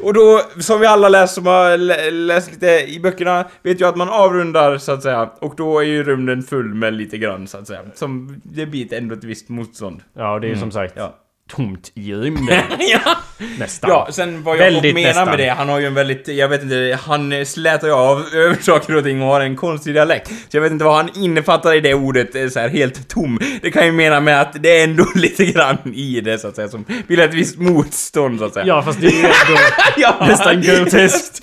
Och 0.00 0.14
då, 0.14 0.40
som 0.60 0.80
vi 0.80 0.86
alla 0.86 1.08
läst 1.08 1.34
som 1.34 1.46
har 1.46 1.76
lä- 1.78 2.10
läst 2.10 2.50
lite 2.52 2.66
i 2.66 3.00
böckerna, 3.02 3.44
vet 3.62 3.80
ju 3.80 3.88
att 3.88 3.96
man 3.96 4.08
avrundar 4.08 4.78
så 4.78 4.92
att 4.92 5.02
säga. 5.02 5.30
Och 5.40 5.54
då 5.56 5.78
är 5.78 5.82
ju 5.84 6.04
rymden 6.04 6.42
full 6.42 6.74
med 6.74 6.94
lite 6.94 7.18
grann 7.18 7.46
så 7.46 7.58
att 7.58 7.66
säga. 7.66 7.80
Som, 7.94 8.40
det 8.44 8.66
blir 8.66 8.86
ett- 8.86 8.92
ändå 8.92 9.14
ett 9.14 9.24
visst 9.24 9.48
motstånd. 9.48 10.02
Ja, 10.14 10.38
det 10.38 10.46
är 10.46 10.48
ju 10.48 10.56
som 10.56 10.70
sagt 10.70 10.94
Ja. 10.96 11.14
Tomt 11.50 11.92
rymden. 11.94 12.62
ja. 12.78 13.16
Nästan. 13.58 13.90
Ja, 13.90 14.08
sen 14.10 14.42
vad 14.42 14.58
jag 14.58 14.72
menar 14.82 14.92
nästan. 14.92 15.28
med 15.28 15.38
det, 15.38 15.48
han 15.48 15.68
har 15.68 15.80
ju 15.80 15.86
en 15.86 15.94
väldigt, 15.94 16.28
jag 16.28 16.48
vet 16.48 16.62
inte, 16.62 16.98
han 17.06 17.46
slätar 17.46 17.88
ju 17.88 17.94
av 17.94 18.24
över 18.34 18.56
saker 18.62 18.96
och 18.96 19.04
ting 19.04 19.22
och 19.22 19.28
har 19.28 19.40
en 19.40 19.56
konstig 19.56 19.94
dialekt. 19.94 20.28
Så 20.28 20.56
jag 20.56 20.62
vet 20.62 20.72
inte 20.72 20.84
vad 20.84 20.96
han 20.96 21.10
innefattar 21.14 21.74
i 21.74 21.80
det 21.80 21.94
ordet, 21.94 22.34
eh, 22.34 22.48
så 22.48 22.60
här 22.60 22.68
helt 22.68 23.08
tom. 23.08 23.38
Det 23.62 23.70
kan 23.70 23.86
ju 23.86 23.92
mena 23.92 24.20
med 24.20 24.40
att 24.40 24.62
det 24.62 24.80
är 24.80 24.84
ändå 24.84 25.06
lite 25.14 25.44
grann 25.44 25.94
i 25.94 26.20
det 26.20 26.38
så 26.38 26.48
att 26.48 26.56
säga, 26.56 26.68
som 26.68 26.84
vill 27.06 27.20
ett 27.20 27.34
visst 27.34 27.58
motstånd 27.58 28.38
så 28.38 28.44
att 28.44 28.54
säga. 28.54 28.66
Ja, 28.66 28.82
fast 28.82 29.00
det 29.00 29.06
är 29.06 29.10
ju 29.10 29.18
ändå 29.18 29.60
ja. 29.96 30.26
nästan 30.26 30.62
groteskt 30.62 31.42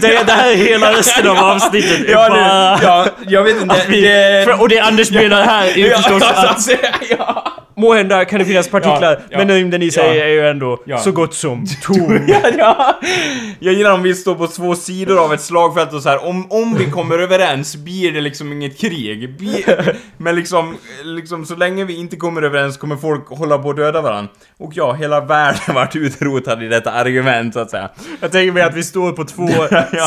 tänker 0.00 0.20
att 0.20 0.26
det 0.26 0.32
här 0.32 0.50
är 0.50 0.56
hela 0.56 0.92
resten 0.92 1.28
av 1.28 1.36
avsnittet. 1.36 2.00
Ja, 2.08 2.28
det, 2.28 2.86
ja, 2.86 3.06
jag 3.26 3.44
vet 3.44 3.62
inte. 3.62 3.76
Vi, 3.88 4.00
det, 4.00 4.54
och 4.60 4.68
det 4.68 4.78
Anders 4.78 5.10
menar 5.10 5.42
här 5.42 5.66
är 5.66 5.76
ju 5.76 5.90
förstås 5.90 6.22
att. 6.22 7.49
Måhända 7.80 8.24
kan 8.24 8.38
det 8.38 8.44
finnas 8.44 8.68
partiklar, 8.70 9.12
Ja, 9.12 9.18
ja. 9.30 9.38
men 9.38 9.48
rymden 9.50 9.82
i 9.82 9.90
sig 9.90 10.16
Ja. 10.18 10.24
är 10.24 10.28
ju 10.28 10.46
ändå 10.48 10.78
så 11.04 11.12
gott 11.12 11.34
som 11.34 11.66
tom. 11.82 12.20
Ja, 12.28 12.40
ja. 12.58 13.00
Jag 13.58 13.74
gillar 13.74 13.92
om 13.92 14.02
vi 14.02 14.14
står 14.14 14.34
på 14.34 14.46
två 14.46 14.74
sidor 14.74 15.24
av 15.24 15.32
ett 15.34 15.40
slagfält 15.40 15.92
och 15.92 16.02
så 16.02 16.08
här. 16.08 16.24
Om, 16.26 16.46
om 16.52 16.74
vi 16.78 16.90
kommer 16.90 17.18
överens 17.18 17.76
blir 17.76 18.12
det 18.12 18.20
liksom 18.20 18.52
inget 18.52 18.78
krig. 18.78 19.36
Blir, 19.38 19.96
men 20.16 20.36
liksom, 20.36 20.76
liksom, 21.04 21.46
så 21.46 21.54
länge 21.56 21.84
vi 21.84 21.96
inte 22.00 22.16
kommer 22.16 22.42
överens 22.42 22.76
kommer 22.76 22.96
folk 22.96 23.28
hålla 23.28 23.58
på 23.58 23.70
att 23.70 23.76
döda 23.76 24.00
varandra. 24.00 24.30
Och 24.58 24.72
ja, 24.74 24.92
hela 24.92 25.20
världen 25.20 25.74
vart 25.74 25.96
utrotad 25.96 26.62
i 26.62 26.68
detta 26.68 26.90
argument 26.92 27.54
så 27.54 27.60
att 27.60 27.70
säga. 27.70 27.88
Jag 28.20 28.32
tänker 28.32 28.52
mig 28.52 28.62
att 28.62 28.74
vi 28.74 28.82
står 28.82 29.12
på 29.12 29.24
två 29.24 29.46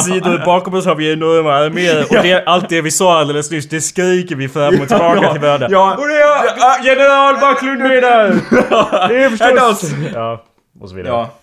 sidor, 0.04 0.46
bakom 0.46 0.74
oss 0.74 0.86
har 0.86 0.96
vi 0.96 1.12
enorma 1.14 1.54
arméer 1.54 2.06
och 2.10 2.24
det, 2.24 2.44
allt 2.46 2.70
det 2.70 2.82
vi 2.82 2.92
sa 2.92 3.20
alldeles 3.20 3.52
nyss, 3.52 3.70
det 3.70 3.82
skriker 3.82 4.36
vi 4.36 4.50
fram 4.50 4.82
och 4.82 4.88
tillbaka 4.88 5.20
Ja, 5.24 5.32
till 5.32 5.42
varandra. 5.42 5.68
ja. 5.72 5.96
Och 6.00 6.08
det 6.08 6.14
är 6.16 6.86
general 6.86 7.36
Backlund 7.63 7.80
med 7.91 8.04
där! 8.04 8.30
Det 9.10 9.23
är 9.23 9.30
förstås... 9.30 9.91
Ja, 10.13 10.43
och 10.80 10.89
så 10.89 10.95
vidare. 10.95 11.13
Ja. 11.13 11.34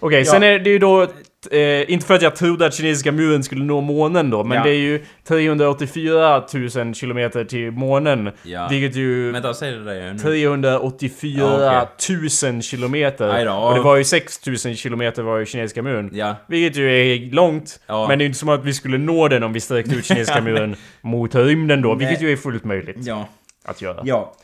Okej, 0.00 0.24
sen 0.24 0.42
Ja. 0.42 0.48
är 0.48 0.58
det 0.58 0.70
ju 0.70 0.78
då... 0.78 1.06
Eh, 1.50 1.90
inte 1.92 2.06
för 2.06 2.14
att 2.14 2.22
jag 2.22 2.36
trodde 2.36 2.66
att 2.66 2.74
kinesiska 2.74 3.12
muren 3.12 3.44
skulle 3.44 3.64
nå 3.64 3.80
månen 3.80 4.30
då, 4.30 4.44
men 4.44 4.58
Ja. 4.58 4.64
det 4.64 4.70
är 4.70 4.74
ju 4.78 5.04
384 5.28 6.42
000 6.76 6.94
kilometer 6.94 7.44
till 7.44 7.70
månen. 7.70 8.30
Ja. 8.42 8.66
Vilket 8.70 8.96
ju... 8.96 9.32
Vänta, 9.32 9.54
säg 9.54 9.72
det 9.72 9.84
där 9.84 9.94
igen. 10.00 10.18
384 10.18 11.40
Ja, 11.60 11.88
000 12.50 12.62
kilometer. 12.62 13.44
Då. 13.44 13.52
Och 13.52 13.74
det 13.74 13.80
var 13.80 13.96
ju 13.96 14.04
6 14.04 14.46
000 14.46 14.56
kilometer 14.56 15.22
var 15.22 15.38
ju 15.38 15.46
kinesiska 15.46 15.82
muren. 15.82 16.10
Ja. 16.12 16.36
Vilket 16.46 16.76
ju 16.76 16.90
är 17.14 17.32
långt. 17.32 17.80
Ja. 17.86 18.08
Men 18.08 18.18
det 18.18 18.24
är 18.24 18.26
inte 18.26 18.38
som 18.38 18.48
att 18.48 18.64
vi 18.64 18.72
skulle 18.74 18.98
nå 18.98 19.28
den 19.28 19.42
om 19.42 19.52
vi 19.52 19.60
sträckte 19.60 19.94
ut 19.94 20.04
kinesiska 20.04 20.40
muren 20.44 20.76
mot 21.00 21.34
rymden 21.34 21.82
då. 21.82 21.94
Vilket 21.94 22.20
Nej. 22.20 22.28
ju 22.28 22.32
är 22.32 22.36
fullt 22.36 22.64
möjligt 22.64 22.96
Ja. 22.98 23.28
att 23.64 23.82
göra. 23.82 24.00
Ja. 24.04 24.34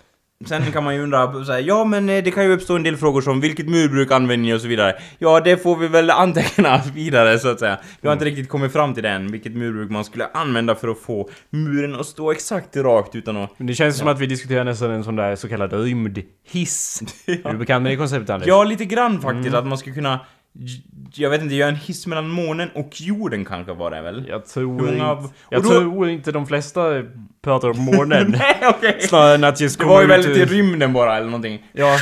Sen 0.44 0.72
kan 0.72 0.84
man 0.84 0.94
ju 0.94 1.02
undra, 1.02 1.44
så 1.44 1.52
här, 1.52 1.58
ja 1.58 1.84
men 1.84 2.08
eh, 2.08 2.24
det 2.24 2.30
kan 2.30 2.44
ju 2.44 2.52
uppstå 2.52 2.76
en 2.76 2.82
del 2.82 2.96
frågor 2.96 3.20
som 3.20 3.40
vilket 3.40 3.68
murbruk 3.68 4.10
använder 4.10 4.46
ni 4.46 4.54
och 4.54 4.60
så 4.60 4.68
vidare. 4.68 4.94
Ja, 5.18 5.40
det 5.40 5.56
får 5.56 5.76
vi 5.76 5.88
väl 5.88 6.10
anteckna 6.10 6.80
vidare 6.94 7.38
så 7.38 7.48
att 7.48 7.60
säga. 7.60 7.78
Vi 8.00 8.08
har 8.08 8.12
inte 8.12 8.24
riktigt 8.24 8.48
kommit 8.48 8.72
fram 8.72 8.94
till 8.94 9.02
det 9.02 9.08
än, 9.08 9.32
vilket 9.32 9.52
murbruk 9.52 9.90
man 9.90 10.04
skulle 10.04 10.26
använda 10.34 10.74
för 10.74 10.88
att 10.88 10.98
få 10.98 11.30
muren 11.50 11.94
att 11.94 12.06
stå 12.06 12.32
exakt 12.32 12.76
rakt 12.76 13.14
utan 13.14 13.36
att... 13.36 13.50
Men 13.56 13.66
Det 13.66 13.74
känns 13.74 13.98
som 13.98 14.08
att 14.08 14.20
vi 14.20 14.26
diskuterar 14.26 14.64
nästan 14.64 14.90
en 14.90 15.04
sån 15.04 15.16
där 15.16 15.36
så 15.36 15.48
kallad 15.48 15.72
rymdhiss. 15.72 17.02
Är 17.26 17.52
du 17.52 17.58
bekant 17.58 17.82
med 17.82 17.92
det 17.92 17.96
konceptet 17.96 18.30
Anders? 18.30 18.48
Ja, 18.48 18.64
lite 18.64 18.84
grann 18.84 19.20
faktiskt, 19.20 19.54
att 19.54 19.66
man 19.66 19.78
skulle 19.78 19.94
kunna... 19.94 20.20
Jag 21.14 21.30
vet 21.30 21.42
inte, 21.42 21.54
göra 21.54 21.68
en 21.68 21.76
hiss 21.76 22.06
mellan 22.06 22.28
månen 22.28 22.68
och 22.74 23.00
jorden 23.00 23.44
kanske 23.44 23.72
var 23.72 23.90
det 23.90 24.02
väl? 24.02 24.24
Jag 24.28 24.46
tror, 24.46 24.66
många- 24.72 25.12
inte, 25.12 25.28
jag 25.50 25.62
då- 25.62 25.68
tror 25.68 26.08
inte 26.08 26.32
de 26.32 26.46
flesta 26.46 26.80
pratar 27.44 27.68
om 27.70 27.78
månen. 27.84 28.30
Nej, 28.38 28.56
okej! 28.68 28.96
Snarare 29.00 29.34
än 29.34 29.44
att 29.44 29.60
just 29.60 29.78
Det 29.78 29.84
var 29.86 30.00
ju 30.00 30.06
väldigt 30.06 30.36
i 30.36 30.44
rymden 30.44 30.92
bara, 30.92 31.16
eller 31.16 31.26
någonting. 31.26 31.62
Ja, 31.72 31.96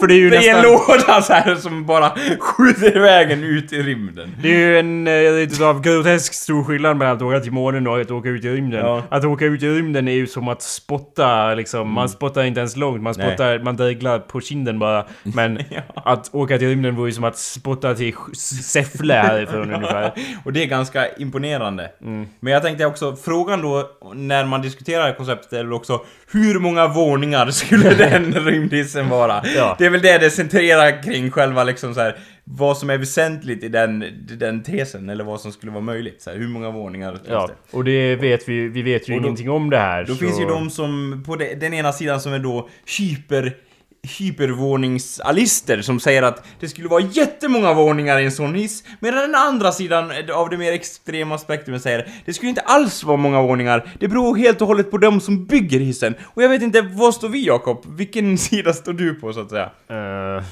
för 0.00 0.06
det 0.06 0.14
är 0.14 0.18
ju 0.18 0.30
Det 0.30 0.36
är 0.36 0.40
en 0.56 0.62
nästan... 0.62 0.72
låda 0.72 1.22
så 1.22 1.32
här 1.32 1.54
som 1.54 1.86
bara 1.86 2.12
skjuter 2.40 3.00
vägen 3.00 3.44
ut 3.44 3.72
i 3.72 3.82
rymden. 3.82 4.34
Det 4.42 4.48
är 4.54 4.58
ju 4.58 4.78
en 4.78 5.06
eh, 5.06 5.32
lite 5.32 5.66
av 5.66 5.80
grotesk 5.82 6.34
stor 6.34 6.64
skillnad 6.64 6.96
mellan 6.96 7.16
att 7.16 7.22
åka 7.22 7.40
till 7.40 7.52
månen 7.52 7.86
och 7.86 8.00
att 8.00 8.10
åka 8.10 8.28
ut 8.28 8.44
i 8.44 8.48
rymden. 8.48 8.80
Ja. 8.80 9.02
Att 9.08 9.24
åka 9.24 9.44
ut 9.44 9.62
i 9.62 9.68
rymden 9.68 10.08
är 10.08 10.12
ju 10.12 10.26
som 10.26 10.48
att 10.48 10.62
spotta 10.62 11.54
liksom. 11.54 11.90
Man 11.92 12.08
spottar 12.08 12.44
inte 12.44 12.60
ens 12.60 12.76
långt. 12.76 13.02
Man 13.02 13.14
Nej. 13.18 13.26
spottar, 13.28 13.58
man 13.58 13.76
dreglar 13.76 14.18
på 14.18 14.40
kinden 14.40 14.78
bara. 14.78 15.06
Men 15.22 15.58
Ja. 15.70 15.80
att 15.94 16.34
åka 16.34 16.58
till 16.58 16.68
rymden 16.68 16.96
vore 16.96 17.08
ju 17.08 17.12
som 17.14 17.24
att 17.24 17.38
spotta 17.38 17.85
till 17.94 18.14
Säffle 18.62 19.14
härifrån 19.14 19.74
ungefär. 19.74 20.12
Och 20.44 20.52
det 20.52 20.62
är 20.62 20.66
ganska 20.66 21.08
imponerande. 21.14 21.90
Men 22.40 22.52
jag 22.52 22.62
tänkte 22.62 22.86
också, 22.86 23.16
frågan 23.16 23.62
då 23.62 23.90
när 24.14 24.44
man 24.44 24.62
diskuterar 24.62 25.12
konceptet 25.16 25.52
är 25.52 25.64
väl 25.64 25.72
också 25.72 26.00
hur 26.32 26.58
många 26.58 26.86
våningar 26.88 27.50
skulle 27.50 27.94
den 27.94 28.32
rymdhissen 28.34 29.08
vara? 29.08 29.42
Ja. 29.56 29.76
Det 29.78 29.86
är 29.86 29.90
väl 29.90 30.02
det 30.02 30.18
det 30.18 30.30
centrerar 30.30 31.02
kring 31.02 31.30
själva 31.30 31.64
liksom 31.64 31.94
så 31.94 32.00
här 32.00 32.16
vad 32.44 32.78
som 32.78 32.90
är 32.90 32.98
väsentligt 32.98 33.64
i 33.64 33.68
den, 33.68 34.04
den 34.38 34.62
tesen, 34.62 35.10
eller 35.10 35.24
vad 35.24 35.40
som 35.40 35.52
skulle 35.52 35.72
vara 35.72 35.82
möjligt. 35.82 36.22
Så 36.22 36.30
här, 36.30 36.36
hur 36.38 36.48
många 36.48 36.70
våningar 36.70 37.12
finns 37.12 37.22
Ja, 37.28 37.46
det? 37.46 37.76
och 37.76 37.84
det 37.84 38.16
vet 38.16 38.48
vi 38.48 38.68
Vi 38.68 38.82
vet 38.82 39.08
ju 39.08 39.14
Och 39.14 39.20
då- 39.22 39.26
ingenting 39.26 39.50
om 39.50 39.70
det 39.70 39.78
här. 39.78 40.04
Då 40.04 40.12
så... 40.14 40.18
finns 40.18 40.40
ju 40.40 40.44
de 40.44 40.70
som, 40.70 41.22
på 41.26 41.36
de, 41.36 41.54
den 41.54 41.74
ena 41.74 41.92
sidan 41.92 42.20
som 42.20 42.32
är 42.32 42.38
då 42.38 42.68
hyper 42.98 43.56
hypervåningsalister 44.06 45.82
som 45.82 46.00
säger 46.00 46.22
att 46.22 46.46
det 46.60 46.68
skulle 46.68 46.88
vara 46.88 47.02
jättemånga 47.02 47.74
våningar 47.74 48.18
i 48.18 48.24
en 48.24 48.32
sån 48.32 48.54
hiss, 48.54 48.84
medan 49.00 49.20
den 49.20 49.34
andra 49.34 49.72
sidan 49.72 50.12
av 50.34 50.50
det 50.50 50.56
mer 50.56 50.72
extrema 50.72 51.38
spektrumet 51.38 51.82
säger 51.82 52.08
det 52.24 52.34
skulle 52.34 52.48
inte 52.48 52.60
alls 52.60 53.04
vara 53.04 53.16
många 53.16 53.42
våningar, 53.42 53.88
det 54.00 54.08
beror 54.08 54.36
helt 54.36 54.60
och 54.60 54.68
hållet 54.68 54.90
på 54.90 54.98
dem 54.98 55.20
som 55.20 55.46
bygger 55.46 55.80
hissen. 55.80 56.14
Och 56.24 56.42
jag 56.42 56.48
vet 56.48 56.62
inte, 56.62 56.80
vad 56.82 57.14
står 57.14 57.28
vi 57.28 57.46
Jakob? 57.46 57.96
Vilken 57.96 58.38
sida 58.46 58.72
står 58.72 58.92
du 58.92 59.14
på 59.14 59.32
så 59.32 59.40
att 59.40 59.50
säga? 59.50 59.70
Uh 59.90 60.44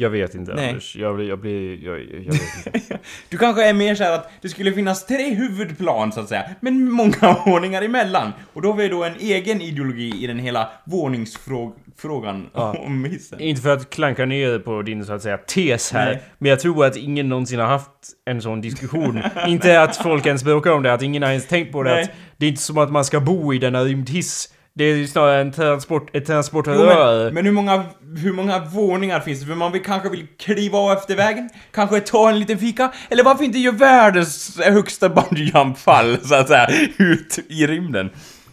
jag 0.00 0.10
vet 0.10 0.34
inte 0.34 0.54
Nej. 0.54 0.68
Anders. 0.68 0.96
Jag 0.96 1.16
blir... 1.16 1.28
Jag 1.28 1.38
blir... 1.40 1.84
Jag, 1.84 2.00
jag 2.00 2.32
vet 2.32 2.74
inte. 2.74 2.98
Du 3.28 3.38
kanske 3.38 3.68
är 3.68 3.72
mer 3.74 3.94
såhär 3.94 4.12
att 4.12 4.30
det 4.42 4.48
skulle 4.48 4.72
finnas 4.72 5.06
tre 5.06 5.34
huvudplan 5.34 6.12
så 6.12 6.20
att 6.20 6.28
säga, 6.28 6.44
men 6.60 6.90
många 6.90 7.36
våningar 7.46 7.82
emellan. 7.82 8.32
Och 8.52 8.62
då 8.62 8.70
har 8.70 8.76
vi 8.76 8.88
då 8.88 9.04
en 9.04 9.16
egen 9.20 9.60
ideologi 9.60 10.24
i 10.24 10.26
den 10.26 10.38
hela 10.38 10.68
våningsfrågan 10.84 12.46
Ja. 12.54 12.76
om 12.86 13.04
hissen. 13.04 13.40
Inte 13.40 13.62
för 13.62 13.72
att 13.72 13.90
klanka 13.90 14.24
ner 14.26 14.58
på 14.58 14.82
din 14.82 15.04
så 15.04 15.12
att 15.12 15.22
säga 15.22 15.38
tes 15.38 15.92
här. 15.92 16.06
Nej. 16.06 16.22
Men 16.38 16.50
jag 16.50 16.60
tror 16.60 16.84
att 16.86 16.96
ingen 16.96 17.28
någonsin 17.28 17.58
har 17.60 17.66
haft 17.66 17.90
en 18.26 18.42
sån 18.42 18.60
diskussion. 18.60 19.22
inte 19.46 19.82
att 19.82 19.96
folk 19.96 20.26
ens 20.26 20.44
bråkar 20.44 20.70
om 20.70 20.82
det, 20.82 20.92
att 20.92 21.02
ingen 21.02 21.22
har 21.22 21.30
ens 21.30 21.46
tänkt 21.48 21.72
på 21.72 21.82
det. 21.82 22.00
Att 22.00 22.10
det 22.36 22.46
är 22.46 22.50
inte 22.50 22.62
som 22.62 22.78
att 22.78 22.90
man 22.92 23.04
ska 23.04 23.20
bo 23.20 23.54
i 23.54 23.58
denna 23.58 23.84
rymdhiss. 23.84 24.52
Det 24.80 24.84
är 24.84 24.96
ju 24.96 25.06
snarare 25.06 25.40
en 25.40 25.52
transport, 25.52 26.16
ett 26.16 26.26
transportrör. 26.26 27.24
men, 27.24 27.34
men 27.34 27.44
hur 27.44 27.52
många, 27.52 27.84
hur 28.16 28.32
många 28.32 28.58
våningar 28.58 29.20
finns 29.20 29.40
det? 29.40 29.46
För 29.46 29.54
man 29.54 29.72
vill, 29.72 29.82
kanske 29.82 30.08
vill 30.08 30.26
kliva 30.38 30.78
av 30.78 30.92
efter 30.92 31.16
vägen, 31.16 31.50
kanske 31.72 32.00
ta 32.00 32.28
en 32.28 32.38
liten 32.38 32.58
fika, 32.58 32.92
eller 33.08 33.24
varför 33.24 33.44
inte 33.44 33.58
göra 33.58 33.76
världens 33.76 34.60
högsta 34.60 35.08
bungyjump-fall, 35.08 36.18
så 36.22 36.34
att 36.34 36.48
säga, 36.48 36.68
ut 36.98 37.38
i 37.48 37.66
rymden? 37.66 38.10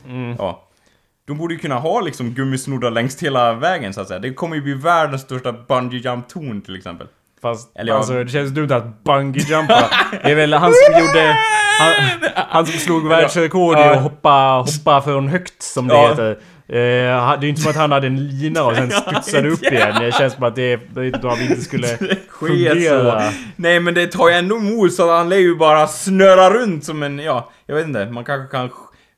Mm. 0.07 0.35
Ja. 0.39 0.67
De 1.27 1.37
borde 1.37 1.53
ju 1.53 1.59
kunna 1.59 1.75
ha 1.75 2.01
liksom 2.01 2.33
gummisnoddar 2.33 2.91
längs 2.91 3.23
hela 3.23 3.53
vägen, 3.53 3.93
så 3.93 4.01
att 4.01 4.07
säga. 4.07 4.19
Det 4.19 4.33
kommer 4.33 4.55
ju 4.55 4.61
bli 4.61 4.73
världens 4.73 5.21
största 5.21 5.51
bungyjump-torn, 5.51 6.61
till 6.61 6.75
exempel. 6.75 7.07
Fast 7.41 7.71
Eller 7.77 7.93
alltså, 7.93 8.23
det 8.23 8.29
känns 8.31 8.51
dumt 8.51 8.71
att 8.71 9.03
bungyjumpa. 9.03 9.89
Det 10.23 10.31
är 10.31 10.35
väl 10.35 10.53
han 10.53 10.73
som 10.73 10.99
gjorde... 11.01 11.35
Han, 11.79 11.93
han 12.49 12.65
som 12.65 12.79
slog 12.79 13.07
världsrekord 13.07 13.77
i 13.77 13.81
att 13.81 14.01
hoppa, 14.01 14.63
hoppa 14.77 15.01
från 15.01 15.27
högt, 15.27 15.61
som 15.63 15.87
det 15.87 15.93
Ja. 15.93 16.09
heter. 16.09 16.31
Eh, 16.69 16.75
det 16.75 16.77
är 16.79 17.41
ju 17.41 17.49
inte 17.49 17.61
som 17.61 17.71
att 17.71 17.77
han 17.77 17.91
hade 17.91 18.07
en 18.07 18.27
lina 18.27 18.63
och 18.63 18.75
sen 18.75 18.91
studsade 19.21 19.49
upp 19.49 19.63
igen. 19.63 19.95
Det 19.99 20.11
känns 20.11 20.33
som 20.33 20.43
att 20.43 20.55
det, 20.55 20.75
det 20.95 21.09
då 21.09 21.35
vi 21.35 21.45
inte 21.49 21.61
skulle 21.61 21.87
fungera. 22.39 23.21
så. 23.31 23.31
Nej 23.55 23.79
men 23.79 23.93
det 23.93 24.07
tar 24.07 24.29
ju 24.29 24.35
ändå 24.35 24.57
emot 24.57 24.93
så 24.93 25.15
han 25.17 25.29
lär 25.29 25.37
ju 25.37 25.55
bara 25.55 25.87
snöra 25.87 26.49
runt 26.49 26.83
som 26.85 27.03
en, 27.03 27.19
ja, 27.19 27.49
jag 27.65 27.75
vet 27.75 27.87
inte, 27.87 28.05
man 28.05 28.25
kanske 28.25 28.57
kan 28.57 28.69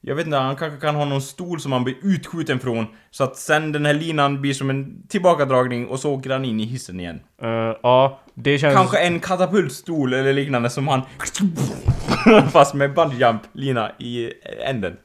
jag 0.01 0.15
vet 0.15 0.25
inte, 0.25 0.37
han 0.37 0.55
kanske 0.55 0.79
kan 0.79 0.95
ha 0.95 1.05
någon 1.05 1.21
stol 1.21 1.59
som 1.59 1.71
han 1.71 1.83
blir 1.83 1.95
utskjuten 2.03 2.59
från 2.59 2.87
Så 3.11 3.23
att 3.23 3.37
sen 3.37 3.71
den 3.71 3.85
här 3.85 3.93
linan 3.93 4.41
blir 4.41 4.53
som 4.53 4.69
en 4.69 5.07
tillbakadragning 5.07 5.87
och 5.87 5.99
så 5.99 6.13
åker 6.13 6.29
han 6.29 6.45
in 6.45 6.59
i 6.59 6.65
hissen 6.65 6.99
igen 6.99 7.19
Eh, 7.41 7.49
ja, 7.83 8.19
det 8.33 8.57
känns... 8.59 8.75
Kanske 8.75 8.99
en 8.99 9.19
katapultstol 9.19 10.13
eller 10.13 10.33
liknande 10.33 10.69
som 10.69 10.87
han 10.87 11.01
Fast 12.51 12.73
med 12.73 12.93
bungyjump-lina 12.93 13.91
i 13.99 14.31
änden 14.65 14.97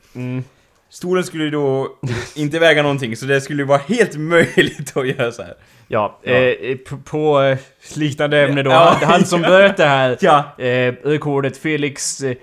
Stolen 0.90 1.24
skulle 1.24 1.44
ju 1.44 1.50
då 1.50 1.88
inte 2.36 2.58
väga 2.58 2.82
någonting, 2.82 3.16
så 3.16 3.26
det 3.26 3.40
skulle 3.40 3.62
ju 3.62 3.66
vara 3.66 3.80
helt 3.88 4.16
möjligt 4.16 4.96
att 4.96 5.08
göra 5.08 5.32
så 5.32 5.42
här. 5.42 5.54
Ja, 5.88 6.20
Ja. 6.22 6.32
Eh, 6.32 6.76
på, 6.76 6.96
på 6.96 7.42
eh, 7.42 7.58
liknande 7.96 8.44
ämne 8.44 8.62
då. 8.62 8.70
Ja. 8.70 8.96
han, 9.00 9.10
han 9.10 9.24
som 9.24 9.40
bröt 9.42 9.76
det 9.76 9.86
här 9.86 10.18
Ja. 10.20 10.44
eh, 10.58 10.94
rekordet, 11.04 11.56
Felix 11.56 12.20
eh. 12.20 12.36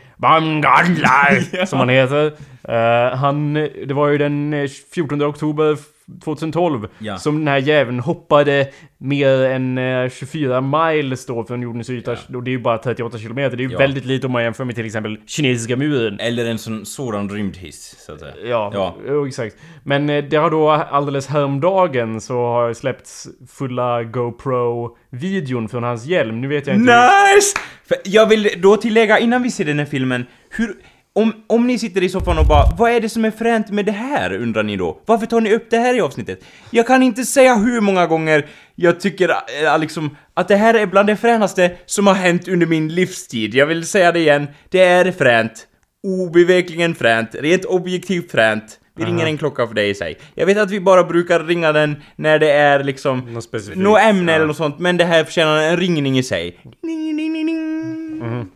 som 1.69 1.79
han 1.79 1.89
heter. 1.89 2.31
Eh, 2.69 3.17
han, 3.17 3.53
det 3.87 3.95
var 3.97 4.07
ju 4.13 4.17
den 4.21 4.53
eh, 4.53 4.69
14 4.93 5.21
oktober 5.21 5.77
2012 6.23 6.87
Ja. 6.99 7.17
som 7.17 7.37
den 7.37 7.47
här 7.47 7.57
jäveln 7.57 7.99
hoppade 7.99 8.67
mer 8.97 9.43
än 9.43 9.77
eh, 9.77 10.09
24 10.09 10.61
miles 10.61 11.25
då 11.25 11.43
från 11.43 11.61
jordens 11.61 11.89
yta. 11.89 12.11
Och 12.33 12.43
det 12.43 12.49
är 12.49 12.53
ju 12.53 12.59
bara 12.61 12.77
38 12.77 13.17
kilometer. 13.17 13.57
Det 13.57 13.63
är 13.63 13.67
ju 13.67 13.71
Ja. 13.71 13.77
väldigt 13.79 14.05
lite 14.05 14.27
om 14.27 14.33
man 14.33 14.43
jämför 14.43 14.63
med 14.65 14.75
till 14.75 14.85
exempel 14.85 15.17
kinesiska 15.27 15.75
muren. 15.77 16.19
Eller 16.19 16.45
en 16.45 16.57
sån, 16.57 16.85
sådan 16.85 17.29
rymdhiss, 17.29 17.95
så 18.05 18.13
att 18.13 18.19
säga. 18.19 18.33
Ja, 18.45 18.71
Ja. 19.07 19.27
exakt. 19.27 19.55
Men 19.83 20.09
eh, 20.09 20.23
det 20.23 20.37
har 20.37 20.49
då 20.51 20.69
alldeles 20.69 21.27
häromdagen 21.27 22.21
så 22.21 22.33
har 22.45 22.73
släppts 22.73 23.27
fulla 23.57 24.03
GoPro-videon 24.03 25.69
från 25.69 25.83
hans 25.83 26.05
hjälm. 26.05 26.41
Nu 26.41 26.47
vet 26.47 26.67
jag 26.67 26.75
inte... 26.75 26.93
Nice! 27.35 27.57
För 27.87 27.97
jag 28.05 28.25
vill 28.29 28.49
då 28.57 28.77
tillägga 28.77 29.19
innan 29.19 29.43
vi 29.43 29.51
ser 29.51 29.65
den 29.65 29.79
här 29.79 29.85
filmen, 29.85 30.25
hur... 30.49 30.75
Om, 31.13 31.33
om 31.47 31.67
ni 31.67 31.79
sitter 31.79 32.03
i 32.03 32.09
soffan 32.09 32.37
och 32.37 32.45
bara 32.45 32.65
Vad 32.77 32.91
är 32.91 33.01
det 33.01 33.09
som 33.09 33.25
är 33.25 33.31
fränt 33.31 33.69
med 33.69 33.85
det 33.85 33.91
här? 33.91 34.33
undrar 34.35 34.63
ni 34.63 34.77
då. 34.77 35.01
Varför 35.05 35.25
tar 35.25 35.41
ni 35.41 35.53
upp 35.53 35.69
det 35.69 35.77
här 35.77 35.93
i 35.97 36.01
avsnittet? 36.01 36.43
Jag 36.69 36.87
kan 36.87 37.03
inte 37.03 37.23
säga 37.25 37.55
hur 37.55 37.81
många 37.81 38.07
gånger 38.07 38.45
jag 38.75 38.99
tycker 38.99 39.29
äh, 39.29 39.79
liksom 39.79 40.15
att 40.33 40.47
det 40.47 40.55
här 40.55 40.73
är 40.73 40.85
bland 40.85 41.07
det 41.07 41.15
fränaste 41.15 41.71
som 41.85 42.07
har 42.07 42.13
hänt 42.13 42.47
under 42.47 42.67
min 42.67 42.95
livstid. 42.95 43.53
Jag 43.55 43.65
vill 43.65 43.85
säga 43.85 44.11
det 44.11 44.19
igen. 44.19 44.47
Det 44.69 44.79
är 44.83 45.11
fränt. 45.11 45.67
Obevekligen 46.07 46.95
fränt. 46.95 47.29
Rent 47.35 47.65
objektivt 47.65 48.31
fränt. 48.31 48.77
Vi 48.97 49.05
ringer 49.05 49.25
en 49.25 49.37
klocka 49.37 49.67
för 49.67 49.73
det 49.73 49.85
i 49.87 49.95
sig. 49.95 50.17
Jag 50.35 50.45
vet 50.45 50.57
att 50.57 50.71
vi 50.71 50.79
bara 50.79 51.03
brukar 51.03 51.39
ringa 51.43 51.71
den 51.71 51.95
när 52.15 52.39
det 52.39 52.51
är 52.51 52.83
liksom 52.83 53.33
Något 53.33 53.43
specifikt. 53.43 53.77
något 53.77 54.01
ämne 54.01 54.31
Ja. 54.31 54.35
eller 54.35 54.45
något 54.45 54.57
sånt, 54.57 54.79
men 54.79 54.97
det 54.97 55.05
här 55.05 55.23
förtjänar 55.23 55.61
en 55.61 55.77
ringning 55.77 56.17
i 56.17 56.23
sig. 56.23 56.57
Ding, 56.83 57.17
ding, 57.17 57.33
ding, 57.33 57.45
ding. 57.45 58.51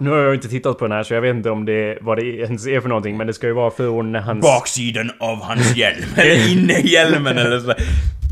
Nu 0.00 0.10
har 0.10 0.16
jag 0.16 0.34
inte 0.34 0.48
tittat 0.48 0.78
på 0.78 0.84
den 0.84 0.96
här 0.96 1.02
så 1.02 1.14
jag 1.14 1.20
vet 1.20 1.34
inte 1.36 1.50
om 1.50 1.64
det 1.64 1.98
vad 2.00 2.18
det 2.18 2.24
ens 2.24 2.66
är 2.66 2.80
för 2.80 2.88
någonting 2.88 3.16
men 3.16 3.26
det 3.26 3.34
ska 3.34 3.46
ju 3.46 3.52
vara 3.52 3.70
från 3.70 4.14
hans... 4.14 4.42
Baksidan 4.42 5.10
av 5.20 5.42
hans 5.42 5.76
hjälm, 5.76 6.04
eller 6.16 6.52
inne 6.52 6.78
i 6.78 6.88
hjälmen 6.88 7.38
eller 7.38 7.60
så. 7.60 7.74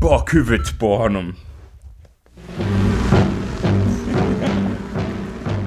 Bakhuvudet 0.01 0.79
på 0.79 0.97
honom. 0.97 1.35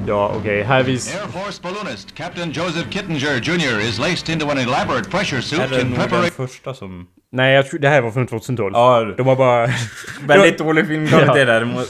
Ja 0.09 0.33
okej, 0.37 0.63
här 0.63 0.83
vis... 0.83 1.15
Air 1.17 1.27
Force 1.29 1.61
balloonist 1.63 2.15
Captain 2.15 2.51
Joseph 2.51 2.89
Kittinger 2.91 3.35
Jr. 3.43 3.81
is 3.89 3.99
laced 3.99 4.29
into 4.35 4.51
an 4.51 4.59
elaborate 4.59 5.11
pressure 5.11 5.43
suit 5.43 5.61
Är 5.61 5.69
det 5.69 5.81
in 5.81 5.87
nog 5.87 5.99
den 5.99 6.09
preparation. 6.09 6.49
första 6.49 6.75
som... 6.75 7.07
Nej 7.33 7.55
jag 7.55 7.71
tror 7.71 7.81
det 7.81 7.89
här 7.89 8.01
var 8.01 8.11
från 8.11 8.27
2012. 8.27 8.73
Ja, 8.75 9.15
De 9.17 9.27
har 9.27 9.37
bara... 9.37 9.69
väldigt 10.27 10.59
dålig 10.59 10.87
filmkvalitet 10.87 11.49
Ja. 11.49 11.61
Det 11.61 11.87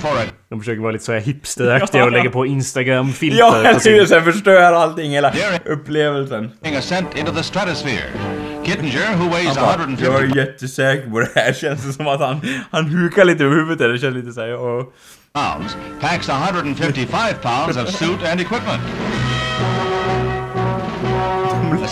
for 0.00 0.08
a 0.08 0.22
De 0.48 0.60
försöker 0.60 0.80
vara 0.80 0.92
lite 0.92 1.04
så 1.04 1.12
här 1.12 1.20
hipsteraktiga 1.20 2.04
och 2.04 2.12
lägga 2.12 2.30
på 2.30 2.46
Instagram-filter 2.46 3.38
Ja, 3.38 3.56
eller? 3.56 4.06
Sen 4.06 4.24
förstör 4.24 4.72
allting, 4.72 5.10
hela 5.10 5.32
upplevelsen. 5.64 6.50
ascent 6.78 7.16
into 7.16 7.32
the 7.32 7.42
stratosphere. 7.42 8.10
Kittinger, 8.64 9.16
who 9.16 9.30
weighs 9.30 9.56
Han 9.56 9.66
bara, 9.66 9.74
150 9.74 10.04
jag 10.04 10.22
är 10.22 10.36
jättesäker 10.36 11.10
på 11.10 11.20
det 11.20 11.28
här. 11.34 11.52
Känns 11.60 11.84
det 11.86 11.92
som 11.92 12.06
att 12.06 12.20
han, 12.20 12.40
han 12.70 12.86
hukar 12.86 13.24
lite 13.24 13.44
över 13.44 13.56
huvudet. 13.56 13.92
Det 13.92 13.98
känns 13.98 14.14
lite 14.14 14.32
såhär, 14.32 14.48
ja. 14.48 14.88
pounds, 15.32 15.76
packs 16.00 16.28
155 16.28 17.34
pounds 17.42 17.76
of 17.76 17.88
suit 17.88 18.22
and 18.32 18.40
equipment. 18.40 18.82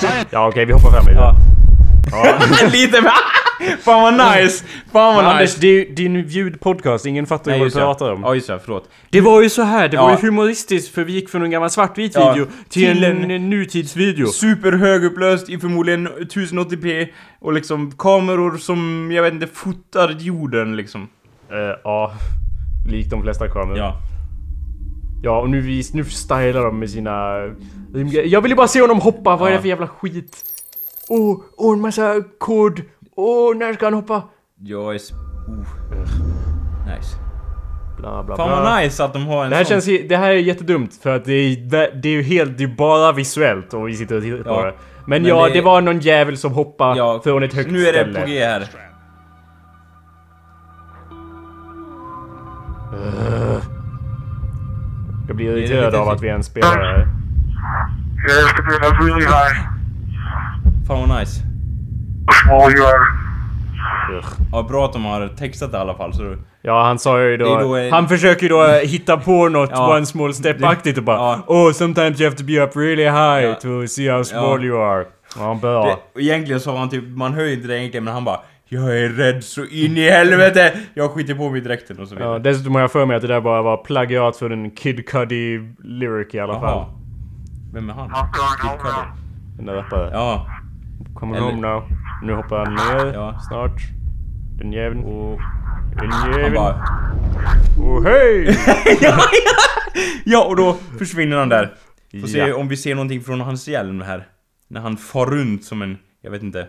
Ja 0.31 0.49
okej, 0.49 0.65
vi 0.65 0.73
hoppar 0.73 0.91
fram 0.91 1.07
lite. 1.07 2.77
lite 2.77 3.01
med... 3.01 3.13
Fan 3.81 4.03
vad 4.03 4.39
nice! 4.41 4.65
Fan 4.93 5.15
vad 5.17 5.25
Anders, 5.25 5.41
nice! 5.41 5.61
det 5.61 5.67
är 5.67 5.73
ju 5.73 5.95
din 5.95 6.29
ljudpodcast, 6.29 7.07
ingen 7.07 7.27
fattar 7.27 7.53
ju 7.53 7.59
vad 7.59 7.67
du 7.67 7.71
det. 7.71 7.79
pratar 7.81 8.13
om. 8.13 8.23
Ja 8.23 8.35
just 8.35 8.47
det, 8.47 8.59
förlåt. 8.65 8.89
Det 9.11 9.21
var 9.21 9.43
ju 9.43 9.51
så 9.51 9.63
här, 9.63 9.89
det 9.89 9.95
Ja. 9.97 10.03
var 10.03 10.11
ju 10.11 10.17
humoristiskt 10.27 10.95
för 10.95 11.05
vi 11.05 11.13
gick 11.13 11.29
från 11.31 11.43
en 11.43 11.51
gammal 11.51 11.71
svartvit 11.71 12.13
Ja, 12.15 12.33
video 12.33 12.47
till, 12.69 12.83
till 12.95 13.05
en, 13.05 13.31
en- 13.31 13.51
nutidsvideo. 13.51 14.27
Superhögupplöst 14.27 15.49
i 15.49 15.59
förmodligen 15.59 16.09
1080p 16.09 17.09
och 17.41 17.53
liksom 17.53 17.91
kameror 17.99 18.57
som, 18.57 19.11
jag 19.13 19.23
vet 19.23 19.33
inte, 19.33 19.47
fotar 19.47 20.09
jorden 20.19 20.77
liksom. 20.77 21.09
Eh, 21.51 21.57
ja, 21.85 22.13
likt 22.89 23.11
de 23.11 23.23
flesta 23.23 23.49
kameror. 23.49 23.79
Ja. 23.79 23.97
Ja, 25.23 25.41
och 25.41 25.51
nu, 25.51 25.61
vis, 25.61 25.95
nu 25.95 26.05
stylar 26.05 26.65
de 26.65 26.79
med 26.79 26.91
sina... 26.91 27.35
Jag 28.25 28.41
vill 28.41 28.51
ju 28.51 28.57
bara 28.57 28.69
se 28.69 28.81
honom 28.81 29.01
hoppa, 29.01 29.37
vad 29.37 29.49
är 29.49 29.53
det 29.55 29.61
för 29.61 29.69
jävla 29.69 29.87
skit? 29.89 30.37
Åh, 31.09 31.21
oh, 31.37 31.41
oh, 31.57 31.75
en 31.75 31.81
massa 31.81 32.23
kod! 32.39 32.81
Åh, 33.21 33.57
när 33.57 33.73
ska 33.73 33.87
han 33.87 33.95
hoppa? 33.95 34.23
S- 34.97 35.13
Uh. 35.13 35.59
Nice. 36.97 37.17
Bla, 37.99 38.23
bla, 38.23 38.37
Fan 38.37 38.49
bla. 38.49 38.63
vad 38.63 38.83
nice 38.83 39.05
att 39.05 39.13
de 39.13 39.27
har 39.27 39.45
en 39.45 39.51
Det 39.51 39.57
här, 39.57 39.65
sån. 39.65 39.81
känns, 39.81 40.09
det 40.09 40.17
här 40.17 40.31
är 40.31 40.35
jättedumt 40.35 40.95
för 41.03 41.17
att 41.17 41.25
det 41.25 41.33
är, 41.33 41.57
det 42.03 42.09
är 42.09 42.13
ju 42.13 42.23
helt, 42.23 42.59
det 42.59 42.65
är 42.65 42.69
bara 42.69 43.13
visuellt 43.13 43.75
och 43.75 43.89
vi 43.89 43.95
sitter 43.97 44.17
och 44.17 44.23
tittar 44.23 44.43
på 44.43 44.51
Ja. 44.51 44.65
det. 44.67 44.73
Men, 45.07 45.23
Men 45.23 45.25
ja, 45.25 45.47
det- 45.49 45.53
det... 45.55 45.61
var 45.61 45.81
någon 45.81 46.01
jävel 46.01 46.37
som 46.37 46.53
hoppade 46.53 46.99
Ja, 46.99 47.21
från 47.25 47.43
ett 47.43 47.55
högt 47.55 47.71
nu 47.71 47.87
är 47.87 47.93
det 47.93 47.99
ställe. 48.13 48.21
på 48.21 48.27
G 48.27 48.45
här. 48.45 48.69
Jag 55.27 55.37
blir 55.37 55.57
irriterad 55.57 55.95
av 55.95 56.09
att 56.09 56.23
vi 56.23 56.29
ens 56.29 56.47
spelar 56.47 56.79
det 56.83 56.87
här. 56.89 57.09
Fan 60.87 61.09
vad 61.09 61.21
nice. 61.21 61.41
Ja, 64.53 64.63
bra 64.69 64.85
att 64.85 64.93
de 64.93 65.05
har 65.05 65.29
textat 65.29 65.73
det 65.73 65.79
i 65.79 65.81
alla 65.81 65.95
fall 65.95 66.15
så... 66.15 66.35
Ja, 66.63 66.85
han 66.85 66.99
sa 66.99 67.21
ju 67.23 67.37
då... 67.37 67.59
då 67.61 67.75
en- 67.77 67.93
Han 67.93 68.09
försöker 68.09 68.43
ju 68.43 68.49
då 68.49 68.67
hitta 68.67 69.17
på 69.17 69.49
något 69.49 69.71
Ja. 69.73 69.97
one 69.97 70.07
small 70.07 70.35
step-aktigt 70.35 70.99
och 70.99 71.05
bara 71.05 71.17
Ja. 71.17 71.43
Oh, 71.47 71.73
sometimes 71.73 72.21
you 72.21 72.31
have 72.31 72.37
to 72.39 72.45
be 72.45 72.53
up 72.65 72.77
really 72.77 73.05
high 73.05 73.43
Ja. 73.45 73.55
to 73.55 73.87
see 73.87 74.09
how 74.11 74.25
small 74.25 74.65
Ja. 74.65 74.69
you 74.69 74.83
are. 74.83 75.05
Ja, 75.39 75.59
bra. 75.63 75.99
Det, 76.15 76.23
egentligen 76.23 76.61
sa 76.61 76.79
han 76.79 76.89
typ, 76.89 77.05
man 77.17 77.33
hör 77.35 77.45
ju 77.45 77.53
inte 77.53 77.69
det 77.69 77.79
egentligen 77.79 78.05
men 78.05 78.15
han 78.15 78.25
bara 78.25 78.41
Jag 78.69 78.99
är 78.99 79.09
rädd 79.09 79.45
så 79.45 79.65
in 79.65 79.97
i 79.97 80.11
helvete! 80.11 80.73
Jag 80.95 81.11
skiter 81.11 81.35
på 81.35 81.51
mig 81.51 81.61
dräkten 81.61 81.99
och 81.99 82.09
så 82.09 82.15
vidare. 82.15 82.33
Ja, 82.33 82.39
dessutom 82.39 82.75
har 82.75 82.81
jag 82.81 82.93
för 82.93 83.07
mig 83.07 83.17
att 83.17 83.23
det 83.23 83.29
där 83.29 83.41
bara 83.41 83.63
var 83.63 83.77
plagiat 83.77 84.37
för 84.37 84.51
en 84.51 84.71
Kid 84.71 85.09
Cudi 85.09 85.59
lyric 85.85 86.35
i 86.35 86.39
alla 86.41 86.53
Jaha. 86.53 86.61
fall. 86.61 86.85
Vem 87.75 87.91
är 87.91 87.95
han? 87.95 88.09
Kid 88.11 88.81
Cudi. 88.81 88.93
Den 89.57 89.67
där 89.67 89.75
rappare. 89.75 90.11
Ja. 90.13 90.47
Kommer 91.15 91.37
Eller- 91.37 91.47
home 91.47 91.61
now. 91.69 91.83
Nu 92.23 92.35
hoppar 92.35 92.65
han 92.65 92.75
ner. 92.75 93.13
Ja. 93.15 93.39
Snart. 93.49 93.73
Den 94.59 94.73
jäveln. 94.73 95.05
Och 95.05 95.41
Den 96.01 96.13
han 96.13 96.33
jäveln. 96.33 96.55
bara... 96.55 96.75
Oh, 97.79 98.05
hej! 98.05 98.57
Ja, 100.25 100.45
och 100.45 100.57
då 100.57 100.77
försvinner 100.99 101.37
han 101.37 101.49
där. 101.49 101.75
Får 102.21 102.27
se 102.29 102.39
Ja. 102.39 102.57
om 102.57 102.69
vi 102.69 102.77
ser 102.77 102.95
någonting 102.95 103.21
från 103.21 103.41
hans 103.41 103.69
hjälm 103.69 104.01
här. 104.01 104.27
När 104.69 104.81
han 104.81 104.97
far 104.97 105.27
runt 105.27 105.65
som 105.65 105.83
en... 105.83 105.99
Jag 106.23 106.31
vet 106.31 106.43
inte. 106.43 106.67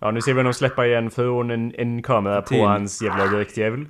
Ja, 0.00 0.10
nu 0.10 0.20
ser 0.20 0.32
vi 0.32 0.38
honom 0.38 0.54
släppa 0.54 0.86
igen 0.86 1.10
från 1.10 1.50
en, 1.50 1.74
en 1.74 2.02
kamera 2.02 2.42
Till- 2.42 2.58
på 2.58 2.66
hans 2.66 3.02
jävla 3.02 3.26
dräktjävel. 3.26 3.86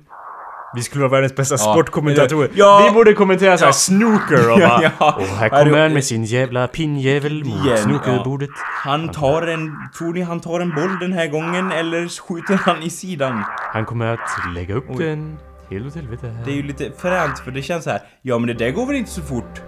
Vi 0.75 0.81
skulle 0.81 1.01
vara 1.01 1.11
världens 1.11 1.35
bästa 1.35 1.55
Ja. 1.55 1.57
sportkommentatorer. 1.73 2.49
Ja. 2.53 2.83
Vi 2.87 2.93
borde 2.93 3.13
kommentera 3.13 3.57
såhär 3.57 3.71
snooker 3.71 4.51
och 4.51 4.59
bara... 4.69 4.91
ja. 4.99 5.11
Och 5.19 5.23
här 5.37 5.49
kommer 5.49 5.81
han 5.81 5.93
med 5.93 6.03
sin 6.05 6.23
jävla 6.23 6.67
pinnjävel 6.67 7.43
mot 7.45 7.65
Igen, 7.65 7.77
snookerbordet. 7.77 8.49
Han 8.83 9.09
tar 9.09 9.41
en... 9.47 9.71
Tror 9.97 10.13
ni 10.13 10.21
han 10.21 10.39
tar 10.39 10.59
en 10.59 10.69
boll 10.75 10.99
den 10.99 11.13
här 11.13 11.27
gången 11.27 11.71
eller 11.71 12.07
skjuter 12.21 12.55
han 12.55 12.83
i 12.83 12.89
sidan? 12.89 13.43
Han 13.73 13.85
kommer 13.85 14.05
att 14.13 14.19
lägga 14.55 14.75
upp 14.75 14.85
Oj. 14.89 15.05
den 15.05 15.37
helt 15.69 15.87
åt 15.87 15.95
helvete. 15.95 16.35
Det 16.45 16.51
är 16.51 16.55
ju 16.55 16.63
lite 16.63 16.91
fränt 16.97 17.39
för 17.39 17.51
det 17.51 17.61
känns 17.61 17.83
så 17.83 17.89
här. 17.89 18.01
Ja 18.21 18.37
men 18.39 18.47
det 18.47 18.53
där 18.53 18.71
går 18.71 18.85
väl 18.85 18.95
inte 18.95 19.11
så 19.11 19.21
fort? 19.21 19.61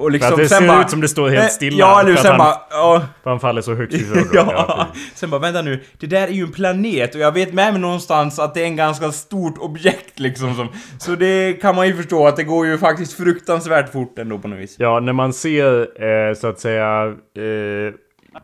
Och 0.00 0.06
För 0.06 0.10
liksom 0.10 0.32
att 0.32 0.38
det 0.38 0.48
sen 0.48 0.58
ser 0.58 0.68
bara... 0.68 0.80
ut 0.82 0.90
som 0.90 1.00
det 1.00 1.08
står 1.08 1.28
helt 1.28 1.52
stilla. 1.52 1.78
Ja 1.78 2.00
eller 2.00 2.10
för 2.10 2.18
att 2.18 2.22
sen 2.22 2.30
han, 2.30 2.38
bara... 2.38 2.56
Ja. 2.70 3.02
för 3.22 3.30
han 3.30 3.40
faller 3.40 3.62
så 3.62 3.74
högt 3.74 3.94
ifrån. 3.94 4.24
ja. 4.32 4.86
Sen 5.14 5.30
bara 5.30 5.40
vänta 5.40 5.62
nu, 5.62 5.80
det 5.98 6.06
där 6.06 6.26
är 6.26 6.32
ju 6.32 6.42
en 6.42 6.52
planet 6.52 7.14
och 7.14 7.20
jag 7.20 7.32
vet 7.32 7.52
med 7.52 7.72
mig 7.72 7.82
någonstans 7.82 8.38
att 8.38 8.54
det 8.54 8.60
är 8.62 8.64
en 8.64 8.76
ganska 8.76 9.12
stort 9.12 9.58
objekt 9.58 10.18
liksom 10.18 10.54
som... 10.54 10.68
Så 10.98 11.14
det 11.14 11.52
kan 11.52 11.76
man 11.76 11.86
ju 11.86 11.96
förstå 11.96 12.26
att 12.26 12.36
det 12.36 12.44
går 12.44 12.66
ju 12.66 12.78
faktiskt 12.78 13.12
fruktansvärt 13.12 13.92
fort 13.92 14.18
ändå 14.18 14.38
på 14.38 14.48
något 14.48 14.58
vis. 14.58 14.76
Ja, 14.78 15.00
när 15.00 15.12
man 15.12 15.32
ser 15.32 15.80
eh, 15.80 16.34
så 16.34 16.46
att 16.46 16.60
säga 16.60 17.04
eh, 17.36 17.94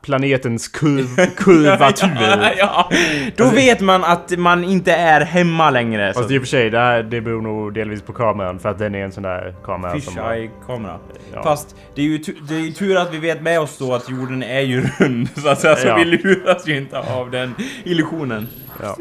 planetens 0.02 0.68
kurv, 0.68 1.26
kurvatur. 1.36 2.50
ja. 2.58 2.90
Då 3.36 3.50
vet 3.50 3.80
man 3.80 4.04
att 4.04 4.38
man 4.38 4.64
inte 4.64 4.92
är 4.92 5.20
hemma 5.20 5.70
längre. 5.70 6.14
Så. 6.14 6.20
Fast 6.20 6.30
i 6.30 6.38
och 6.38 6.42
för 6.42 6.48
sig, 6.48 6.70
det, 6.70 6.78
här, 6.78 7.02
det 7.02 7.20
beror 7.20 7.42
nog 7.42 7.74
delvis 7.74 8.02
på 8.02 8.12
kameran 8.12 8.58
för 8.58 8.68
att 8.68 8.78
den 8.78 8.94
är 8.94 9.04
en 9.04 9.12
sån 9.12 9.22
där 9.22 9.54
kamera 9.64 9.90
som... 10.00 10.00
Fisheye-kamera. 10.14 10.98
Ja. 11.34 11.42
Fast 11.42 11.76
det 11.94 12.02
är 12.02 12.06
ju 12.06 12.18
det 12.48 12.54
är 12.54 12.60
ju 12.60 12.72
tur 12.72 12.96
att 12.96 13.14
vi 13.14 13.18
vet 13.18 13.42
med 13.42 13.60
oss 13.60 13.78
då 13.78 13.94
att 13.94 14.10
jorden 14.10 14.42
är 14.42 14.60
ju 14.60 14.82
rund. 14.98 15.28
Så 15.34 15.48
att 15.48 15.60
säga, 15.60 15.76
så 15.76 15.86
Ja. 15.88 15.96
vi 15.96 16.04
luras 16.04 16.68
ju 16.68 16.76
inte 16.76 16.98
av 16.98 17.30
den 17.30 17.54
illusionen. 17.84 18.48
Ja. 18.82 18.96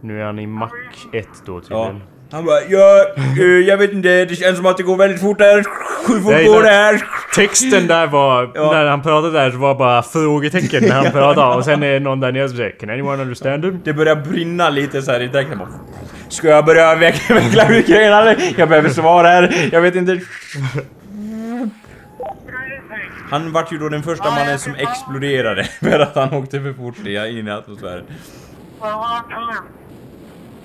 Nu 0.00 0.20
är 0.20 0.24
han 0.24 0.38
i 0.38 0.46
Mac 0.46 0.70
1 1.12 1.28
då 1.46 1.60
Ja. 1.68 1.94
Han 2.30 2.44
bara 2.44 2.60
ja, 2.68 3.06
eh, 3.38 3.44
jag 3.44 3.76
vet 3.76 3.92
inte, 3.92 4.24
det 4.24 4.36
känns 4.36 4.56
som 4.56 4.66
att 4.66 4.76
det 4.76 4.82
går 4.82 4.96
väldigt 4.96 5.20
fort 5.20 5.40
här. 5.40 5.64
Hur 6.08 6.20
fort 6.20 6.32
Nej, 6.32 6.44
går 6.44 6.62
det- 6.62 6.68
här? 6.68 7.02
Texten 7.34 7.86
där 7.86 8.06
var, 8.06 8.50
Ja. 8.54 8.72
när 8.72 8.86
han 8.86 9.02
pratade 9.02 9.32
där 9.32 9.50
så 9.50 9.56
var 9.58 9.74
bara 9.74 10.02
frågetecken 10.02 10.82
när 10.84 10.94
han 11.02 11.04
pratade 11.12 11.56
och 11.56 11.64
sen 11.64 11.82
är 11.82 11.92
det 11.92 12.00
någon 12.00 12.20
där 12.20 12.32
nere 12.32 12.48
som 12.48 12.56
säger 12.56 12.70
Can 12.70 12.90
anyone 12.90 13.22
understand 13.22 13.64
him? 13.64 13.80
Det 13.84 13.92
börjar 13.92 14.16
brinna 14.16 14.70
lite 14.70 15.02
så 15.02 15.10
här 15.12 15.20
i 15.20 15.26
dräkten. 15.28 15.60
Ska 16.28 16.48
jag 16.48 16.64
börja 16.64 16.94
veckla, 16.94 17.34
veckla 17.40 17.68
ut 17.68 17.86
grejerna 17.86 18.20
eller? 18.20 18.54
Jag 18.58 18.68
behöver 18.68 18.88
svar 18.88 19.24
här. 19.24 19.68
Jag 19.72 19.80
vet 19.80 19.94
inte. 19.94 20.20
Han 23.30 23.52
vart 23.52 23.72
ju 23.72 23.78
då 23.78 23.88
den 23.88 24.02
första 24.02 24.30
mannen 24.30 24.58
som 24.58 24.74
exploderade 24.74 25.64
för 25.64 26.00
att 26.00 26.14
han 26.14 26.32
åkte 26.34 26.60
för 26.60 26.72
fort 26.72 26.98
in 27.06 27.48
i 27.48 27.50
atmosfären. 27.50 28.04
For 28.80 28.86
a 28.88 29.22
long 29.30 29.46
time. 29.46 29.60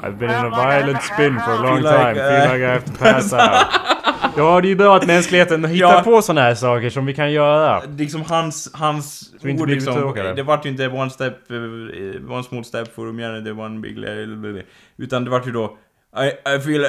I've 0.04 0.18
been 0.20 0.30
in 0.30 0.46
a 0.46 0.50
violent 0.50 1.04
spin 1.04 1.40
for 1.40 1.52
a 1.52 1.58
long 1.62 1.82
Feel 1.82 1.92
like, 1.92 2.04
time, 2.04 2.16
feel 2.16 2.48
uh, 2.48 2.54
like 2.54 2.64
I 2.66 2.72
have 2.72 2.86
to 2.86 2.92
pass 3.00 3.34
out. 3.34 3.68
Ja, 4.38 4.62
det 4.62 4.68
är 4.68 4.70
ju 4.70 4.76
bra 4.76 4.96
att 4.98 5.08
mänskligheten 5.08 5.66
hittar 5.66 5.94
Ja. 5.96 6.02
på 6.04 6.22
såna 6.22 6.42
här 6.42 6.56
saker 6.56 6.90
som 6.90 7.06
vi 7.06 7.14
kan 7.14 7.32
göra. 7.32 7.82
Liksom 7.98 8.22
hans, 8.22 8.70
hans 8.74 9.30
ord 9.60 9.70
liksom, 9.70 10.14
det 10.36 10.44
vart 10.44 10.66
ju 10.66 10.70
inte 10.70 10.88
one 10.88 11.10
step, 11.10 11.52
eh, 11.52 12.32
one 12.32 12.44
small 12.44 12.66
step 12.66 12.96
for 12.96 13.06
humanity, 13.06 13.52
one 13.52 13.80
big 13.80 13.98
le- 13.98 14.64
Utan 14.98 15.24
det 15.26 15.32
vart 15.32 15.48
ju 15.48 15.52
då 15.52 15.78
I, 16.18 16.56
I 16.56 16.60
feel 16.60 16.86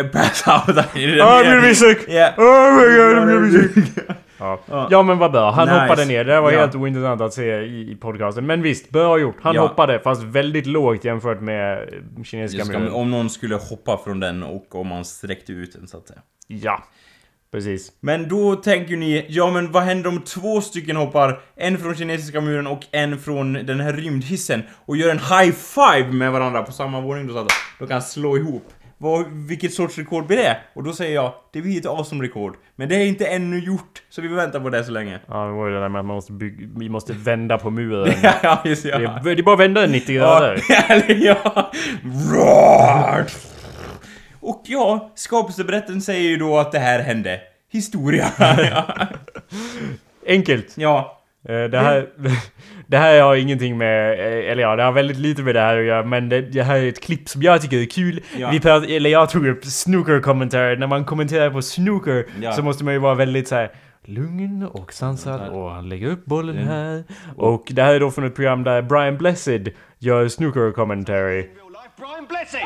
I 0.00 0.02
pass 0.12 0.44
out. 0.48 0.76
Ah, 1.22 1.42
jag 1.42 1.60
blir 1.62 1.74
sick! 1.74 2.08
Yeah. 2.08 2.38
Oh 2.38 2.72
my 2.76 2.96
god, 2.96 3.40
blir 3.50 3.62
sick! 3.62 3.98
Ja. 4.44 4.60
Ja. 4.70 4.88
ja 4.90 5.02
men 5.02 5.18
vad 5.18 5.32
bra, 5.32 5.50
han 5.50 5.68
Nice. 5.68 5.80
hoppade 5.80 6.04
ner. 6.04 6.24
Det 6.24 6.40
var 6.40 6.52
Ja. 6.52 6.60
helt 6.60 6.74
ointressant 6.74 7.20
att 7.20 7.32
se 7.32 7.60
i, 7.60 7.90
i 7.92 7.96
podcasten. 7.96 8.46
Men 8.46 8.62
visst, 8.62 8.90
bra 8.90 9.18
gjort. 9.18 9.36
Han 9.42 9.54
Ja. 9.54 9.62
hoppade, 9.62 9.98
fast 10.00 10.22
väldigt 10.22 10.66
lågt 10.66 11.04
jämfört 11.04 11.40
med 11.40 11.88
kinesiska 12.24 12.78
muren. 12.78 12.92
om 12.92 13.10
någon 13.10 13.30
skulle 13.30 13.54
hoppa 13.54 13.98
från 14.04 14.20
den 14.20 14.42
och 14.42 14.74
om 14.74 14.86
man 14.88 15.04
sträckte 15.04 15.52
ut 15.52 15.72
den 15.72 15.86
så 15.88 15.96
att 15.98 16.08
säga. 16.08 16.20
Ja, 16.46 16.82
precis. 17.52 17.92
Men 18.00 18.28
då 18.28 18.54
tänker 18.56 18.96
ni, 18.96 19.26
ja 19.28 19.50
men 19.50 19.72
vad 19.72 19.82
händer 19.82 20.08
om 20.10 20.20
två 20.20 20.60
stycken 20.60 20.96
hoppar, 20.96 21.40
en 21.56 21.78
från 21.78 21.94
kinesiska 21.96 22.40
muren 22.40 22.66
och 22.66 22.80
en 22.92 23.18
från 23.18 23.52
den 23.52 23.80
här 23.80 23.92
rymdhissen 23.92 24.62
och 24.86 24.96
gör 24.96 25.10
en 25.10 25.18
high 25.18 25.52
five 25.54 26.12
med 26.12 26.32
varandra 26.32 26.62
på 26.62 26.72
samma 26.72 27.00
våning 27.00 27.26
då 27.26 27.32
så 27.32 27.38
att 27.38 27.48
de 27.78 27.86
kan 27.88 28.02
slå 28.02 28.36
ihop. 28.36 28.72
Vad, 29.04 29.26
vilket 29.32 29.74
sorts 29.74 29.98
rekord 29.98 30.26
blir 30.26 30.36
det? 30.36 30.56
Och 30.74 30.82
då 30.84 30.92
säger 30.92 31.14
jag, 31.14 31.32
det 31.52 31.62
blir 31.62 31.78
ett 31.80 31.86
awesome 31.86 32.24
rekord. 32.24 32.56
Men 32.76 32.88
det 32.88 32.94
är 32.96 33.06
inte 33.06 33.26
ännu 33.26 33.58
gjort, 33.58 34.02
så 34.10 34.22
vi 34.22 34.28
väntar 34.28 34.60
på 34.60 34.70
det 34.70 34.84
så 34.84 34.90
länge. 34.92 35.20
Ja, 35.28 35.44
det 35.46 35.52
var 35.52 35.66
ju 35.68 35.74
det 35.74 35.80
där 35.80 35.88
med 35.88 35.98
att 36.00 36.06
man 36.06 36.14
måste 36.16 36.32
bygga, 36.32 36.68
vi 36.76 36.88
måste 36.88 37.12
vända 37.12 37.58
på 37.58 37.70
muren. 37.70 38.14
ja, 38.42 38.62
just 38.64 38.82
det. 38.82 38.98
Det 38.98 39.02
Ja. 39.02 39.18
är, 39.18 39.22
det 39.24 39.30
är 39.30 39.42
bara 39.42 39.54
att 39.54 39.60
vända 39.60 39.80
den 39.80 39.90
90 39.92 40.14
Ja, 40.16 40.22
grader. 40.22 40.62
ja. 41.24 41.70
Roar. 42.32 43.26
Och 44.40 44.62
ja, 44.66 45.12
skapelseberättelsen 45.14 46.02
säger 46.02 46.28
ju 46.30 46.36
då 46.36 46.58
att 46.58 46.72
det 46.72 46.78
här 46.78 47.00
hände. 47.00 47.40
Historia. 47.72 48.26
ja. 48.38 48.84
Enkelt. 50.28 50.72
ja. 50.76 51.20
Eh, 51.48 51.64
Det 51.70 51.78
här, 51.78 52.06
det 52.86 52.96
här 52.98 53.22
har 53.22 53.34
ingenting 53.36 53.78
med, 53.78 54.12
eh, 54.12 54.50
eller 54.50 54.62
ja, 54.62 54.76
det 54.76 54.82
har 54.82 54.92
väldigt 54.92 55.16
lite 55.16 55.42
med 55.42 55.54
det 55.54 55.60
här 55.60 55.78
att 55.78 55.84
göra, 55.84 56.02
men 56.04 56.28
det, 56.28 56.40
det 56.40 56.62
här 56.62 56.76
är 56.76 56.88
ett 56.88 57.02
klipp 57.04 57.28
som 57.28 57.42
jag 57.42 57.62
tycker 57.62 57.76
är 57.76 57.84
kul. 57.86 58.20
Ja. 58.38 58.50
Vi 58.50 58.60
prat, 58.60 58.84
eller 58.88 59.10
jag 59.10 59.30
tog 59.30 59.46
upp 59.46 59.64
snooker 59.64 60.20
kommentar. 60.20 60.76
När 60.76 60.86
man 60.86 61.04
kommenterar 61.04 61.50
på 61.50 61.62
snooker 61.62 62.26
Ja. 62.40 62.52
så 62.52 62.62
måste 62.62 62.84
man 62.84 62.94
ju 62.94 63.00
vara 63.00 63.14
väldigt 63.14 63.48
så 63.48 63.54
här 63.54 63.70
lugn 64.06 64.62
och 64.72 64.92
sansad 64.92 65.48
och 65.48 65.70
han 65.70 65.88
lägger 65.88 66.08
upp 66.10 66.24
bollen 66.24 66.56
Mm. 66.56 66.68
här. 66.68 67.04
Och 67.36 67.66
det 67.70 67.82
här 67.82 67.94
är 67.94 68.00
då 68.00 68.10
från 68.10 68.24
ett 68.24 68.34
program 68.34 68.64
där 68.64 68.82
Brian 68.82 69.16
Blessed 69.16 69.68
gör 69.98 70.28
snooker 70.28 70.72
commentary. 70.72 71.36
real 71.36 71.46
life, 71.72 71.90
Brian 71.98 72.26
Blessed. 72.28 72.60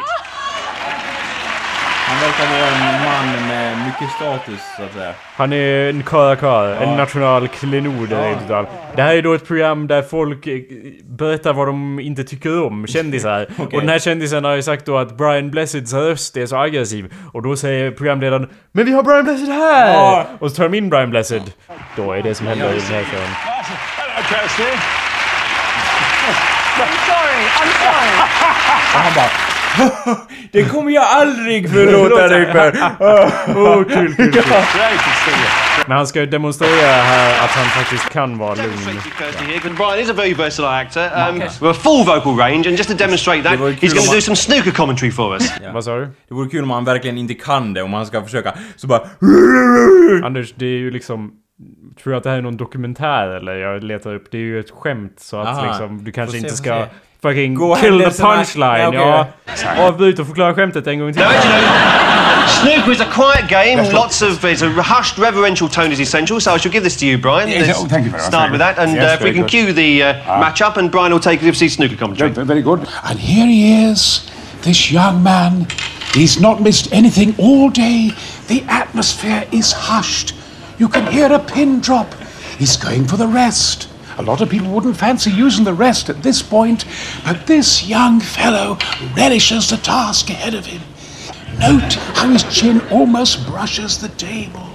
Han 2.08 2.18
verkar 2.20 2.46
vara 2.46 2.70
en 2.70 3.04
man 3.04 3.48
med 3.48 3.78
mycket 3.86 4.10
status, 4.16 4.60
så 4.76 4.82
att 4.82 4.92
säga. 4.92 5.12
Han 5.36 5.52
är 5.52 5.90
en 5.90 6.02
karakar, 6.02 6.64
en 6.82 6.90
Ja. 6.90 6.96
nationalklenod. 6.96 8.08
Ja. 8.12 8.34
Ja. 8.48 8.66
Det 8.96 9.02
här 9.02 9.14
är 9.14 9.22
då 9.22 9.34
ett 9.34 9.46
program 9.46 9.86
där 9.86 10.02
folk 10.02 10.46
eh, 10.46 10.58
berättar 11.04 11.52
vad 11.52 11.66
de 11.66 12.00
inte 12.00 12.24
tycker 12.24 12.62
om, 12.66 12.86
kändisar. 12.86 13.46
Och 13.58 13.70
den 13.80 13.88
här 13.88 13.98
kändisen 13.98 14.44
har 14.44 14.54
ju 14.54 14.62
sagt 14.62 14.86
då 14.86 14.98
att 14.98 15.16
Brian 15.16 15.50
Blesseds 15.50 15.92
röst 15.92 16.36
är 16.36 16.46
så 16.46 16.56
aggressiv. 16.56 17.12
Och 17.32 17.42
då 17.42 17.56
säger 17.56 17.90
programledaren 17.90 18.48
Men 18.72 18.84
vi 18.84 18.92
har 18.92 19.02
Brian 19.02 19.24
Blessed 19.24 19.48
här! 19.48 19.92
Ja. 19.94 20.26
Och 20.38 20.50
så 20.50 20.56
tar 20.56 20.64
de 20.68 20.74
in 20.76 20.90
Brian 20.90 21.10
Blessed. 21.10 21.42
Då 21.96 22.12
är 22.12 22.22
det 22.22 22.34
som 22.34 22.46
händer 22.46 22.70
i 22.70 22.74
den 22.74 22.80
här 22.80 23.04
showen. 23.04 23.28
Hello, 23.96 24.26
Kirsty. 24.28 24.62
Och 28.94 29.00
han 29.00 29.12
bara 29.14 29.47
Det 30.52 30.64
kommer 30.64 30.90
jag 30.90 31.04
aldrig 31.04 31.70
förlåta 31.70 32.28
dig 32.28 32.52
för! 32.52 32.72
Åh, 33.56 33.84
kul, 33.84 34.14
kul, 34.14 34.32
kul. 34.32 34.42
Men 35.86 35.96
han 35.96 36.06
ska 36.06 36.20
ju 36.20 36.26
demonstrera 36.26 36.92
här 36.92 37.44
att 37.44 37.50
han 37.50 37.64
faktiskt 37.64 38.10
kan 38.10 38.38
vara 38.38 38.54
lugn. 38.54 39.00
Brian 39.76 39.98
is 39.98 40.10
a 40.10 40.12
very 40.16 40.34
versatile 40.34 40.68
actor. 40.68 41.00
Um, 41.02 41.38
With 41.38 41.64
a 41.64 41.74
full 41.74 42.04
vocal 42.04 42.36
range, 42.36 42.68
and 42.68 42.76
just 42.78 42.90
to 42.90 42.96
demonstrate 42.96 43.42
that, 43.42 43.52
he's 43.52 43.58
going 43.58 43.72
om 43.72 43.78
to 43.78 44.06
man- 44.06 44.14
do 44.14 44.20
some 44.20 44.36
snooker 44.36 44.70
commentary 44.70 45.10
for 45.10 45.34
us. 45.34 45.52
Vad 45.74 45.84
sa 45.84 45.96
du? 45.96 46.08
Det 46.28 46.34
vore 46.34 46.48
kul 46.48 46.62
om 46.62 46.70
han 46.70 46.84
verkligen 46.84 47.18
inte 47.18 47.34
kan 47.34 47.74
det, 47.74 47.82
om 47.82 47.92
han 47.92 48.06
ska 48.06 48.22
försöka. 48.22 48.54
Så 48.76 48.86
bara... 48.86 49.00
Anders, 50.24 50.54
det 50.56 50.66
är 50.66 50.78
ju 50.78 50.90
liksom... 50.90 51.32
Tror 52.02 52.12
jag 52.12 52.18
att 52.18 52.24
det 52.24 52.30
här 52.30 52.36
är 52.38 52.42
någon 52.42 52.56
dokumentär 52.56 53.28
eller? 53.28 53.54
Jag 53.54 53.84
letar 53.84 54.14
upp. 54.14 54.30
Det 54.30 54.38
är 54.38 54.42
ju 54.42 54.60
ett 54.60 54.70
skämt 54.70 55.14
så 55.20 55.36
att 55.40 55.48
Aha. 55.48 55.66
liksom 55.66 56.04
du 56.04 56.12
kanske 56.12 56.36
inte 56.36 56.56
ska... 56.56 56.86
se. 57.22 57.28
Fucking 57.28 57.54
Gå 57.54 57.74
kill 57.80 57.98
the 57.98 58.22
punchline, 58.22 58.78
Ja, 58.78 58.92
ja. 58.92 59.26
okej. 59.46 59.86
Avbryt 59.86 60.18
och 60.18 60.26
förklara 60.26 60.54
skämtet 60.54 60.86
en 60.86 60.98
gång 60.98 61.12
till. 61.12 61.22
Now, 61.22 61.30
you 61.32 61.40
know, 61.40 62.48
snooker 62.48 62.92
is 62.92 63.00
a 63.00 63.04
quiet 63.14 63.48
game. 63.48 63.92
Lots 63.92 64.22
of 64.22 64.44
it's 64.44 64.62
a 64.62 64.82
hushed, 64.82 65.18
reverential 65.18 65.68
tone 65.68 65.92
is 65.92 66.00
essential. 66.00 66.40
So 66.40 66.54
I 66.54 66.58
shall 66.58 66.72
give 66.72 66.84
this 66.84 66.96
to 66.96 67.06
you, 67.06 67.18
Brian. 67.18 67.48
Yes, 67.48 67.66
Let's 67.66 67.80
oh, 67.80 67.88
thank 67.88 68.04
you 68.04 68.10
very 68.10 68.22
much. 68.22 68.30
Start 68.30 68.50
with 68.50 68.60
that, 68.60 68.78
and 68.78 68.92
Yes, 68.94 69.10
uh, 69.10 69.14
if 69.14 69.22
we 69.22 69.32
can 69.32 69.42
good. 69.42 69.50
cue 69.50 69.72
the 69.72 70.02
uh, 70.02 70.40
match 70.40 70.62
up, 70.62 70.76
and 70.76 70.90
Brian 70.90 71.12
will 71.12 71.20
take 71.20 71.42
it 71.42 71.54
see 71.56 71.68
snooker 71.68 71.96
commentary. 71.96 72.30
Very, 72.30 72.46
very 72.46 72.62
good. 72.62 72.86
And 73.04 73.18
here 73.18 73.46
he 73.46 73.90
is, 73.90 74.30
this 74.62 74.90
young 74.92 75.22
man. 75.22 75.66
He's 76.14 76.40
not 76.40 76.62
missed 76.62 76.92
anything 76.92 77.34
all 77.38 77.68
day. 77.70 78.10
The 78.46 78.62
atmosphere 78.68 79.46
is 79.52 79.72
hushed. 79.72 80.34
You 80.78 80.88
can 80.88 81.12
hear 81.12 81.32
a 81.32 81.38
pin 81.38 81.80
drop. 81.80 82.14
He's 82.58 82.76
going 82.76 83.06
for 83.06 83.16
the 83.16 83.26
rest. 83.26 83.88
A 84.18 84.22
lot 84.22 84.40
of 84.40 84.48
people 84.48 84.70
wouldn't 84.72 84.96
fancy 84.96 85.30
using 85.30 85.64
the 85.64 85.72
rest 85.72 86.10
at 86.10 86.24
this 86.24 86.42
point, 86.42 86.84
but 87.24 87.46
this 87.46 87.86
young 87.86 88.20
fellow 88.20 88.76
relishes 89.16 89.70
the 89.70 89.76
task 89.76 90.28
ahead 90.28 90.54
of 90.54 90.66
him. 90.66 90.82
Note 91.58 91.94
how 92.14 92.28
his 92.28 92.42
chin 92.44 92.80
almost 92.90 93.46
brushes 93.46 93.98
the 93.98 94.08
table. 94.08 94.68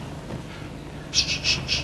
Howl, 1.11 1.82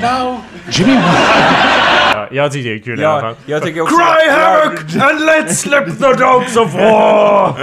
now, 0.00 0.40
Jimmy. 0.70 0.98
Ja, 2.12 2.28
jag 2.30 2.52
tycker 2.52 2.70
det 2.70 2.76
är 2.76 2.82
kul 2.82 3.00
i 3.00 3.04
alla 3.04 3.14
Ja, 3.16 3.20
fall. 3.20 3.34
jag 3.46 3.62
tycker 3.62 3.80
också... 3.80 3.96
Cry 3.96 4.30
havoc 4.30 4.96
and 4.96 5.20
let's 5.20 5.48
slip 5.54 5.98
the 5.98 6.24
dogs 6.24 6.56
of 6.56 6.74
war! 6.74 7.54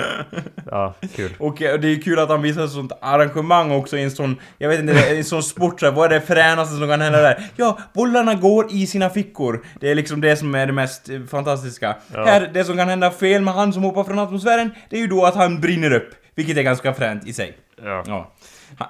Ja, 0.72 0.94
kul. 1.16 1.32
Och 1.40 1.62
eh, 1.62 1.80
det 1.80 1.88
är 1.88 2.02
kul 2.02 2.20
att 2.20 2.30
han 2.30 2.42
visar 2.42 2.64
ett 2.66 2.72
sånt 2.72 2.92
arrangemang 3.02 3.72
också 3.72 3.98
i 3.98 4.04
en 4.04 4.12
sån, 4.12 4.36
jag 4.58 4.70
vet 4.70 4.80
inte, 4.80 4.94
i 4.94 5.18
en 5.18 5.24
sån 5.24 5.44
sport 5.44 5.80
så 5.80 5.86
här, 5.86 5.94
vad 5.94 6.06
är 6.06 6.20
det 6.20 6.22
fränaste 6.26 6.76
som 6.76 6.88
kan 6.90 7.02
hända 7.02 7.22
där? 7.22 7.44
Ja, 7.56 7.78
bollarna 7.94 8.34
går 8.36 8.68
i 8.72 8.88
sina 8.88 9.10
fickor. 9.10 9.64
Det 9.80 9.92
är 9.92 9.96
liksom 9.96 10.22
det 10.22 10.36
som 10.36 10.56
är 10.56 10.66
det 10.66 10.74
mest 10.74 11.10
eh, 11.10 11.20
fantastiska. 11.32 11.96
Här, 12.16 12.50
det 12.54 12.64
som 12.64 12.78
kan 12.78 12.90
hända 12.90 13.12
fel 13.12 13.42
med 13.42 13.54
han 13.54 13.74
som 13.74 13.84
hoppar 13.84 14.04
från 14.04 14.20
atmosfären, 14.20 14.72
det 14.90 14.96
är 14.98 15.02
ju 15.02 15.08
då 15.08 15.26
att 15.26 15.36
han 15.36 15.62
brinner 15.62 15.94
upp. 15.94 16.10
Vilket 16.36 16.58
är 16.58 16.62
ganska 16.62 16.94
fränt 16.94 17.28
i 17.28 17.34
sig. 17.34 17.58
Ja. 17.84 18.04
Ja. 18.08 18.32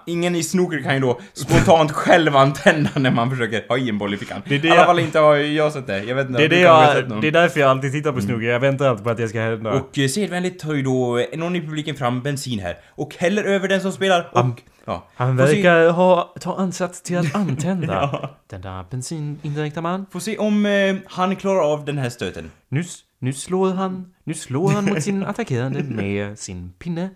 Ingen 0.06 0.36
i 0.36 0.44
snooker 0.44 0.82
kan 0.82 0.94
ju 0.94 1.00
då 1.00 1.20
spontant 1.34 1.92
själv 2.04 2.36
antända 2.36 2.90
när 2.96 3.12
man 3.12 3.30
försöker 3.30 3.66
ha 3.70 3.78
i 3.78 3.90
en 3.90 3.98
boll 3.98 4.14
i 4.14 4.18
fickan. 4.18 4.42
Det 4.48 4.56
är 4.56 4.60
det 4.60 4.68
I 4.68 4.72
alla 4.72 4.80
jag- 4.80 4.86
fall 4.88 5.00
inte 5.00 5.20
har 5.20 5.36
jag 5.36 5.74
sett 5.74 5.88
det. 5.88 6.04
Jag 6.04 6.16
vet 6.16 6.28
inte 6.28 6.40
Det 6.40 6.46
är, 6.46 6.50
det, 6.50 6.60
jag, 6.60 7.22
det 7.22 7.28
är 7.28 7.32
därför 7.32 7.60
jag 7.60 7.70
alltid 7.70 7.92
tittar 7.92 8.12
på 8.12 8.22
snooker. 8.22 8.46
Jag 8.48 8.60
väntar 8.60 8.90
alltid 8.90 9.04
på 9.04 9.10
att 9.10 9.18
det 9.18 9.28
ska 9.30 9.42
hända. 9.42 9.72
Och 9.72 10.00
eh, 10.00 10.08
sedvänligt 10.08 10.60
tar 10.60 10.74
ju 10.74 10.82
då 10.82 11.18
eh, 11.18 11.26
någon 11.40 11.56
i 11.56 11.62
publiken 11.62 11.96
fram 11.96 12.22
bensin 12.22 12.60
här 12.60 12.78
och 12.90 13.16
häller 13.20 13.44
över 13.44 13.68
den 13.68 13.82
som 13.82 13.92
spelar 13.92 14.30
och... 14.32 14.62
ja. 14.86 15.08
Han 15.16 15.38
Får 15.38 15.46
se- 15.48 15.54
verkar 15.56 15.90
ha 15.90 16.34
ta 16.40 16.56
ansats 16.56 17.02
till 17.02 17.18
att 17.18 17.36
antända 17.36 18.30
den 18.50 18.62
där 18.62 18.86
bensinindirekta 18.92 19.82
man. 19.82 20.06
Får 20.12 20.20
se 20.20 20.38
om 20.38 20.66
eh, 20.66 20.96
han 21.08 21.36
klarar 21.36 21.74
av 21.74 21.86
den 21.86 21.98
här 21.98 22.10
stöten. 22.10 22.52
Nu, 22.70 22.84
nu 23.20 23.34
slår 23.34 23.74
han, 23.74 24.14
nu 24.24 24.34
slår 24.34 24.72
han 24.72 24.86
mot 24.86 25.04
sin 25.04 25.24
attackerande 25.26 25.84
med 25.84 26.40
sin 26.40 26.74
pinne. 26.80 27.10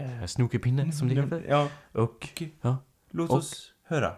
Eh, 0.00 0.26
snookerpinne 0.26 0.92
som 0.92 1.08
det 1.08 1.14
heter. 1.14 1.44
Ja, 1.48 1.68
Och, 1.92 2.28
ja. 2.62 2.76
låt 3.10 3.30
Och- 3.30 3.36
oss 3.36 3.72
höra. 3.88 4.12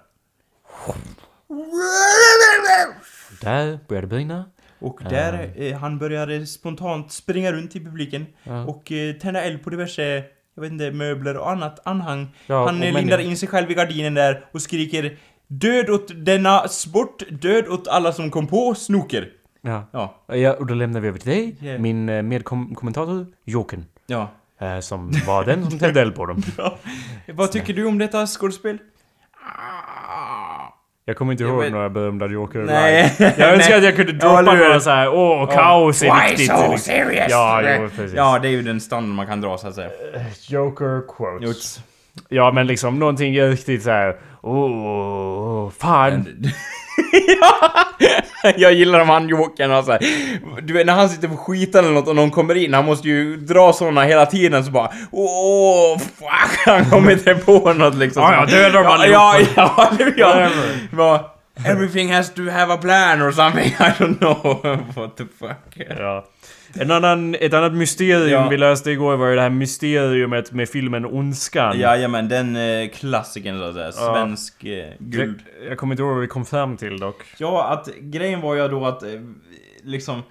Där 3.41 3.78
börjar 3.89 4.03
det 4.03 4.09
brinna. 4.09 4.45
Och 4.78 5.01
där, 5.11 5.53
eh, 5.57 5.76
han 5.78 5.99
började 5.99 6.47
spontant 6.47 7.12
springa 7.12 7.53
runt 7.53 7.76
i 7.76 7.80
publiken 7.85 8.26
Ja. 8.45 8.64
och 8.64 8.93
eh, 8.93 9.14
tända 9.14 9.43
eld 9.43 9.64
på 9.64 9.70
diverse, 9.70 10.24
jag 10.55 10.62
vet 10.62 10.72
inte, 10.72 10.91
möbler 10.91 11.37
och 11.37 11.51
annat 11.51 11.87
anhang. 11.87 12.35
Ja, 12.47 12.66
han 12.66 12.83
eh, 12.83 12.95
lindar 12.95 13.18
in 13.18 13.37
sig 13.37 13.49
själv 13.49 13.70
i 13.70 13.74
gardinen 13.74 14.14
där 14.14 14.45
och 14.53 14.62
skriker 14.62 15.18
Död 15.47 15.91
åt 15.91 16.11
denna 16.24 16.68
sport, 16.68 17.22
död 17.30 17.68
åt 17.68 17.89
alla 17.89 18.12
som 18.12 18.30
kom 18.30 18.47
på 18.47 18.74
snooker. 18.74 19.28
Ja. 19.61 19.89
Ja, 19.93 20.24
ja. 20.37 20.53
Och 20.55 20.66
då 20.66 20.74
lämnar 20.74 21.01
vi 21.01 21.09
över 21.09 21.18
till 21.18 21.30
dig, 21.30 21.57
Yeah. 21.61 21.80
min 21.80 22.09
eh, 22.09 22.22
medkommentator 22.22 23.26
Jokern. 23.45 23.85
ja. 24.07 24.30
Eh, 24.62 24.80
som 24.80 25.12
var 25.26 25.44
den 25.44 25.70
som 25.70 25.78
tände 25.78 26.00
eld 26.00 26.14
på 26.14 26.26
dem. 26.26 26.42
Vad 27.34 27.52
tycker 27.52 27.74
du 27.74 27.84
om 27.86 27.98
detta 27.98 28.26
skådespel? 28.26 28.78
Jag 31.04 31.16
kommer 31.16 31.32
inte 31.32 31.44
ihåg 31.44 31.62
vet- 31.62 31.72
några 31.72 31.90
berömda 31.90 32.26
Joker 32.26 32.58
Nej. 32.58 33.14
live. 33.18 33.34
Jag 33.38 33.54
önskar 33.54 33.76
att 33.78 33.84
jag 33.84 33.96
kunde 33.96 34.12
Ja, 34.12 34.18
droppa 34.42 34.50
hur? 34.56 34.64
några 34.64 34.80
såhär, 34.80 35.08
åh, 35.14 35.50
kaos 35.54 36.02
är 36.02 36.06
Why 36.14 36.30
viktigt. 36.30 36.48
so 36.48 36.78
serious? 36.78 37.26
Ja, 37.30 37.62
jo, 37.62 37.88
precis. 37.96 38.12
Ja, 38.16 38.38
det 38.38 38.48
är 38.48 38.52
ju 38.52 38.62
den 38.62 38.80
standard 38.80 39.14
man 39.14 39.26
kan 39.26 39.40
dra 39.40 39.58
så 39.58 39.68
att 39.68 39.74
säga. 39.74 39.90
Joker 40.48 41.02
quotes. 41.16 41.42
Just. 41.48 41.82
Ja, 42.28 42.52
men 42.52 42.66
liksom 42.66 42.98
någonting 42.98 43.40
riktigt 43.40 43.82
såhär, 43.82 44.16
åh, 44.43 45.70
fan. 45.78 46.26
ja! 47.40 47.70
Jag 48.57 48.72
gillar 48.72 49.01
om 49.01 49.09
han 49.09 49.28
Jokern 49.28 49.70
har 49.70 49.82
så 49.82 49.93
här. 49.93 50.01
Du 50.62 50.72
vet 50.72 50.86
när 50.86 50.93
han 50.93 51.09
sitter 51.09 51.28
på 51.28 51.36
skitan 51.36 51.84
eller 51.84 51.95
något 51.95 52.09
och 52.09 52.16
någon 52.16 52.30
kommer 52.30 52.55
in, 52.55 52.74
han 52.74 52.84
måste 52.84 53.09
ju 53.09 53.36
dra 53.36 53.72
såna 53.72 54.03
hela 54.03 54.26
tiden 54.26 54.64
så 54.64 54.70
bara 54.70 54.90
Åh, 55.11 55.99
fuck! 55.99 56.66
Han 56.66 56.84
kommer 56.84 57.12
inte 57.12 57.34
på 57.34 57.72
något 57.72 57.95
liksom. 57.95 58.22
Ja, 58.22 58.34
ja, 58.34 58.47
döda 58.47 58.82
dem 58.82 58.84
ja, 58.84 59.07
ja, 59.07 59.32
allihopa. 59.32 59.88
ja, 60.16 60.40
ja, 60.40 60.40
ja. 60.40 60.49
Bara, 60.97 61.20
Everything 61.64 62.12
has 62.12 62.34
to 62.34 62.43
have 62.51 62.72
a 62.74 62.76
plan 62.76 63.22
or 63.22 63.32
something, 63.32 63.66
I 63.78 63.93
don't 63.99 64.18
know. 64.18 64.61
What 64.97 65.16
the 65.16 65.24
fuck. 65.38 65.86
Ja. 65.99 66.24
En 66.80 66.90
annan, 66.90 67.34
ett 67.34 67.54
annat 67.54 67.72
mysterium 67.72 68.30
Ja. 68.30 68.48
vi 68.48 68.56
löste 68.56 68.90
igår 68.90 69.16
var 69.16 69.26
ju 69.28 69.34
det 69.34 69.40
här 69.42 69.50
mysteriumet 69.50 70.52
med 70.52 70.68
filmen 70.68 71.06
Ondskan. 71.06 71.78
Jajamän, 71.80 72.28
den 72.28 72.56
eh, 72.56 72.88
klassikern 72.88 73.58
så 73.58 73.64
att 73.64 73.74
säga. 73.74 73.92
Svensk 73.92 74.64
eh, 74.64 74.88
guld. 74.98 75.42
Jag, 75.60 75.70
jag 75.70 75.78
kommer 75.78 75.92
inte 75.92 76.02
ihåg 76.02 76.12
vad 76.12 76.20
vi 76.20 76.26
kom 76.26 76.44
fram 76.44 76.76
till 76.76 76.98
dock. 76.98 77.24
Ja, 77.38 77.68
att 77.68 77.88
grejen 78.00 78.40
var 78.40 78.54
ju 78.54 78.68
då 78.68 78.86
att 78.86 79.02
eh, 79.02 79.08
liksom 79.82 80.22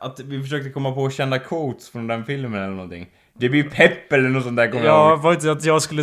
att 0.00 0.20
vi 0.20 0.42
försökte 0.42 0.70
komma 0.70 0.92
på 0.92 1.10
kända 1.10 1.38
quotes 1.38 1.90
från 1.90 2.06
den 2.06 2.24
filmen 2.24 2.62
eller 2.62 2.74
någonting. 2.74 3.06
Det 3.38 3.48
blir 3.48 3.62
pepp 3.62 4.12
eller 4.12 4.28
något 4.28 4.42
sånt 4.44 4.56
där 4.56 4.66
kommer 4.70 4.84
jag 4.84 4.94
Ja, 4.94 5.10
ihåg. 5.10 5.18
var 5.22 5.32
inte 5.32 5.52
att 5.52 5.64
jag 5.64 5.82
skulle... 5.82 6.02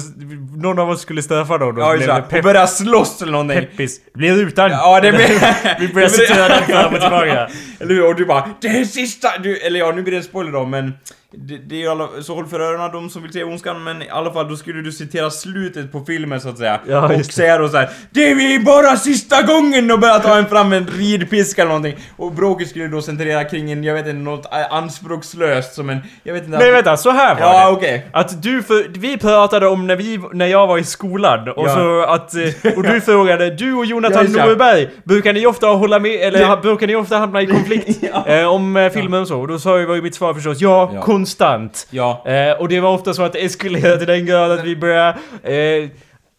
Någon 0.57 0.79
av 0.79 0.89
oss 0.89 1.01
skulle 1.01 1.21
stöfa 1.21 1.57
då? 1.57 1.71
då 1.71 1.81
Ja, 1.81 1.95
blev 1.97 2.07
det. 2.07 2.21
pepp, 2.29 2.43
börja 2.43 2.67
slåss 2.67 3.21
eller 3.21 3.31
någonting. 3.31 3.59
peppis. 3.59 3.99
Det 4.13 4.17
blir 4.17 4.41
utan. 4.47 4.71
Ja, 4.71 4.99
det 5.01 5.11
blir... 5.11 5.79
Vi 5.79 5.93
börjar 5.93 6.07
citera 6.19 6.47
den 6.47 6.63
fram 6.63 6.93
och 6.93 7.01
tillbaka. 7.01 7.47
Eller 7.79 7.93
hur? 7.95 8.07
Och 8.07 8.15
du 8.15 8.25
bara 8.25 8.49
Det 8.61 8.67
är 8.67 8.85
sista... 8.85 9.27
Du, 9.43 9.57
eller 9.57 9.79
ja, 9.79 9.91
nu 9.91 10.01
blir 10.01 10.11
det 10.11 10.17
en 10.17 10.23
spoiler 10.23 10.51
då, 10.51 10.65
men... 10.65 10.93
det, 11.33 11.57
det 11.57 11.83
är 11.83 11.89
alla, 11.89 12.07
så 12.21 12.35
håll 12.35 12.47
för 12.47 12.59
öronen 12.59 12.91
de 12.91 13.09
som 13.09 13.21
vill 13.23 13.33
se 13.33 13.43
Ondskan, 13.43 13.83
men 13.83 14.01
i 14.01 14.09
alla 14.09 14.31
fall 14.33 14.49
då 14.49 14.55
skulle 14.55 14.81
du 14.81 14.91
citera 14.91 15.29
slutet 15.29 15.91
på 15.91 16.03
filmen 16.07 16.41
så 16.41 16.49
att 16.49 16.57
säga. 16.57 16.79
Ja, 16.87 17.15
och 17.15 17.25
säga 17.25 17.57
då 17.57 17.69
såhär 17.69 17.89
Det 18.11 18.31
är 18.31 18.59
bara 18.65 18.95
sista 18.95 19.41
gången 19.41 19.91
och 19.91 19.99
börja 19.99 20.19
ta 20.19 20.37
en 20.37 20.45
fram 20.45 20.73
en 20.73 20.87
ridpiska 20.87 21.61
eller 21.61 21.69
någonting. 21.69 21.95
Och 22.17 22.31
bråket 22.31 22.69
skulle 22.69 22.87
då 22.87 23.01
centrera 23.01 23.43
kring 23.43 23.71
en, 23.71 23.83
jag 23.83 23.93
vet 23.93 24.07
inte, 24.07 24.13
något 24.19 24.45
anspråkslöst 24.71 25.73
som 25.73 25.89
en, 25.89 25.97
jag 26.23 26.33
vet 26.33 26.45
inte. 26.45 26.57
Nej 26.57 26.71
vänta, 26.71 26.97
så 26.97 27.09
här 27.11 27.35
var 27.35 27.41
Ja, 27.41 27.65
det. 27.65 27.71
okej. 27.75 28.05
Att 28.13 28.43
du, 28.43 28.63
för, 28.63 28.99
vi 28.99 29.17
pratade 29.17 29.67
om 29.67 29.87
när, 29.87 29.95
vi, 29.95 30.19
när 30.33 30.45
jag 30.47 30.67
var 30.67 30.77
i 30.77 30.83
skolan 30.83 31.49
och 31.49 31.67
Ja. 31.67 31.75
så 31.75 32.01
att... 32.01 32.35
eh, 32.35 32.77
Och 32.77 32.83
du 32.83 33.01
frågade, 33.05 33.49
du 33.49 33.73
och 33.73 33.85
Ja, 33.85 33.89
Jonathan 33.89 34.25
det. 34.31 34.45
Norberg, 34.45 34.89
brukar 35.03 35.33
ni 35.33 35.45
ofta 35.45 35.67
hålla 35.67 35.99
med, 35.99 36.11
eller 36.21 36.61
brukar 36.61 36.87
ni 36.87 36.95
ofta 36.95 37.17
hamna 37.17 37.41
i 37.41 37.47
konflikt 37.47 38.03
eh, 38.25 38.45
om 38.45 38.77
eh, 38.77 38.89
filmen 38.91 39.21
och 39.21 39.27
så? 39.27 39.39
Och 39.39 39.47
då 39.47 39.59
sa 39.59 39.79
jag, 39.79 39.87
var 39.87 39.95
ju 39.95 40.01
mitt 40.01 40.15
svar 40.15 40.33
förstås, 40.33 40.61
ja, 40.61 40.91
Ja. 40.93 41.01
Konstant. 41.21 41.87
Ja. 41.89 42.23
Eh, 42.25 42.51
och 42.61 42.67
det 42.67 42.79
var 42.79 42.89
ofta 42.93 43.13
så 43.13 43.23
att 43.23 43.33
det 43.33 43.39
eskalerade 43.45 43.97
till 43.97 44.07
den 44.07 44.25
grad 44.25 44.51
att 44.51 44.63
vi 44.63 44.75
började... 44.75 45.17
Eh, 45.43 45.89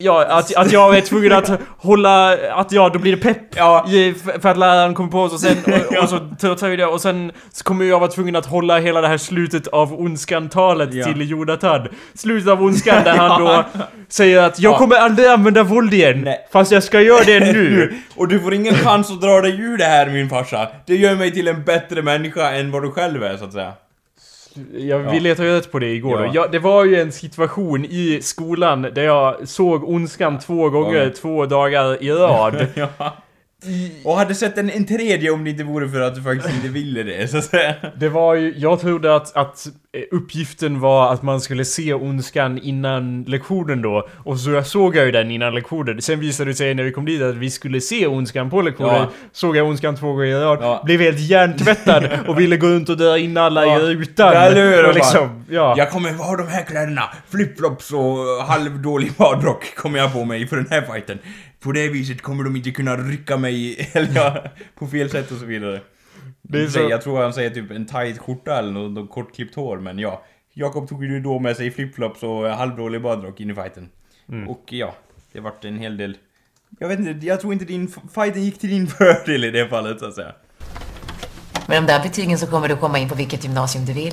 Ja, 0.05 0.25
att, 0.29 0.57
att 0.57 0.73
jag 0.73 0.97
är 0.97 1.01
tvungen 1.01 1.33
att 1.33 1.51
hålla... 1.79 2.37
Att 2.53 2.73
ja, 2.73 2.89
då 2.93 2.99
blir 2.99 3.17
det 3.17 3.23
pepp 3.23 3.57
Ja. 3.57 3.87
för 4.41 4.49
att 4.49 4.59
läraren 4.59 4.95
kommer 4.95 5.11
på 5.11 5.21
oss 5.21 5.33
och 5.33 5.41
sen... 5.41 5.57
Och, 5.91 6.03
och 6.03 6.09
så 6.09 6.55
tar 6.57 6.69
vi 6.69 6.77
det 6.77 6.87
och 6.87 7.01
sen 7.01 7.33
så 7.53 7.65
kommer 7.65 7.85
jag 7.85 8.01
vara 8.01 8.11
tvungen 8.11 8.37
att 8.37 8.47
hålla 8.47 8.79
hela 8.79 9.01
det 9.01 9.09
här 9.09 9.17
slutet 9.19 9.67
av 9.67 10.01
Ondskan-talet 10.01 10.95
Ja. 10.95 11.05
till 11.05 11.31
Jonathan. 11.31 11.89
Slutet 12.15 12.49
av 12.49 12.63
Ondskan 12.63 13.05
där 13.05 13.17
han 13.17 13.41
då 13.45 13.65
säger 14.09 14.43
att 14.43 14.59
jag 14.61 14.73
Ja. 14.73 14.79
kommer 14.79 14.97
aldrig 14.97 15.29
använda 15.29 15.63
våld 15.63 15.95
igen. 15.95 16.21
Nej. 16.25 16.49
Fast 16.53 16.73
jag 16.73 16.83
ska 16.83 17.01
göra 17.01 17.25
det 17.25 17.41
nu. 17.41 17.95
Och 18.17 18.29
du 18.29 18.41
får 18.41 18.55
ingen 18.55 18.75
chans 18.75 19.11
att 19.11 19.21
dra 19.21 19.41
dig 19.41 19.61
ur 19.61 19.77
det 19.79 19.85
här 19.85 20.07
min 20.11 20.29
farsa. 20.29 20.69
Det 20.87 20.97
gör 20.97 21.15
mig 21.17 21.31
till 21.33 21.49
en 21.49 21.65
bättre 21.65 22.03
människa 22.03 22.51
än 22.51 22.71
vad 22.71 22.83
du 22.83 22.91
själv 22.91 23.23
är 23.23 23.37
så 23.37 23.45
att 23.45 23.53
säga. 23.53 23.73
Jag, 24.79 24.99
vi 24.99 25.21
letade 25.21 25.49
ju 25.49 25.55
rätt 25.57 25.73
på 25.73 25.79
det 25.79 25.87
igår 25.87 26.21
Ja. 26.21 26.27
då. 26.27 26.31
Jag, 26.35 26.53
det 26.53 26.59
var 26.59 26.85
ju 26.85 27.01
en 27.01 27.13
situation 27.13 27.85
i 27.85 28.19
skolan 28.23 28.83
där 28.83 29.03
jag 29.03 29.49
såg 29.49 29.89
Ondskan 29.89 30.39
två 30.39 30.71
gånger, 30.71 31.11
två 31.21 31.47
dagar 31.47 32.03
i 32.03 32.11
rad. 32.11 32.67
ja. 33.65 34.11
Och 34.11 34.17
hade 34.17 34.35
sett 34.35 34.59
en, 34.59 34.71
en 34.71 34.87
tredje 34.87 35.31
om 35.31 35.45
det 35.45 35.51
inte 35.51 35.65
vore 35.65 35.89
för 35.89 36.01
att 36.01 36.15
du 36.15 36.23
faktiskt 36.23 36.55
inte 36.55 36.69
ville 36.69 37.03
det, 37.03 37.29
så 37.29 37.37
att 37.39 37.45
säga. 37.45 37.75
Det 37.99 38.09
var 38.09 38.35
ju, 38.35 38.55
jag 38.57 38.81
trodde 38.81 39.17
att, 39.17 39.37
att 39.37 39.67
eh, 39.97 40.03
uppgiften 40.11 40.81
var 40.81 41.13
att 41.13 41.23
man 41.23 41.41
skulle 41.41 41.65
se 41.65 41.95
Ondskan 41.95 42.59
innan 42.59 43.23
lektionen 43.23 43.83
då. 43.83 44.09
Och 44.25 44.39
så 44.39 44.51
jag 44.51 44.67
såg 44.67 44.97
jag 44.97 45.07
ju 45.07 45.13
den 45.13 45.31
innan 45.31 45.55
lektionen. 45.55 46.03
Sen 46.03 46.21
visade 46.21 46.51
det 46.51 46.55
sig 46.55 46.75
när 46.75 46.83
vi 46.83 46.93
kom 46.93 47.05
dit 47.05 47.23
att 47.23 47.35
vi 47.35 47.51
skulle 47.51 47.81
se 47.81 48.07
Ondskan 48.07 48.51
på 48.51 48.63
lektionen. 48.63 48.95
Ja. 48.95 49.11
Såg 49.33 49.57
jag 49.57 49.67
Ondskan 49.69 49.97
två 49.97 50.13
gånger 50.13 50.25
i 50.27 50.35
rad. 50.35 50.59
Ja. 50.63 50.83
Blev 50.85 51.01
helt 51.01 51.19
hjärntvättad 51.21 52.09
och 52.29 52.41
ville 52.41 52.57
gå 52.57 52.67
runt 52.67 52.89
och 52.89 52.97
dra 52.97 53.19
in 53.19 53.37
alla 53.37 53.67
Ja. 53.67 53.81
i 53.81 53.95
rutan. 53.95 54.33
Ja, 54.35 54.41
eller 54.41 54.77
hur? 54.85 54.93
liksom, 54.93 55.45
ja. 55.51 55.75
Jag 55.77 55.91
kommer 55.91 56.13
ha 56.13 56.37
de 56.37 56.49
här 56.49 56.65
kläderna, 56.65 57.03
flipflops 57.31 57.93
och 57.93 58.17
halvdålig 58.47 59.13
badrock 59.13 59.75
kommer 59.77 59.99
jag 59.99 60.13
på 60.13 60.25
mig 60.25 60.47
för 60.47 60.57
den 60.57 60.67
här 60.71 60.81
fighten. 60.83 61.19
På 61.63 61.73
det 61.73 61.89
viset 61.89 62.23
kommer 62.23 62.45
de 62.45 62.57
inte 62.57 62.71
kunna 62.71 62.97
rycka 62.97 63.37
mig, 63.37 63.91
eller 63.93 64.15
ja, 64.15 64.45
på 64.79 64.87
fel 64.87 65.11
sätt 65.11 65.31
och 65.31 65.39
så 65.39 65.45
vidare. 65.45 65.81
Det 66.43 66.63
är 66.63 66.69
så- 66.69 66.81
Jag 66.91 67.03
tror 67.03 67.23
han 67.23 67.33
säger 67.35 67.51
typ 67.51 67.71
en 67.71 67.87
tight 67.87 68.19
skjorta 68.19 68.59
eller 68.59 68.73
något, 68.73 68.93
något 68.93 69.11
kortklippt 69.11 69.55
hår, 69.55 69.79
men 69.79 69.99
ja. 69.99 70.25
Jakob 70.55 70.89
tog 70.89 71.05
ju 71.05 71.21
då 71.21 71.39
med 71.39 71.57
sig 71.57 71.71
flipflops 71.71 72.23
och 72.23 72.49
halvdålig 72.49 73.03
badrock 73.03 73.41
in 73.41 73.51
i 73.51 73.55
fighten. 73.55 73.89
Mm. 74.29 74.49
Och 74.49 74.65
ja, 74.67 74.95
det 75.33 75.41
vart 75.41 75.65
en 75.65 75.79
hel 75.79 75.97
del... 75.97 76.17
Jag 76.79 76.89
vet 76.89 76.99
inte, 76.99 77.27
jag 77.27 77.41
tror 77.41 77.53
inte 77.53 77.65
din 77.65 77.89
fighten 78.15 78.43
gick 78.43 78.59
till 78.59 78.71
din 78.71 78.87
fördel 78.99 79.45
i 79.45 79.51
det 79.51 79.69
fallet 79.69 80.01
så 80.01 80.07
att 80.07 80.15
säga. 80.15 80.35
Med 81.69 81.83
de 81.83 81.87
där 81.87 82.03
betygen 82.03 82.39
så 82.39 82.47
kommer 82.47 82.69
du 82.69 82.77
komma 82.77 82.99
in 82.99 83.09
på 83.09 83.15
vilket 83.15 83.45
gymnasium 83.45 83.85
du 83.85 83.93
vill. 83.93 84.13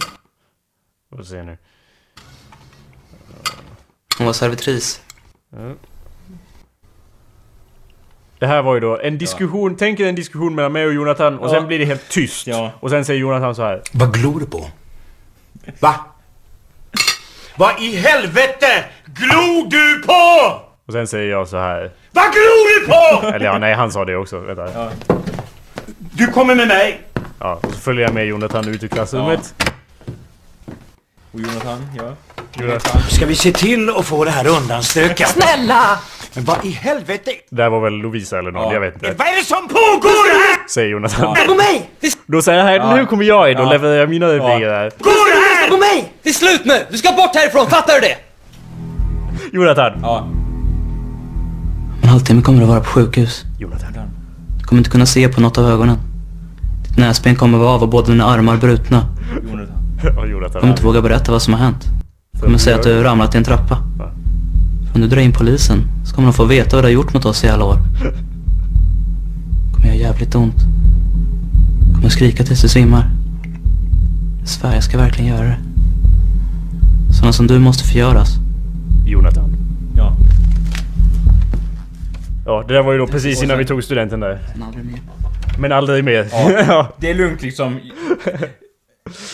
Får 1.16 1.24
se 1.24 1.44
nu. 1.44 1.58
Hon 4.18 4.26
var 4.26 4.34
servitris. 4.34 5.02
Det 8.40 8.48
här 8.48 8.62
var 8.62 8.74
ju 8.74 8.80
då 8.80 9.00
en 9.00 9.18
diskussion, 9.18 9.76
tänk 9.76 10.00
er 10.00 10.06
en 10.08 10.16
diskussion 10.16 10.56
mellan 10.56 10.72
mig 10.72 10.86
och 10.86 10.94
Jonathan 10.94 11.40
och 11.40 11.48
Ja. 11.48 11.52
sen 11.54 11.68
blir 11.68 11.80
det 11.80 11.86
helt 11.86 12.10
tyst. 12.10 12.48
Ja. 12.48 12.72
Och 12.80 12.90
sen 12.90 13.06
säger 13.06 13.20
Jonathan 13.20 13.56
så 13.56 13.62
här. 13.64 13.82
Vad 13.92 14.14
glor 14.14 14.40
du 14.40 14.46
på? 14.46 14.70
Va? 15.80 15.96
Vad 17.58 17.82
i 17.82 17.96
helvete 17.96 18.84
glor 19.06 19.70
du 19.70 20.02
på? 20.08 20.62
Och 20.88 20.94
sen 20.94 21.08
säger 21.08 21.32
jag 21.32 21.48
så 21.48 21.58
här. 21.58 21.92
Vad 22.12 22.24
glor 22.24 22.80
du 22.80 22.88
på? 22.88 23.28
Eller 23.36 23.46
ja, 23.46 23.58
nej 23.58 23.74
han 23.74 23.92
sa 23.92 24.06
det 24.06 24.16
också. 24.16 24.40
Vänta. 24.40 24.72
Ja. 24.74 24.90
Du 26.12 26.28
kommer 26.28 26.56
med 26.56 26.68
mig. 26.68 27.02
och 27.40 27.60
så 27.74 27.80
följer 27.80 28.06
jag 28.06 28.14
med 28.14 28.26
Jonathan 28.26 28.68
ut 28.68 28.84
i 28.84 28.88
klassrummet. 28.90 29.54
Och 31.32 31.40
Jonathan, 31.40 31.86
ja. 31.98 32.16
Jonathan. 32.60 33.02
Ska 33.10 33.26
vi 33.26 33.36
se 33.36 33.52
till 33.52 33.90
att 33.90 34.06
få 34.06 34.26
det 34.26 34.32
här 34.32 34.48
undanstökat? 34.48 35.30
Snälla! 35.30 36.00
Men 36.34 36.44
vad 36.46 36.66
i 36.66 36.70
helvete? 36.72 37.32
Det 37.50 37.62
här 37.64 37.70
var 37.70 37.80
väl 37.80 37.94
Lovisa 37.94 38.40
eller 38.40 38.52
någon, 38.52 38.64
Ja. 38.64 38.74
jag 38.74 38.80
vet 38.82 38.94
inte. 38.94 39.14
Vad 39.18 39.28
är 39.28 39.36
det 39.36 39.44
som 39.46 39.68
pågår 39.68 40.30
här? 40.30 40.68
Säger 40.70 40.90
Jonathan. 40.90 41.36
På 41.48 41.56
mig! 41.56 41.90
Då 42.26 42.42
säger 42.42 42.58
jag 42.60 42.66
här, 42.66 42.76
Ja. 42.76 42.96
nu 42.96 43.06
kommer 43.06 43.24
jag 43.24 43.52
in 43.52 43.58
och 43.58 43.64
Ja. 43.66 43.70
levererar 43.72 44.08
mina 44.08 44.26
repliker 44.28 44.70
här. 44.70 44.92
Går 45.00 45.12
det 45.34 45.62
här? 45.62 45.70
på 45.70 45.78
mig! 45.78 46.14
Det 46.24 46.30
är 46.30 46.34
slut 46.34 46.62
nu! 46.66 46.86
Du 46.92 46.98
ska 46.98 47.12
bort 47.12 47.36
härifrån, 47.36 47.68
fattar 47.70 47.94
du 47.94 48.00
det? 48.00 48.16
Jonathan. 49.54 50.00
Ja. 50.02 50.18
Om 50.20 52.00
en 52.04 52.10
halvtimme 52.10 52.42
kommer 52.42 52.60
du 52.60 52.66
vara 52.66 52.80
på 52.80 52.86
sjukhus. 52.86 53.44
Jonathan. 53.60 53.94
Du 54.60 54.64
kommer 54.66 54.80
inte 54.80 54.90
kunna 54.90 55.06
se 55.06 55.28
på 55.30 55.42
något 55.42 55.58
av 55.58 55.66
ögonen. 55.72 55.98
Ditt 56.88 56.98
näsben 56.98 57.36
kommer 57.36 57.58
vara 57.58 57.70
av 57.70 57.82
och 57.84 57.90
båda 57.90 58.08
dina 58.08 58.26
armar 58.26 58.58
brutna. 58.58 59.06
Jonathan. 59.52 59.69
Ja, 60.04 60.26
Du 60.26 60.60
kommer 60.60 60.70
inte 60.70 60.84
våga 60.84 61.02
berätta 61.02 61.32
vad 61.32 61.42
som 61.42 61.54
har 61.54 61.60
hänt. 61.60 61.86
Kommer 62.42 62.58
säga 62.58 62.76
att 62.76 62.84
du 62.84 62.96
har 62.98 63.04
ramlat 63.04 63.36
i 63.36 63.38
en 63.38 63.44
trappa. 63.44 63.78
Om 64.96 65.02
du 65.02 65.08
drar 65.08 65.22
in 65.22 65.34
polisen 65.34 65.84
så 66.06 66.16
kommer 66.16 66.28
de 66.28 66.34
få 66.34 66.46
veta 66.46 66.76
vad 66.76 66.84
du 66.84 66.88
har 66.88 66.94
gjort 66.94 67.14
mot 67.14 67.26
oss 67.26 67.44
i 67.44 67.50
alla 67.50 67.66
år. 67.66 67.76
Det 67.76 68.14
kommer 69.76 69.88
göra 69.88 69.96
jävligt 69.96 70.36
ont. 70.36 70.56
Kommer 71.96 72.10
skrika 72.10 72.44
tills 72.44 72.62
du 72.62 72.68
svimmar. 72.70 73.10
Jag 74.40 74.48
svär, 74.50 74.74
jag 74.74 74.84
ska 74.84 74.98
verkligen 74.98 75.36
göra 75.36 75.48
det. 75.48 75.58
Sådana 77.14 77.34
som 77.34 77.48
du 77.48 77.60
måste 77.60 77.84
förgöras. 77.84 78.30
Jonathan. 79.06 79.56
Ja. 79.98 80.16
Ja, 82.46 82.64
det 82.68 82.74
där 82.74 82.84
var 82.84 82.92
ju 82.92 82.98
då 82.98 83.08
precis 83.08 83.44
innan 83.44 83.58
vi 83.58 83.66
tog 83.66 83.84
studenten 83.84 84.20
där. 84.20 84.40
Aldrig 84.68 84.86
mer. 84.86 85.00
Men 85.60 85.72
aldrig 85.72 86.04
mer. 86.04 86.28
Ja. 86.68 86.88
Det 87.00 87.10
är 87.12 87.16
lugnt 87.16 87.42
liksom. 87.42 87.80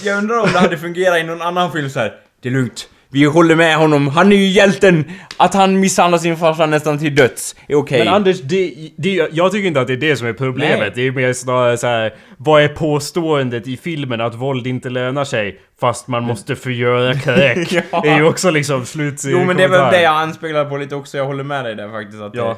Jag 0.03 0.17
undrar 0.17 0.37
om 0.37 0.49
det 0.53 0.59
hade 0.59 0.77
fungerat 0.77 1.19
i 1.19 1.23
någon 1.23 1.41
annan 1.41 1.71
film 1.71 1.89
så 1.89 1.99
här. 1.99 2.13
Det 2.41 2.49
är 2.49 2.53
lugnt. 2.53 2.89
Vi 3.09 3.23
håller 3.25 3.55
med 3.55 3.77
honom. 3.77 4.07
Han 4.07 4.31
är 4.31 4.35
ju 4.35 4.45
hjälten. 4.45 5.05
Att 5.37 5.53
han 5.53 5.79
misshandlar 5.79 6.17
sin 6.19 6.37
farsa 6.37 6.65
nästan 6.65 6.99
till 6.99 7.15
döds 7.15 7.55
är 7.67 7.75
okej. 7.75 7.99
Men 7.99 8.07
Anders, 8.13 8.41
det, 8.41 8.73
det, 8.97 9.29
jag 9.31 9.51
tycker 9.51 9.67
inte 9.67 9.81
att 9.81 9.87
det 9.87 9.93
är 9.93 9.97
det 9.97 10.15
som 10.15 10.27
är 10.27 10.33
problemet. 10.33 10.79
Nej. 10.79 10.91
Det 10.95 11.01
är 11.01 11.11
mer 11.11 11.33
snarare 11.33 11.77
så 11.77 11.87
här. 11.87 12.13
Vad 12.37 12.63
är 12.63 12.67
påståendet 12.67 13.67
i 13.67 13.77
filmen 13.77 14.21
att 14.21 14.35
våld 14.35 14.67
inte 14.67 14.89
lönar 14.89 15.23
sig? 15.23 15.59
Fast 15.79 16.07
man 16.07 16.23
måste 16.23 16.55
förgöra 16.55 17.13
kräk. 17.13 17.73
Ja. 17.91 18.01
Det 18.01 18.09
är 18.09 18.17
ju 18.17 18.25
också 18.25 18.49
liksom 18.51 18.85
slut 18.85 19.21
Jo 19.25 19.43
men 19.43 19.57
det 19.57 19.63
är 19.63 19.67
väl 19.69 19.91
det 19.91 20.01
jag 20.01 20.13
anspelar 20.13 20.65
på 20.65 20.77
lite 20.77 20.95
också. 20.95 21.17
Jag 21.17 21.25
håller 21.25 21.43
med 21.43 21.65
dig 21.65 21.75
där 21.75 21.89
faktiskt. 21.91 22.21
Att 22.21 22.35
Ja. 22.35 22.47
det, 22.47 22.55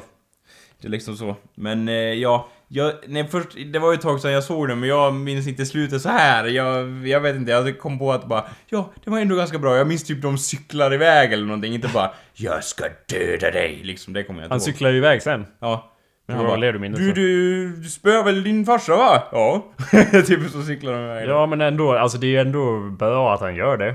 det 0.82 0.88
är 0.88 0.90
liksom 0.90 1.16
så. 1.16 1.36
Men 1.54 1.88
eh, 1.88 1.94
ja. 1.94 2.48
Jag, 2.70 2.92
nej, 3.06 3.28
först, 3.28 3.48
det 3.72 3.78
var 3.78 3.92
ju 3.92 3.94
ett 3.94 4.00
tag 4.00 4.20
sedan 4.20 4.32
jag 4.32 4.44
såg 4.44 4.68
den 4.68 4.80
men 4.80 4.88
jag 4.88 5.14
minns 5.14 5.48
inte 5.48 5.66
slutet 5.66 6.02
så 6.02 6.08
här. 6.08 6.44
Jag, 6.44 7.06
jag 7.08 7.20
vet 7.20 7.36
inte, 7.36 7.50
jag 7.50 7.78
kom 7.78 7.98
på 7.98 8.12
att 8.12 8.28
bara 8.28 8.44
Ja, 8.66 8.92
det 9.04 9.10
var 9.10 9.18
ändå 9.18 9.36
ganska 9.36 9.58
bra. 9.58 9.76
Jag 9.76 9.86
minns 9.86 10.04
typ 10.04 10.22
de 10.22 10.38
cyklar 10.38 10.94
iväg 10.94 11.32
eller 11.32 11.44
någonting. 11.46 11.74
Inte 11.74 11.88
bara 11.94 12.10
Jag 12.34 12.64
ska 12.64 12.84
döda 13.08 13.50
dig. 13.50 13.80
Liksom, 13.84 14.12
det 14.12 14.24
kommer 14.24 14.40
jag 14.40 14.46
inte 14.46 14.52
Han 14.52 14.58
ihåg. 14.58 14.64
cyklar 14.64 14.90
ju 14.90 14.96
iväg 14.96 15.22
sen. 15.22 15.46
Ja. 15.60 15.92
Men 16.26 16.36
han 16.36 16.46
bara, 16.46 16.56
lever 16.56 16.72
du 16.72 16.78
minnet 16.78 16.98
du, 16.98 17.12
du, 17.12 17.76
du 17.76 17.88
spöar 17.88 18.24
väl 18.24 18.42
din 18.42 18.66
farsa 18.66 18.96
va? 18.96 19.22
Ja. 19.32 19.64
typ 20.26 20.50
så 20.50 20.62
cyklar 20.62 20.92
de 20.92 20.98
iväg. 21.04 21.28
Ja 21.28 21.46
men 21.46 21.60
ändå, 21.60 21.92
alltså 21.92 22.18
det 22.18 22.26
är 22.26 22.30
ju 22.30 22.38
ändå 22.38 22.80
bra 22.98 23.34
att 23.34 23.40
han 23.40 23.54
gör 23.56 23.76
det. 23.76 23.94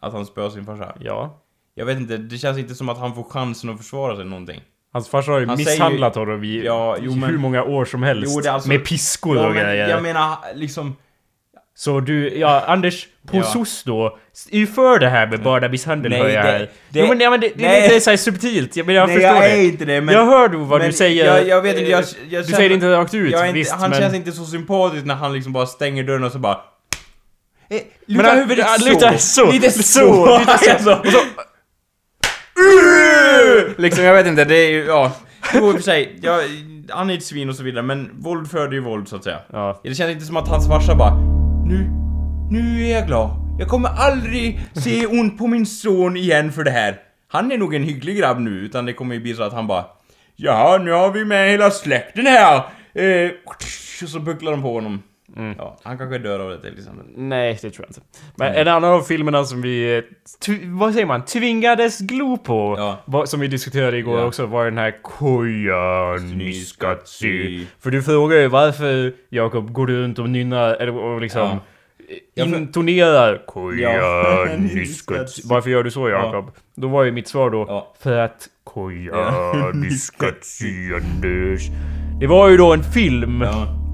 Att 0.00 0.12
han 0.12 0.26
spöar 0.26 0.50
sin 0.50 0.66
farsa. 0.66 0.96
Ja. 1.00 1.42
Jag 1.74 1.86
vet 1.86 1.98
inte, 1.98 2.16
det 2.16 2.38
känns 2.38 2.58
inte 2.58 2.74
som 2.74 2.88
att 2.88 2.98
han 2.98 3.14
får 3.14 3.22
chansen 3.24 3.70
att 3.70 3.78
försvara 3.78 4.16
sig 4.16 4.24
någonting. 4.24 4.60
Hans 4.92 5.08
farsa 5.08 5.32
har 5.32 5.38
ju 5.40 5.46
Han 5.46 5.56
säger 5.56 5.70
misshandlat 5.70 6.14
honom 6.14 6.44
i, 6.44 6.62
Ja, 6.64 6.96
jo, 7.00 7.14
men- 7.14 7.30
hur 7.30 7.38
många 7.38 7.62
år 7.62 7.84
som 7.84 8.02
helst. 8.02 8.32
Jo, 8.34 8.40
det 8.40 8.52
alltså- 8.52 8.68
med 8.68 8.84
piskor 8.84 9.36
Ja, 9.36 9.46
och 9.46 9.54
grejer. 9.54 9.88
jag 9.88 10.02
menar 10.02 10.36
liksom... 10.54 10.96
Så 11.78 12.00
du, 12.00 12.38
ja 12.38 12.64
Anders, 12.66 13.06
på 13.30 13.36
Ja. 13.36 13.42
SOS 13.42 13.82
då, 13.84 14.18
är 14.50 14.66
för 14.66 14.98
det 14.98 15.08
här 15.08 15.26
med 15.26 15.42
barnamisshandel 15.42 16.12
hör 16.12 16.28
jag 16.28 16.44
det- 16.44 16.50
här. 16.50 16.70
det- 16.88 17.00
jo 17.00 17.06
men, 17.06 17.20
ja, 17.20 17.30
men 17.30 17.40
det, 17.40 17.48
det 17.56 17.62
nej. 17.68 17.78
är 17.80 17.88
lite 17.88 18.00
såhär 18.00 18.16
subtilt, 18.16 18.76
jag, 18.76 18.86
men 18.86 18.94
jag 18.94 19.06
Nej, 19.08 19.16
förstår 19.16 19.34
jag 19.34 19.42
det. 19.42 19.50
är 19.58 19.64
inte 19.64 19.84
det, 19.84 20.00
men... 20.00 20.14
jag 20.14 20.26
hör 20.26 20.48
vad 20.48 20.78
men 20.80 20.90
du 20.90 20.96
säger. 20.96 21.24
Jag, 21.26 21.48
jag 21.48 21.62
vet 21.62 21.78
inte, 21.78 21.90
jag, 21.90 22.04
jag 22.28 22.44
Du 22.46 22.52
säger 22.52 22.68
det 22.68 22.74
inte 22.74 22.92
rakt 22.92 23.14
ut, 23.14 23.34
inte, 23.34 23.52
visst 23.52 23.72
Han 23.72 23.90
men... 23.90 24.00
känns 24.00 24.14
inte 24.14 24.32
så 24.32 24.44
sympatisk 24.44 25.04
när 25.04 25.14
han 25.14 25.32
liksom 25.32 25.52
bara 25.52 25.66
stänger 25.66 26.02
dörren 26.04 26.24
och 26.24 26.32
så 26.32 26.38
bara... 26.38 26.58
Eh, 27.70 27.80
luta 28.06 28.30
huvudet 28.34 28.66
så. 28.80 28.88
luta 28.88 29.18
så. 29.18 29.52
Lite 29.52 29.70
så. 29.70 30.38
lite 30.38 30.82
så. 30.84 30.92
Och 31.00 31.06
så... 31.06 31.18
liksom, 33.78 34.04
jag 34.04 34.14
vet 34.14 34.26
inte, 34.26 34.44
det 34.44 34.56
är 34.56 34.70
ju, 34.70 34.84
ja... 34.84 35.12
Jo, 35.54 35.68
i 35.68 35.70
och 35.70 35.74
för 35.74 35.82
sig, 35.82 36.18
jag, 36.22 36.40
han 36.90 37.10
är 37.10 37.14
ett 37.14 37.24
svin 37.24 37.48
och 37.48 37.56
så 37.56 37.62
vidare, 37.62 37.82
men 37.82 38.10
våld 38.18 38.50
föder 38.50 38.72
ju 38.72 38.80
våld 38.80 39.08
så 39.08 39.16
att 39.16 39.24
säga. 39.24 39.38
Ja. 39.52 39.80
Det 39.82 39.94
känns 39.94 40.10
inte 40.10 40.24
som 40.24 40.36
att 40.36 40.48
hans 40.48 40.68
farsa 40.68 40.94
bara 40.94 41.14
Nu, 41.66 41.90
nu 42.50 42.86
är 42.86 42.94
jag 42.94 43.06
glad. 43.06 43.30
Jag 43.58 43.68
kommer 43.68 43.88
aldrig 43.88 44.60
se 44.74 45.06
ont 45.06 45.38
på 45.38 45.46
min 45.46 45.66
son 45.66 46.16
igen 46.16 46.52
för 46.52 46.64
det 46.64 46.70
här. 46.70 46.96
Han 47.28 47.52
är 47.52 47.58
nog 47.58 47.74
en 47.74 47.82
hygglig 47.82 48.16
grabb 48.16 48.40
nu, 48.40 48.50
utan 48.50 48.86
det 48.86 48.92
kommer 48.92 49.14
ju 49.14 49.20
bli 49.20 49.34
så 49.34 49.42
att 49.42 49.52
han 49.52 49.66
bara 49.66 49.84
Ja, 50.36 50.80
nu 50.84 50.90
har 50.92 51.10
vi 51.10 51.24
med 51.24 51.50
hela 51.50 51.70
släkten 51.70 52.26
här! 52.26 52.56
Eh, 52.94 53.30
och 53.44 53.62
så 54.08 54.20
bucklar 54.20 54.50
de 54.52 54.62
på 54.62 54.72
honom. 54.72 55.02
Ja, 55.58 55.78
han 55.82 55.98
kanske 55.98 56.18
dör 56.18 56.40
av 56.40 56.50
det 56.50 56.60
till 56.60 56.78
exempel. 56.78 57.04
Nej, 57.16 57.58
det 57.62 57.70
tror 57.70 57.86
jag 57.86 57.90
inte. 57.90 58.00
Men 58.36 58.54
en 58.54 58.68
annan 58.68 58.92
av 58.92 59.00
filmerna 59.02 59.44
som 59.44 59.62
vi, 59.62 60.02
vad 60.64 60.92
säger 60.92 61.06
man, 61.06 61.24
tvingades 61.24 61.98
glo 62.00 62.36
på, 62.36 62.74
Ja. 62.78 62.98
vad- 63.04 63.28
som 63.28 63.40
vi 63.40 63.46
diskuterade 63.48 63.98
igår 63.98 64.18
Ja. 64.18 64.24
också, 64.24 64.46
var 64.46 64.64
den 64.64 64.78
här 64.78 65.02
Koyaanisqatsi. 65.02 67.66
För 67.80 67.90
du 67.90 68.02
frågar 68.02 68.36
ju 68.36 68.48
varför, 68.48 69.12
Jakob, 69.28 69.72
går 69.72 69.86
du 69.86 70.02
runt 70.02 70.18
och 70.18 70.30
nynnar, 70.30 70.74
eller 70.74 70.96
och 70.96 71.20
liksom 71.20 71.40
Ja. 71.42 71.58
Intonerar 72.44 73.42
Koyaanisqatsi. 73.46 75.42
Varför 75.48 75.70
gör 75.70 75.82
du 75.82 75.90
så, 75.90 76.08
Jakob? 76.08 76.50
Då 76.74 76.88
var 76.88 77.04
ju 77.04 77.12
mitt 77.12 77.28
svar 77.28 77.50
då, 77.50 77.94
för 78.02 78.18
att 78.18 78.48
Koyaanisqatsi 78.64 80.92
Anders. 81.02 81.62
Det 82.20 82.26
var 82.26 82.48
ju 82.48 82.56
då 82.56 82.72
en 82.72 82.82
film 82.82 83.44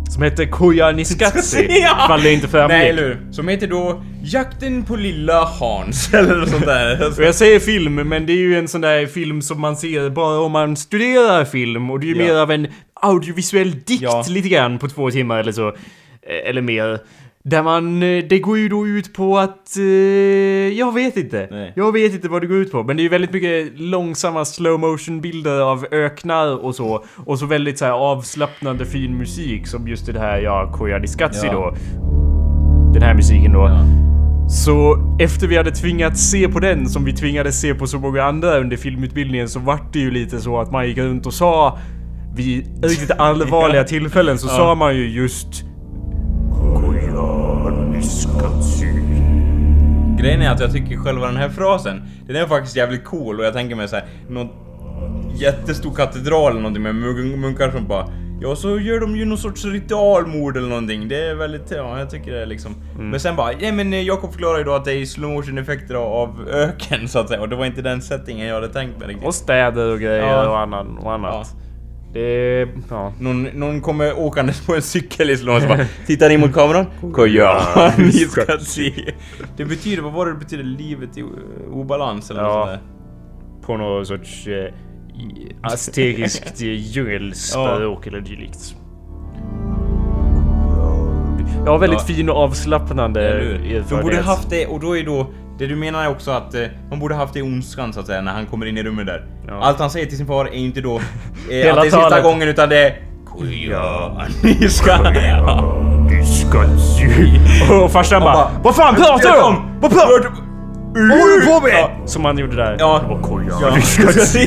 Ja. 0.07 0.11
som 0.13 0.23
hette 0.23 0.47
Koyaanisqatsi. 0.47 1.67
Ja! 1.83 2.05
Ifall 2.05 2.23
det 2.23 2.33
inte 2.33 2.49
framgick. 2.49 2.69
Nej, 2.79 2.89
eller 2.91 3.03
hur? 3.03 3.33
Som 3.33 3.49
heter 3.49 3.67
då 3.67 4.03
Jakten 4.25 4.85
på 4.85 4.97
lilla 4.97 5.45
Hans, 5.45 6.15
eller 6.15 6.37
något 6.37 6.49
sånt 6.49 6.67
där. 6.67 7.07
Och 7.19 7.25
jag 7.25 7.35
säger 7.35 7.61
film, 7.61 7.95
men 7.95 8.27
det 8.27 8.33
är 8.33 8.37
ju 8.37 8.59
en 8.59 8.69
sån 8.69 8.81
där 8.81 9.07
film 9.07 9.43
som 9.43 9.61
man 9.61 9.77
ser 9.77 10.11
bara 10.11 10.41
om 10.41 10.53
man 10.53 10.77
studerar 10.77 11.45
film 11.45 11.91
och 11.91 12.01
det 12.01 12.07
är 12.07 12.15
ju 12.15 12.19
Ja. 12.21 12.25
mer 12.25 12.35
av 12.35 12.51
en 12.53 12.67
audiovisuell 12.95 13.71
dikt 13.71 14.03
Ja. 14.03 14.25
lite 14.29 14.49
grann 14.49 14.79
på 14.79 14.89
två 14.89 15.11
timmar 15.11 15.39
eller 15.39 15.53
så. 15.53 15.69
Eh, 15.69 16.49
Eller 16.49 16.63
mer. 16.63 16.99
Där 17.45 17.63
man, 17.63 18.03
eh, 18.03 18.25
det 18.29 18.39
går 18.39 18.59
ju 18.59 18.69
då 18.69 18.87
ut 18.87 19.15
på 19.15 19.39
att, 19.39 19.77
eh, 19.77 19.83
jag 20.79 20.95
vet 20.95 21.17
inte. 21.17 21.49
Nej. 21.51 21.73
Jag 21.77 21.93
vet 21.93 22.13
inte 22.15 22.29
vad 22.29 22.43
det 22.43 22.47
går 22.47 22.57
ut 22.57 22.73
på. 22.73 22.83
Men 22.83 22.97
det 22.97 23.01
är 23.01 23.05
ju 23.05 23.09
väldigt 23.09 23.33
mycket 23.33 23.81
långsamma 23.81 24.45
slow 24.45 24.81
motion 24.81 25.21
bilder 25.21 25.61
av 25.61 25.87
öknar 25.91 26.65
och 26.65 26.75
så. 26.75 27.05
Och 27.17 27.39
så 27.39 27.47
väldigt 27.47 27.79
så 27.79 27.85
här 27.85 27.93
avslappnande 27.93 28.87
fin 28.87 29.19
musik 29.19 29.67
som 29.67 29.89
just 29.89 30.07
det 30.07 30.19
här, 30.21 30.39
ja, 30.39 30.73
Koyaanisqatsi 30.75 31.47
Ja. 31.47 31.53
då. 31.53 31.75
Den 32.93 33.03
här 33.03 33.15
musiken 33.15 33.53
då. 33.53 33.61
Ja. 33.61 33.85
Så 34.49 34.97
efter 35.21 35.47
vi 35.47 35.57
hade 35.57 35.71
tvingats 35.71 36.31
se 36.31 36.49
på 36.49 36.61
den 36.61 36.89
som 36.89 37.05
vi 37.05 37.13
tvingades 37.13 37.61
se 37.61 37.75
på 37.75 37.87
så 37.87 37.99
många 37.99 38.23
andra 38.23 38.59
under 38.61 38.77
filmutbildningen 38.77 39.49
så 39.49 39.61
vart 39.61 39.93
det 39.93 39.99
ju 39.99 40.11
lite 40.11 40.41
så 40.41 40.61
att 40.61 40.73
man 40.73 40.89
gick 40.89 40.99
runt 40.99 41.27
och 41.27 41.35
sa 41.35 41.79
vid 42.37 42.85
riktigt 42.85 43.11
allvarliga 43.19 43.85
tillfällen 43.85 44.39
så 44.39 44.49
sa 44.49 44.75
man 44.75 44.97
ju 44.97 45.11
just 45.11 45.65
Grejen 50.19 50.43
är 50.43 50.51
att 50.51 50.61
jag 50.61 50.73
tycker 50.73 50.97
själva 50.97 51.27
den 51.27 51.37
här 51.37 51.49
frasen, 51.49 52.03
den 52.27 52.37
är 52.37 52.47
faktiskt 52.47 52.77
jävligt 52.77 53.05
cool 53.05 53.39
och 53.41 53.45
jag 53.47 53.53
tänker 53.53 53.77
mig 53.77 53.89
såhär, 53.89 54.05
någon 54.29 54.49
jättestor 55.35 55.95
katedral 55.95 56.51
eller 56.51 56.61
någonting 56.61 56.83
med 56.83 56.95
munk- 56.95 57.37
munkar 57.37 57.71
som 57.71 57.87
bara 57.89 58.07
Ja, 58.41 58.57
så 58.57 58.79
gör 58.79 59.01
de 59.01 59.17
ju 59.17 59.25
någon 59.25 59.39
sorts 59.39 59.65
ritualmord 59.65 60.57
eller 60.57 60.69
någonting. 60.69 61.09
Det 61.09 61.27
är 61.29 61.35
väldigt, 61.35 61.71
ja, 61.71 61.99
jag 61.99 62.11
tycker 62.11 62.33
det 62.33 62.43
är 62.43 62.47
liksom. 62.47 62.75
Men 62.99 63.21
sen 63.21 63.37
bara, 63.37 63.53
ja 63.53 63.73
men 63.73 63.93
eh, 63.93 64.03
Jakob 64.03 64.33
förklarar 64.33 64.59
ju 64.59 64.65
då 64.65 64.73
att 64.75 64.85
det 64.85 64.93
är 64.95 65.05
slow 65.07 65.31
motion 65.31 65.59
effekter 65.59 65.95
av- 65.95 66.49
öken 66.53 67.09
så 67.09 67.19
att 67.19 67.29
säga. 67.29 67.41
Och 67.41 67.49
det 67.49 67.57
var 67.57 67.65
inte 67.67 67.83
den 67.83 68.03
settingen 68.03 68.47
jag 68.47 68.55
hade 68.55 68.69
tänkt 68.69 68.99
mig 68.99 69.09
riktigt. 69.09 69.27
Och 69.27 69.35
städer 69.35 69.93
och 69.93 69.99
grejer 70.01 70.27
Ja. 70.27 70.49
och, 70.49 70.59
annan, 70.59 70.99
och 70.99 71.13
annat. 71.13 71.57
Det... 72.13 72.69
Ja. 72.91 73.13
Någon, 73.21 73.43
någon 73.43 73.81
kommer 73.81 74.19
åkandes 74.19 74.67
på 74.67 74.75
en 74.75 74.83
cykel 74.83 75.31
i 75.31 75.33
motion 75.33 75.63
och 75.63 75.69
bara 75.69 75.87
tittar 76.07 76.31
in 76.31 76.41
mot 76.41 76.53
kameran. 76.53 76.87
Koja, 77.13 77.63
ni 77.99 78.13
ska 78.13 78.59
se. 78.59 78.93
Det 79.57 79.65
betyder, 79.65 80.03
vad 80.03 80.13
var 80.13 80.27
det 80.27 80.33
det 80.33 80.39
betyder? 80.39 80.65
Livet 80.65 81.17
i 81.19 81.21
eh, 81.21 81.27
obalans 81.73 82.31
eller 82.31 82.41
Ja. 82.43 82.49
något 82.49 82.69
sånt 82.69 82.81
där. 83.61 83.67
På 83.67 83.77
någon 83.77 84.07
sorts 84.07 84.47
eh, 84.47 84.75
aztekiskt 85.63 86.61
djungelspråk 86.61 88.07
eller 88.07 88.21
dylikt. 88.21 88.77
Ja, 91.67 91.77
väldigt 91.79 92.01
Ja. 92.09 92.15
fin 92.15 92.29
och 92.29 92.37
avslappnande 92.37 93.29
Eller 93.29 93.41
hur? 93.59 93.85
De 93.91 94.03
borde 94.03 94.21
haft 94.21 94.51
det, 94.51 94.67
och 94.67 94.81
då 94.81 94.97
är 94.99 95.05
då... 95.05 95.27
Det 95.59 95.67
du 95.67 95.77
menar 95.77 96.05
är 96.05 96.09
också 96.09 96.31
att 96.31 96.55
eh, 96.55 96.63
man 96.91 96.99
borde 96.99 97.15
haft 97.15 97.33
det 97.33 97.39
i 97.39 97.43
ondskan 97.43 97.93
så 97.93 98.01
att 98.01 98.07
säga, 98.07 98.21
när 98.21 98.33
han 98.33 98.47
kommer 98.47 98.67
in 98.67 98.79
i 98.79 98.83
rummet 98.83 99.07
där. 99.07 99.25
Ja. 99.49 99.61
Allt 99.63 99.79
han 99.79 99.91
säger 99.91 100.07
till 100.07 100.17
sin 100.17 100.27
far 100.27 100.45
är 100.45 100.59
ju 100.59 100.65
inte 100.65 100.81
då 100.81 100.95
eh, 100.97 101.01
att 101.01 101.03
det 101.51 101.69
är 101.69 101.83
sista 101.83 102.21
gången 102.21 102.49
utan 102.49 102.69
det 102.69 102.79
är... 102.79 102.97
Koja, 103.27 104.27
ni 104.43 104.69
ska... 104.69 104.91
Ja. 105.15 105.75
Och 107.85 107.93
farsan 107.93 108.23
bara, 108.23 108.35
bara, 108.35 108.51
Vad 108.63 108.77
fan 108.77 108.95
pratar 108.95 109.33
du 109.33 109.41
om? 109.43 109.79
Vad 109.81 109.91
pratar 109.91 110.09
du 110.09 110.29
Vad 111.09 111.19
håller 111.21 111.41
du 111.41 111.47
på 111.47 111.61
med? 111.61 111.73
Ja, 111.73 111.91
som 112.07 112.25
han 112.25 112.39
gjorde 112.39 112.57
där. 112.57 112.77
Ja. 112.79 113.21
Koja. 113.23 113.53
Ja. 113.61 113.77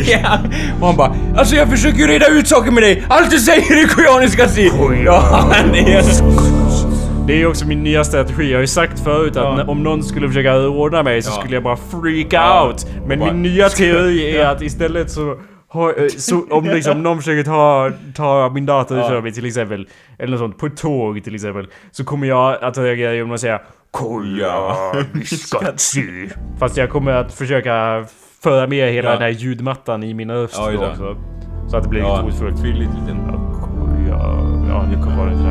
ja. 0.23 0.39
Och 0.81 0.87
han 0.87 0.95
bara 0.95 1.15
Alltså 1.37 1.55
jag 1.55 1.69
försöker 1.69 1.97
ju 1.97 2.07
reda 2.07 2.27
ut 2.27 2.47
saker 2.47 2.71
med 2.71 2.83
dig! 2.83 3.05
Allt 3.09 3.31
du 3.31 3.39
säger 3.39 3.83
är 3.83 3.87
koreaniska 3.87 4.47
si! 4.47 4.71
Ja, 5.05 5.23
han 5.51 5.75
är... 5.75 6.54
Det 7.27 7.41
är 7.41 7.47
också 7.47 7.67
min 7.67 7.83
nya 7.83 8.03
strategi. 8.03 8.51
Jag 8.51 8.57
har 8.57 8.61
ju 8.61 8.67
sagt 8.67 8.99
förut 8.99 9.37
att 9.37 9.57
Ja. 9.59 9.63
om 9.67 9.83
någon 9.83 10.03
skulle 10.03 10.27
försöka 10.27 10.55
råna 10.55 11.03
mig 11.03 11.21
så 11.21 11.31
Ja. 11.31 11.39
skulle 11.41 11.55
jag 11.55 11.63
bara 11.63 11.77
freak 11.77 12.27
Ja. 12.33 12.67
out. 12.67 12.87
Men 13.07 13.19
Bara- 13.19 13.33
min 13.33 13.41
nya 13.41 13.69
teori 13.77 14.37
är 14.37 14.45
att 14.45 14.61
istället 14.61 15.11
så... 15.11 15.31
eh, 15.31 16.07
Så 16.17 16.45
om 16.49 16.65
liksom 16.65 17.03
någon 17.03 17.17
försöker 17.17 17.43
ta, 17.43 17.91
ta 18.15 18.49
min 18.53 18.65
dator 18.65 18.97
Ja. 18.97 19.21
mig 19.21 19.31
till 19.31 19.45
exempel, 19.45 19.87
eller 20.19 20.31
något 20.31 20.39
sånt, 20.39 20.57
på 20.57 20.65
ett 20.65 20.77
tåg 20.77 21.23
till 21.23 21.35
exempel, 21.35 21.67
så 21.91 22.03
kommer 22.03 22.27
jag 22.27 22.63
att 22.63 22.77
reagera 22.77 23.13
genom 23.13 23.31
att 23.31 23.39
säga 23.41 23.61
Koja, 23.91 24.53
skatsi. 25.25 26.29
Fast 26.59 26.77
jag 26.77 26.89
kommer 26.89 27.11
att 27.11 27.33
försöka 27.33 28.05
föra 28.43 28.67
med 28.67 28.91
hela 28.93 29.07
Ja. 29.09 29.13
den 29.13 29.21
här 29.21 29.29
ljudmattan 29.29 30.03
i 30.03 30.13
min 30.13 30.31
röst 30.31 30.55
Ja, 30.57 30.87
också. 30.89 31.17
Så 31.67 31.77
att 31.77 31.83
det 31.83 31.89
blir 31.89 32.01
Ja, 32.01 32.15
lite 32.15 32.23
hotfullt. 32.23 32.61
tydligt 32.63 32.89
lite. 32.89 33.17
Koja, 33.61 34.19
ja 34.69 34.85
det 34.91 34.95
kommer 35.03 35.17
vara 35.17 35.29
det 35.29 35.37
ska 35.37 35.45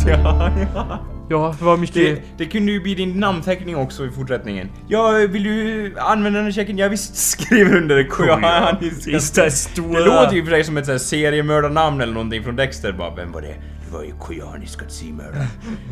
säga. 0.00 0.18
Ja, 0.22 0.50
ja. 0.74 0.98
Ja, 1.28 1.54
det 1.58 1.64
var 1.64 1.76
mycket... 1.76 1.94
Det, 1.94 2.22
det 2.36 2.44
kunde 2.44 2.72
ju 2.72 2.80
bli 2.80 2.94
din 2.94 3.20
namnteckning 3.20 3.76
också 3.76 4.06
i 4.06 4.10
fortsättningen. 4.10 4.68
Ja, 4.88 5.10
vill 5.28 5.42
du 5.44 5.94
använda 5.98 6.42
den 6.42 6.52
checken? 6.52 6.78
Ja 6.78 6.88
visst, 6.88 7.16
skriv 7.30 7.74
under 7.74 7.96
det. 7.96 8.06
Ja, 8.26 8.78
Visst, 8.80 9.34
det 9.34 10.04
låter 10.04 10.34
ju 10.34 10.44
för 10.44 10.50
dig 10.50 10.64
som 10.64 10.76
ett 10.76 11.02
seriemördarnamn 11.02 12.00
eller 12.00 12.12
någonting 12.12 12.44
från 12.44 12.56
Dexter 12.56 12.92
bara. 12.92 13.14
Vem 13.14 13.32
var 13.32 13.42
det? 13.42 13.54
Det 13.86 13.92
var 13.96 14.02
ju 14.04 14.12
Koyanis 14.20 14.78
mördaren. 15.12 15.46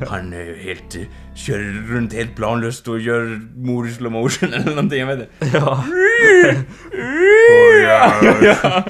Han 0.09 0.33
är 0.33 0.55
helt... 0.55 0.97
eh, 0.97 1.03
kör 1.35 1.59
runt 1.89 2.13
helt 2.13 2.37
planlöst 2.37 2.89
och 2.89 3.01
gör 3.01 3.41
mord 3.57 3.87
i 3.87 3.93
slow 3.93 4.13
motion 4.13 4.53
eller 4.53 4.71
någonting, 4.71 4.99
jag 5.01 5.07
vet 5.07 5.19
inte. 5.21 5.59
Ja. 5.59 5.85
ja. 8.55 8.85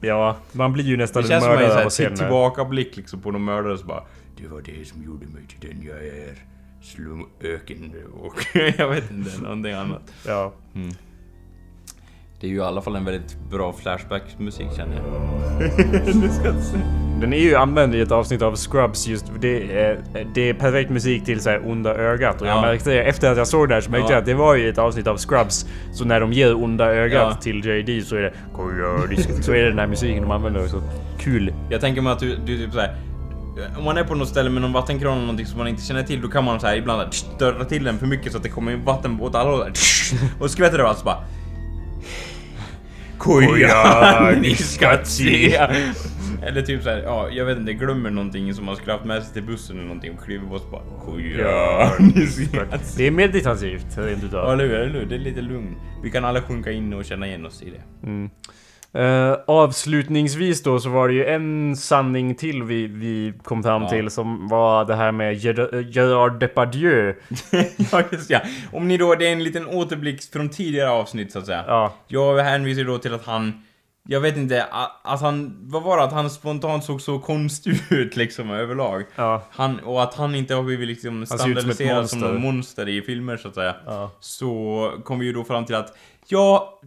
ja, 0.00 0.36
man 0.52 0.72
blir 0.72 0.84
ju 0.84 0.96
nästan 0.96 1.22
Det 1.22 1.26
en 1.26 1.30
känns 1.30 1.44
som 1.44 1.52
en 1.52 1.70
sån 1.70 1.78
av 1.80 1.86
att 1.86 1.92
se 1.92 2.02
titt 2.02 2.10
den 2.10 2.18
här. 2.18 2.26
tillbakablick 2.26 2.96
liksom 2.96 3.20
på 3.20 3.30
någon 3.30 3.44
mördare 3.44 3.78
så 3.78 3.86
bara 3.86 4.02
Det 4.36 4.48
var 4.48 4.62
det 4.62 4.88
som 4.88 5.02
gjorde 5.04 5.26
mig 5.26 5.42
till 5.48 5.68
den 5.68 5.82
jag 5.86 6.06
är. 6.06 6.34
Slum 6.82 7.26
öken 7.40 7.94
och 8.12 8.46
jag 8.78 8.88
vet 8.88 9.10
inte, 9.10 9.42
någonting 9.42 9.72
annat. 9.72 10.12
Ja. 10.26 10.52
Det 12.40 12.46
är 12.46 12.50
ju 12.50 12.56
i 12.56 12.60
alla 12.60 12.82
fall 12.82 12.96
en 12.96 13.04
väldigt 13.04 13.38
bra 13.50 13.72
flashback-musik 13.72 14.66
känner 14.76 14.96
jag. 14.96 15.04
Den 17.20 17.32
är 17.32 17.38
ju 17.38 17.54
använd 17.56 17.94
i 17.94 18.00
ett 18.00 18.10
avsnitt 18.12 18.42
av 18.42 18.56
Scrubs 18.56 19.06
just 19.06 19.26
det 19.40 19.80
är, 19.80 19.98
det 20.34 20.48
är 20.48 20.54
perfekt 20.54 20.90
musik 20.90 21.24
till 21.24 21.40
så 21.40 21.50
här 21.50 21.70
onda 21.70 21.94
ögat 21.94 22.40
och 22.40 22.46
jag 22.46 22.56
Ja. 22.56 22.60
märkte 22.60 22.90
det 22.90 23.02
efter 23.02 23.30
att 23.30 23.38
jag 23.38 23.46
såg 23.48 23.68
det 23.68 23.74
här 23.74 23.80
så 23.80 23.90
märkte 23.90 24.06
Ja. 24.06 24.12
jag 24.12 24.18
att 24.20 24.26
det 24.26 24.34
var 24.34 24.54
ju 24.54 24.68
ett 24.68 24.78
avsnitt 24.78 25.06
av 25.06 25.16
Scrubs 25.18 25.66
så 25.92 26.04
när 26.04 26.20
de 26.20 26.32
ger 26.32 26.54
onda 26.64 26.84
ögat 26.86 27.28
Ja. 27.30 27.36
till 27.42 27.64
JD 27.64 28.02
så 28.06 28.16
är 28.16 28.20
det 28.22 28.32
så 29.42 29.52
är 29.52 29.62
det 29.62 29.68
den 29.68 29.78
här 29.78 29.86
musiken 29.86 30.22
de 30.22 30.30
använder 30.30 30.66
så 30.66 30.82
kul. 31.18 31.52
Jag 31.70 31.80
tänker 31.80 32.02
mig 32.02 32.12
att 32.12 32.20
du, 32.20 32.36
du 32.36 32.58
typ 32.58 32.72
såhär 32.72 32.94
om 33.78 33.84
man 33.84 33.96
är 33.96 34.04
på 34.04 34.14
något 34.14 34.28
ställe 34.28 34.50
med 34.50 34.62
någon 34.62 34.72
vattenkran 34.72 35.12
eller 35.12 35.20
någonting 35.20 35.46
som 35.46 35.58
man 35.58 35.68
inte 35.68 35.82
känner 35.82 36.02
till, 36.02 36.20
då 36.22 36.28
kan 36.28 36.44
man 36.44 36.60
så 36.60 36.66
här 36.66 36.76
ibland 36.76 37.14
störa 37.14 37.64
till 37.64 37.84
den 37.84 37.98
för 37.98 38.06
mycket 38.06 38.32
så 38.32 38.38
att 38.38 38.42
det 38.44 38.48
kommer 38.48 38.76
vatten 38.76 39.20
åt 39.20 39.34
alla 39.34 39.50
håll. 39.50 39.70
Och 40.40 40.50
skvätter 40.50 40.78
det 40.78 40.88
alltså 40.88 41.04
bara... 41.04 41.16
Koja, 43.18 44.30
ni 44.40 44.54
ska 44.54 44.98
se! 45.04 45.60
Eller 46.42 46.62
typ 46.62 46.82
såhär, 46.82 46.98
ja, 47.02 47.28
jag 47.30 47.44
vet 47.44 47.58
inte, 47.58 47.72
glömmer 47.72 48.10
någonting 48.10 48.54
som 48.54 48.64
man 48.66 48.76
skulle 48.76 48.92
haft 48.92 49.04
med 49.04 49.22
sig 49.22 49.32
till 49.32 49.42
bussen 49.42 49.76
eller 49.76 49.86
någonting 49.86 50.12
och 50.18 50.24
kliver 50.24 50.46
på 50.46 50.54
och 50.54 50.60
så 50.60 50.66
bara 50.68 50.82
se! 52.78 52.94
Det 52.96 53.06
är 53.06 53.10
meditativt 53.10 53.98
rent 53.98 54.24
utav. 54.24 54.46
Ja, 54.46 54.52
eller 54.52 54.64
hur? 54.66 54.74
Eller 54.74 55.00
hur? 55.00 55.06
Det 55.06 55.14
är 55.14 55.18
lite 55.18 55.40
lugn. 55.40 55.76
Vi 56.02 56.10
kan 56.10 56.24
alla 56.24 56.42
sjunka 56.42 56.70
in 56.72 56.92
och 56.94 57.04
känna 57.04 57.26
igen 57.26 57.46
oss 57.46 57.62
i 57.62 57.70
det. 57.70 58.28
Eh, 58.92 59.36
avslutningsvis 59.46 60.62
då 60.62 60.78
så 60.80 60.88
var 60.90 61.08
det 61.08 61.14
ju 61.14 61.24
en 61.26 61.76
sanning 61.76 62.34
till 62.34 62.62
vi, 62.62 62.86
vi 62.86 63.32
kom 63.42 63.62
fram 63.62 63.82
Ja. 63.82 63.88
till 63.88 64.10
som 64.10 64.48
var 64.48 64.84
det 64.84 64.94
här 64.94 65.12
med 65.12 65.34
Ger- 65.34 65.90
Gerard 65.96 66.40
Depardieu. 66.40 67.14
ja, 67.92 68.02
just 68.12 68.30
ja. 68.30 68.40
Om 68.72 68.88
ni 68.88 68.96
då, 68.96 69.14
det 69.14 69.28
är 69.28 69.32
en 69.32 69.44
liten 69.44 69.66
återblick 69.66 70.22
från 70.32 70.48
tidigare 70.48 70.90
avsnitt 70.90 71.32
så 71.32 71.38
att 71.38 71.46
säga. 71.46 71.64
Ja. 71.66 71.94
Jag 72.08 72.38
hänvisar 72.38 72.84
då 72.84 72.98
till 72.98 73.14
att 73.14 73.26
han 73.26 73.62
Jag 74.08 74.20
vet 74.20 74.36
inte, 74.36 74.66
att 75.02 75.20
han... 75.20 75.56
Vad 75.60 75.82
var 75.82 75.96
det? 75.96 76.02
Att 76.02 76.12
han 76.12 76.30
spontant 76.30 76.84
såg 76.84 77.00
så 77.00 77.18
konstig 77.18 77.82
ut 77.90 78.16
liksom 78.16 78.50
överlag. 78.50 79.04
Ja. 79.16 79.42
Han, 79.50 79.80
och 79.80 80.02
att 80.02 80.14
han 80.14 80.34
inte 80.34 80.54
har 80.54 80.62
blivit 80.62 80.88
liksom 80.88 81.26
som 81.26 81.38
standardiserad 81.38 82.10
som, 82.10 82.20
monster. 82.20 82.32
någon 82.32 82.42
monster 82.42 82.88
i 82.88 83.02
filmer 83.02 83.36
så 83.36 83.48
att 83.48 83.54
säga. 83.54 83.74
Ja. 83.86 84.10
Så 84.20 84.92
kom 85.04 85.18
vi 85.18 85.26
ju 85.26 85.32
då 85.32 85.44
fram 85.44 85.64
till 85.64 85.74
att, 85.74 85.96
ja, 86.28 86.80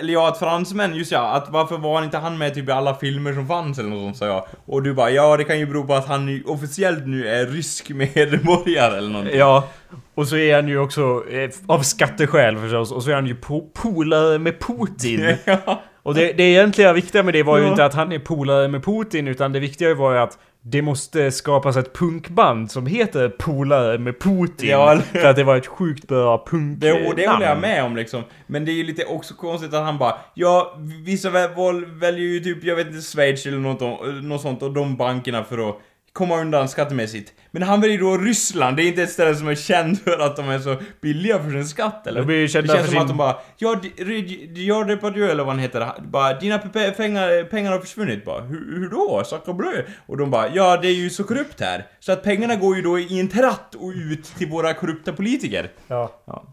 eller 0.00 0.12
ja, 0.12 0.28
att 0.28 0.38
fransmän, 0.38 0.94
just 0.94 1.12
ja, 1.12 1.30
att 1.32 1.50
varför 1.50 1.78
var 1.78 2.04
inte 2.04 2.18
han 2.18 2.38
med 2.38 2.54
typ 2.54 2.68
i 2.68 2.72
alla 2.72 2.94
filmer 2.94 3.32
som 3.32 3.48
fanns 3.48 3.78
eller 3.78 3.88
något 3.88 4.00
sånt 4.00 4.16
sa 4.16 4.26
jag. 4.26 4.46
Och 4.64 4.82
du 4.82 4.94
bara, 4.94 5.10
ja 5.10 5.36
det 5.36 5.44
kan 5.44 5.58
ju 5.58 5.66
bero 5.66 5.86
på 5.86 5.94
att 5.94 6.06
han 6.06 6.42
officiellt 6.46 7.06
nu 7.06 7.28
är 7.28 7.46
rysk 7.46 7.90
medborgare 7.90 8.96
eller 8.96 9.10
någonting. 9.10 9.38
Ja, 9.38 9.68
och 10.14 10.28
så 10.28 10.36
är 10.36 10.54
han 10.54 10.68
ju 10.68 10.78
också 10.78 11.24
eh, 11.30 11.50
av 11.66 11.82
skatteskäl 11.82 12.58
förstås, 12.58 12.92
och 12.92 13.02
så 13.02 13.10
är 13.10 13.14
han 13.14 13.26
ju 13.26 13.34
po 13.34 13.70
polare 13.74 14.38
med 14.38 14.60
Putin. 14.60 15.36
ja. 15.44 15.82
Och 16.02 16.14
det, 16.14 16.32
det 16.32 16.42
egentliga 16.42 16.92
viktiga 16.92 17.22
med 17.22 17.34
det 17.34 17.42
var 17.42 17.58
ju 17.58 17.64
Ja. 17.64 17.70
inte 17.70 17.84
att 17.84 17.94
han 17.94 18.12
är 18.12 18.18
polare 18.18 18.68
med 18.68 18.84
Putin, 18.84 19.28
utan 19.28 19.52
det 19.52 19.60
viktiga 19.60 19.94
var 19.94 20.12
ju 20.12 20.18
att 20.18 20.38
det 20.62 20.82
måste 20.82 21.30
skapas 21.32 21.76
ett 21.76 21.94
punkband 21.94 22.70
som 22.70 22.86
heter 22.86 23.28
Polare 23.28 23.98
med 23.98 24.20
Putin. 24.20 24.70
Ja, 24.70 24.98
för 25.12 25.24
att 25.24 25.36
det 25.36 25.44
var 25.44 25.56
ett 25.56 25.66
sjukt 25.66 26.08
bra 26.08 26.44
punk 26.50 26.80
Det, 26.80 26.92
och 27.08 27.14
det 27.16 27.28
håller 27.28 27.46
jag 27.46 27.60
med 27.60 27.84
om 27.84 27.96
liksom. 27.96 28.22
Men 28.46 28.64
det 28.64 28.72
är 28.72 28.74
ju 28.74 28.84
lite 28.84 29.04
också 29.04 29.34
konstigt 29.34 29.74
att 29.74 29.84
han 29.84 29.98
bara 29.98 30.14
Ja, 30.34 30.78
vissa 31.04 31.30
väl, 31.30 31.50
väljer 31.86 32.24
ju 32.26 32.40
typ, 32.40 32.64
jag 32.64 32.76
vet 32.76 32.86
inte, 32.86 33.00
Schweiz 33.02 33.46
eller 33.46 33.58
något, 33.58 33.80
något 34.22 34.40
sånt 34.40 34.62
och 34.62 34.72
de 34.72 34.96
bankerna 34.96 35.44
för 35.44 35.68
att 35.68 35.78
komma 36.12 36.40
undan 36.40 36.68
skattemässigt. 36.68 37.32
Men 37.50 37.62
han 37.62 37.80
väljer 37.80 37.98
då 37.98 38.16
Ryssland, 38.16 38.76
det 38.76 38.82
är 38.82 38.86
inte 38.88 39.02
ett 39.02 39.10
ställe 39.10 39.34
som 39.34 39.48
är 39.48 39.54
känt 39.54 40.02
för 40.04 40.18
att 40.18 40.36
de 40.36 40.48
är 40.48 40.58
så 40.58 40.76
billiga 41.00 41.42
för 41.42 41.50
sin 41.50 41.66
skatt 41.68 42.06
eller? 42.06 42.20
De 42.20 42.26
blir 42.26 42.42
det 42.42 42.48
känns 42.48 42.70
för 42.70 42.78
som 42.78 42.86
sin- 42.86 42.98
att 42.98 43.08
de 43.08 43.16
bara 43.16 43.36
Ja, 43.58 43.74
Dior 43.74 44.84
Depardieu 44.84 45.30
eller 45.30 45.44
vad 45.44 45.52
han 45.54 45.58
heter, 45.58 45.92
bara 46.02 46.38
Dina 46.38 46.58
pe- 46.58 46.90
pengar, 46.90 47.44
pengar 47.44 47.72
har 47.72 47.78
försvunnit 47.78 48.24
bara 48.24 48.40
Hur, 48.42 48.78
hur 48.78 48.88
då? 48.90 49.22
Sacre 49.24 49.54
bleu? 49.54 49.84
Och 50.06 50.16
de 50.16 50.30
bara 50.30 50.48
Ja, 50.54 50.76
det 50.76 50.88
är 50.88 50.92
ju 50.94 51.10
så 51.10 51.24
korrupt 51.24 51.60
här. 51.60 51.86
Så 52.00 52.12
att 52.12 52.22
pengarna 52.22 52.56
går 52.56 52.76
ju 52.76 52.82
då 52.82 52.98
i 52.98 53.20
en 53.20 53.28
tratt 53.28 53.74
och 53.74 53.92
ut 53.94 54.24
till 54.24 54.48
våra 54.48 54.74
korrupta 54.74 55.12
politiker. 55.12 55.70
Ja. 55.88 56.20
Ja. 56.24 56.44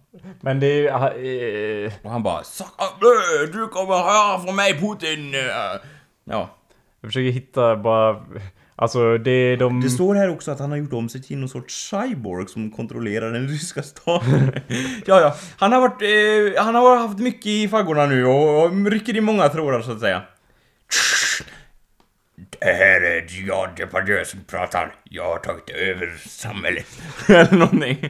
Men 0.41 0.60
det 0.60 0.68
är 0.88 1.14
ju... 1.18 1.86
eh, 1.86 1.91
Och 2.03 2.12
han 2.12 2.24
bara 2.24 2.43
Sacka 2.43 2.84
blö, 2.99 3.45
du 3.62 3.68
kommer 3.68 3.93
höra 3.95 4.39
från 4.39 4.55
mig 4.55 4.74
Putin! 4.80 5.34
Ja. 6.24 6.49
Jag 7.01 7.08
försöker 7.10 7.32
hitta 7.32 7.76
bara... 7.76 8.26
Alltså 8.80 9.17
det 9.17 9.55
de... 9.55 9.82
Det 9.82 9.89
står 9.89 10.15
här 10.15 10.30
också 10.30 10.51
att 10.51 10.59
han 10.59 10.69
har 10.69 10.78
gjort 10.78 10.93
om 10.93 11.09
sig 11.09 11.21
till 11.23 11.38
någon 11.38 11.49
sorts 11.49 11.89
cyborg 11.89 12.47
som 12.47 12.71
kontrollerar 12.71 13.32
den 13.34 13.47
ryska 13.47 13.84
staten. 13.84 14.51
ja, 15.05 15.21
ja. 15.21 15.36
Han 15.57 15.71
har 15.71 15.82
varit... 15.82 16.01
Eh, 16.01 16.63
han 16.63 16.75
har 16.75 16.97
haft 16.97 17.19
mycket 17.19 17.45
i 17.45 17.67
faggorna 17.67 18.05
nu 18.05 18.25
och, 18.25 18.63
och 18.63 18.86
rycker 18.91 19.17
i 19.17 19.21
många 19.21 19.49
trådar 19.49 19.82
så 19.82 19.91
att 19.91 19.99
säga. 19.99 20.21
Det 22.60 22.74
här 22.74 23.01
är 23.01 23.22
Dion 23.22 23.68
Depardieu 23.78 24.26
som 24.26 24.39
pratar. 24.43 24.95
Jag 25.03 25.24
har 25.24 25.38
tagit 25.38 25.70
över 25.70 26.14
samhället. 26.28 26.86
Eller 27.28 27.51
någonting. 27.51 28.10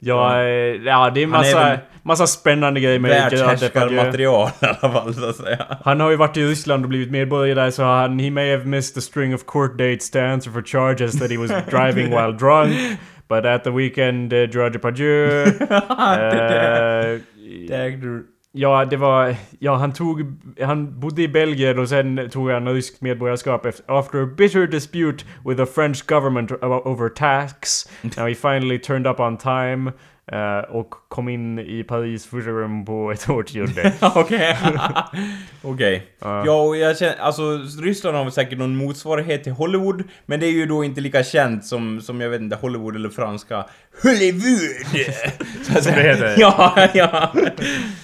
Ja, 0.00 0.42
eh, 0.42 0.46
ja 0.84 1.10
det 1.14 1.22
är 1.22 1.26
massa, 1.26 1.60
är 1.60 1.84
massa 2.02 2.26
spännande 2.26 2.80
grejer 2.80 2.98
med 2.98 3.10
Gerard 3.10 3.30
Depardieu. 3.30 3.96
Världshärskarmaterial 3.96 4.48
i 4.62 4.66
alla 4.66 4.92
fall 4.92 5.14
så 5.14 5.28
att 5.28 5.36
säga. 5.36 5.78
Han 5.84 6.00
har 6.00 6.10
ju 6.10 6.16
varit 6.16 6.36
i 6.36 6.44
Ryssland 6.44 6.84
och 6.84 6.88
blivit 6.88 7.10
medborgare 7.10 7.54
där 7.54 7.70
så 7.70 7.82
han... 7.82 8.18
He 8.18 8.30
may 8.30 8.50
have 8.50 8.64
missed 8.64 8.98
a 8.98 9.00
string 9.00 9.34
of 9.34 9.44
court 9.44 9.78
dates 9.78 10.10
to 10.10 10.18
answer 10.18 10.50
for 10.50 10.62
charges 10.62 11.18
that 11.18 11.30
he 11.30 11.36
was 11.36 11.50
driving 11.70 12.10
while 12.10 12.32
drunk. 12.32 12.98
But 13.28 13.46
at 13.46 13.64
the 13.64 13.70
weekend, 13.70 14.32
uh, 14.32 14.38
Gerard 14.50 14.72
Depardieu... 14.72 15.42
eh, 15.70 17.20
Det 17.68 17.76
ägde 17.76 18.06
du 18.06 18.26
ja, 18.54 18.84
det 18.84 18.96
var... 18.96 19.36
Ja, 19.58 19.74
han 19.74 19.92
tog... 19.92 20.22
Han 20.60 21.00
bodde 21.00 21.22
i 21.22 21.28
Belgien 21.28 21.78
och 21.78 21.88
sen 21.88 22.30
tog 22.30 22.50
han 22.50 22.68
ryskt 22.68 23.02
medborgarskap 23.02 23.66
efter, 23.66 23.84
after 23.88 24.22
a 24.22 24.26
bitter 24.36 24.66
dispute 24.66 25.24
with 25.44 25.58
the 25.58 25.66
French 25.66 26.06
government 26.06 26.52
over 26.62 27.08
tax. 27.08 27.88
Now 28.16 28.26
he 28.26 28.34
finally 28.34 28.78
turned 28.78 29.06
up 29.06 29.20
on 29.20 29.36
time 29.36 29.92
eh, 30.32 30.58
och 30.58 30.90
kom 31.08 31.28
in 31.28 31.58
i 31.58 31.84
Paris 31.84 32.26
första 32.26 32.50
gången 32.50 32.84
på 32.84 33.12
ett 33.12 33.28
årtionde. 33.28 33.92
Okej. 34.14 34.58
Okej. 35.62 36.06
Ja, 36.20 36.62
och 36.62 36.76
jag 36.76 36.98
känner, 36.98 37.16
alltså 37.16 37.42
Ryssland 37.82 38.16
har 38.16 38.24
väl 38.24 38.32
säkert 38.32 38.58
någon 38.58 38.76
motsvarighet 38.76 39.44
till 39.44 39.52
Hollywood, 39.52 40.02
men 40.26 40.40
det 40.40 40.46
är 40.46 40.50
ju 40.50 40.66
då 40.66 40.84
inte 40.84 41.00
lika 41.00 41.24
känt 41.24 41.64
som, 41.64 42.00
som 42.00 42.20
jag 42.20 42.30
vet 42.30 42.40
inte, 42.40 42.56
Hollywood 42.56 42.96
eller 42.96 43.08
franska 43.08 43.64
Hollywood! 44.02 45.06
Så 45.62 45.78
att 45.78 45.84
Som 45.84 45.92
det 45.94 46.02
heter. 46.02 46.34
Ja, 46.38 46.88
ja. 46.94 47.32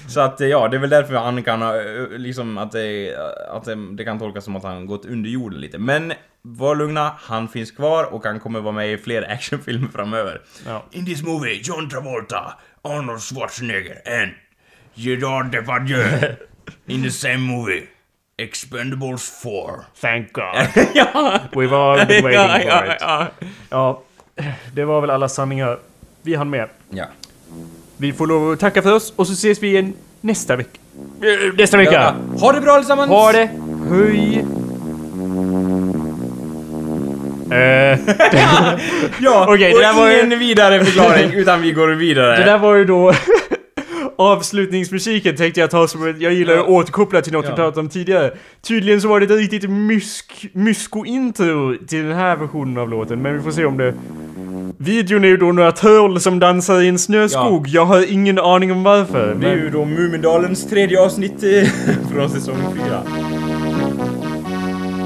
Så 0.09 0.21
att 0.21 0.41
ja, 0.41 0.69
det 0.69 0.77
är 0.77 0.81
väl 0.81 0.91
därför 0.91 1.15
han 1.15 1.43
kan 1.43 1.63
ha, 1.63 1.77
eh, 1.77 2.09
liksom 2.11 2.59
att 2.59 2.73
det, 2.73 3.17
att 3.51 3.65
det, 3.65 3.97
det 3.97 4.05
kan 4.05 4.19
tolkas 4.19 4.45
som 4.45 4.57
att 4.57 4.63
han 4.63 4.87
gått 4.87 5.05
under 5.05 5.31
jorden 5.31 5.61
lite. 5.61 5.79
Men 5.79 6.13
var 6.43 6.75
lugna, 6.77 7.13
han 7.19 7.49
finns 7.49 7.71
kvar 7.71 8.05
och 8.05 8.25
han 8.25 8.41
kommer 8.41 8.61
vara 8.61 8.73
med 8.73 8.93
i 8.93 8.99
fler 8.99 9.23
actionfilmer 9.33 9.89
framöver. 9.89 10.41
Ja. 10.67 10.85
In 10.91 11.07
this 11.07 11.23
movie, 11.23 11.61
John 11.63 11.89
Travolta, 11.91 12.55
Arnold 12.83 13.21
Schwarzenegger 13.23 13.97
and 14.23 14.31
Gerard 14.95 15.51
Depardieu 15.53 16.05
in 16.87 17.03
the 17.03 17.11
same 17.11 17.39
movie. 17.39 17.83
Expendables 18.37 19.31
4. 19.43 19.53
Thank 20.01 20.33
God. 20.33 20.85
ja! 20.95 21.41
We've 21.53 21.75
all 21.75 22.07
been 22.07 22.25
waiting 22.25 22.33
ja, 22.41 22.59
for 22.59 22.69
ja, 22.69 22.95
it. 22.95 23.01
ja. 23.01 23.27
Ja, 23.71 24.03
det 24.75 24.85
var 24.85 25.01
väl 25.01 25.11
alla 25.11 25.29
sanningar 25.29 25.79
vi 26.23 26.35
hann 26.35 26.51
med. 26.51 26.69
ja. 26.91 27.05
Vi 27.97 28.13
får 28.13 28.27
lov 28.27 28.53
att 28.53 28.61
tacka 28.61 28.83
för 28.83 28.93
oss 28.95 29.13
och 29.17 29.27
så 29.27 29.33
ses 29.33 29.63
vi 29.63 29.69
igen 29.69 29.95
nästa 30.21 30.57
vecka. 30.57 30.79
Eh, 31.23 31.55
Nästa 31.57 31.77
vecka! 31.77 32.15
Ha 32.41 32.53
det 32.53 32.61
bra 32.61 32.73
allesammans! 32.73 33.09
Ha 33.11 33.33
det! 33.33 33.51
Höj! 33.89 34.45
Eh, 37.53 37.99
Ja, 39.21 39.47
Okej, 39.49 39.73
och 39.73 39.79
det 39.81 39.87
där 39.87 39.95
var 39.95 40.11
ju- 40.11 40.21
ingen 40.27 40.39
vidare 40.39 40.85
förklaring 40.85 41.33
utan 41.35 41.63
vi 41.63 41.73
går 41.73 41.89
vidare. 41.89 42.37
det 42.37 42.45
där 42.45 42.59
var 42.59 42.75
ju 42.75 42.85
då 42.85 43.13
avslutningsmusiken 44.17 45.37
tänkte 45.37 45.61
jag 45.61 45.71
ta 45.71 45.89
som 45.89 46.09
ett, 46.09 46.21
Jag 46.21 46.33
gillar 46.33 46.55
ju 46.55 46.61
att 46.61 46.69
återkoppla 46.69 47.21
till 47.23 47.33
något 47.33 47.45
vi 47.45 47.49
Ja. 47.49 47.55
pratat 47.57 47.79
om 47.79 47.89
tidigare. 47.89 48.31
Tydligen 48.63 49.01
så 49.01 49.09
var 49.09 49.21
det 49.21 49.25
ett 49.27 49.31
riktigt 49.41 49.71
mysk, 49.71 50.47
mysko-intro 50.53 51.77
till 51.87 52.03
den 52.05 52.17
här 52.17 52.37
versionen 52.37 52.79
av 52.79 52.89
låten, 52.91 53.23
men 53.23 53.35
vi 53.37 53.41
får 53.43 53.51
se 53.51 53.65
om 53.65 53.77
det... 53.77 53.95
Videon 54.79 55.25
är 55.25 55.29
ju 55.29 55.37
då 55.37 55.53
några 55.53 55.73
troll 55.73 56.21
som 56.21 56.39
dansar 56.39 56.81
i 56.81 56.89
en 56.89 56.99
snöskog. 56.99 57.69
Jag 57.69 57.85
har 57.85 58.13
ingen 58.13 58.39
aning 58.39 58.73
om 58.73 58.83
varför. 58.83 59.27
Det 59.27 59.33
är 59.33 59.35
Men... 59.57 59.65
ju 59.65 59.71
då 59.71 59.85
Mumindalens 59.85 60.67
tredje 60.71 61.01
avsnitt 61.01 61.43
eh, 61.43 61.69
från 62.15 62.31
säsong 62.31 62.57
4. 62.87 63.03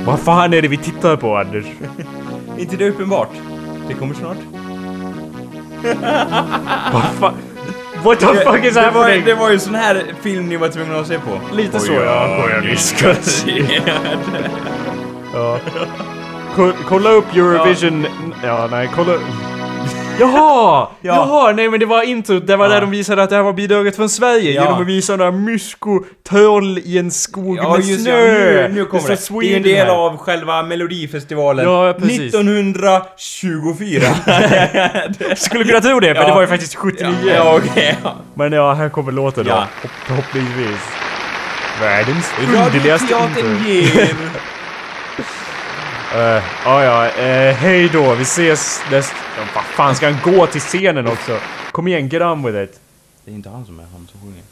Vad 0.07 0.21
fan 0.21 0.55
är 0.55 0.63
det 0.63 0.69
vi 0.69 0.77
tittar 0.77 1.17
på 1.17 1.37
Anders? 1.37 1.65
Inte 2.59 2.77
det 2.77 2.89
uppenbart? 2.91 3.29
Det 3.89 3.95
kommer 3.95 4.15
snart. 4.15 4.37
Vad 6.93 7.03
fan? 7.21 7.35
What 8.05 8.21
the 8.21 8.27
fuck 8.27 8.65
is 8.65 8.75
det, 8.75 8.91
var, 8.91 9.03
happening? 9.03 9.25
det 9.25 9.35
var 9.35 9.49
ju 9.49 9.55
en 9.55 9.61
sån 9.61 9.75
här 9.75 10.03
film 10.23 10.49
ni 10.49 10.57
var 10.57 10.69
tvungna 10.69 10.97
att 10.99 11.07
se 11.07 11.19
på. 11.19 11.41
Lite 11.57 11.81
så 11.81 11.93
ja. 11.93 12.39
Får 12.43 12.51
jag 12.51 12.61
viskas. 12.61 13.47
Ja. 15.35 15.59
Ko- 16.57 16.73
Kolla 16.89 17.11
upp 17.11 17.35
Eurovision... 17.35 18.07
Ja, 18.43 18.69
nej, 18.71 18.91
kolla... 18.95 19.13
Jaha! 20.21 20.89
Jaha, 21.01 21.53
nej 21.53 21.69
men 21.69 21.81
det 21.81 21.87
var 21.87 22.03
introt, 22.03 22.47
det 22.47 22.57
var 22.57 22.69
där 22.69 22.81
de 22.81 22.91
visade 22.91 23.23
att 23.23 23.31
det 23.31 23.37
här 23.37 23.43
var 23.43 23.53
bidraget 23.53 23.97
från 23.97 24.09
Sverige 24.09 24.53
Ja. 24.53 24.63
genom 24.63 24.81
att 24.83 24.87
visa 24.87 25.17
några 25.17 25.31
mysko-troll 25.31 26.79
i 26.79 26.99
en 26.99 27.11
skog 27.11 27.57
Ja, 27.59 27.77
med 27.77 27.87
just 27.87 28.03
snö. 28.03 28.13
det. 28.17 28.69
Nu, 28.69 28.75
nu 28.75 28.85
kommer 28.85 29.09
det. 29.09 29.29
Det 29.41 29.47
är 29.47 29.51
ju 29.51 29.57
en 29.57 29.63
del 29.63 29.87
här. 29.87 29.95
av 29.95 30.17
själva 30.17 30.63
Melodifestivalen. 30.63 31.65
Ja, 31.65 31.93
precis. 31.99 32.35
1924. 32.35 34.03
Skulle 35.37 35.65
kunna 35.65 35.81
tro 35.81 36.01
det, 36.01 36.07
men 36.15 36.17
Ja. 36.23 36.29
det 36.29 36.35
var 36.35 36.41
ju 36.41 36.47
faktiskt 36.47 36.75
79. 36.75 37.15
ja. 37.37 37.61
Ja. 38.03 38.15
Men 38.35 38.53
ja, 38.53 38.73
här 38.73 38.89
kommer 38.89 39.13
låten 39.13 39.45
Ja. 39.49 39.55
då. 39.55 39.61
Hopp- 39.89 39.93
Förhoppningsvis. 40.07 40.81
Världens 41.81 42.33
underligaste 42.49 43.15
intro. 43.15 43.43
Uh, 46.15 46.21
ja, 46.65 46.85
ja, 46.85 47.07
eh, 47.07 47.55
hej 47.55 47.89
då. 47.93 48.15
Vi 48.15 48.23
ses 48.23 48.81
nästa... 48.91 49.17
Ja, 49.39 49.43
vad 49.55 49.65
fan 49.65 49.95
ska 49.95 50.11
han 50.11 50.35
gå 50.35 50.47
till 50.47 50.61
scenen 50.61 51.07
också? 51.07 51.39
Kom 51.73 51.89
igen, 51.89 52.09
get 52.09 52.23
on 52.23 52.43
with 52.43 52.59
it. 52.59 52.81
Det 53.25 53.31
är 53.31 53.35
inte 53.35 53.49
han 53.49 53.67
som 53.67 53.79
är 53.81 53.85
han 53.93 54.09
som 54.11 54.21
sjunger. 54.21 54.43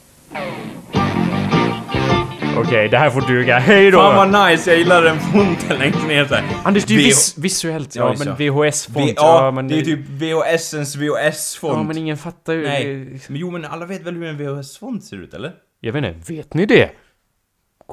Okej, 2.59 2.89
det 2.89 2.99
här 2.99 3.11
får 3.11 3.21
duga. 3.21 3.59
Hej 3.59 3.91
då! 3.91 3.99
Fan 3.99 4.31
vad 4.33 4.51
nice, 4.51 4.71
jag 4.71 4.79
gillar 4.79 5.03
den 5.03 5.21
fonten 5.21 5.79
längst 5.79 6.07
ner 6.07 6.25
såhär. 6.25 6.45
Anders, 6.65 6.85
det 6.85 6.95
är 6.95 6.97
ju 6.97 7.03
V- 7.03 7.09
vis 7.09 7.39
visuellt. 7.39 7.97
Ja, 7.97 8.15
men. 8.19 8.37
VHS-font. 8.37 9.07
V- 9.09 9.15
ja, 9.17 9.51
men 9.51 9.69
det 9.69 9.79
är 9.79 9.83
typ 9.83 10.01
VHSens 10.09 10.97
VHS-font. 10.97 11.77
Ja, 11.77 11.83
men 11.83 11.99
ingen 11.99 12.17
fattar 12.17 12.53
ju. 12.53 12.63
Nej, 12.63 12.87
men 13.29 13.37
jo 13.37 13.51
men 13.51 13.65
alla 13.65 13.87
vet 13.87 14.03
väl 14.03 14.15
hur 14.15 14.25
en 14.25 14.39
VHS-font 14.39 15.05
ser 15.05 15.17
ut 15.17 15.35
eller? 15.35 15.53
Jag 15.81 15.93
vet 15.93 16.05
inte, 16.05 16.33
vet 16.33 16.55
ni 16.55 16.67
det? 16.67 16.91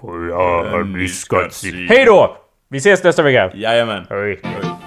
Har 0.01 0.97
viskat 0.97 1.63
Hej 1.89 2.05
då! 2.05 2.38
Vi 2.72 2.78
ses 2.78 3.03
nästa 3.03 3.24
vecka. 3.24 3.51
Jajamän. 3.53 4.07
Hej. 4.09 4.78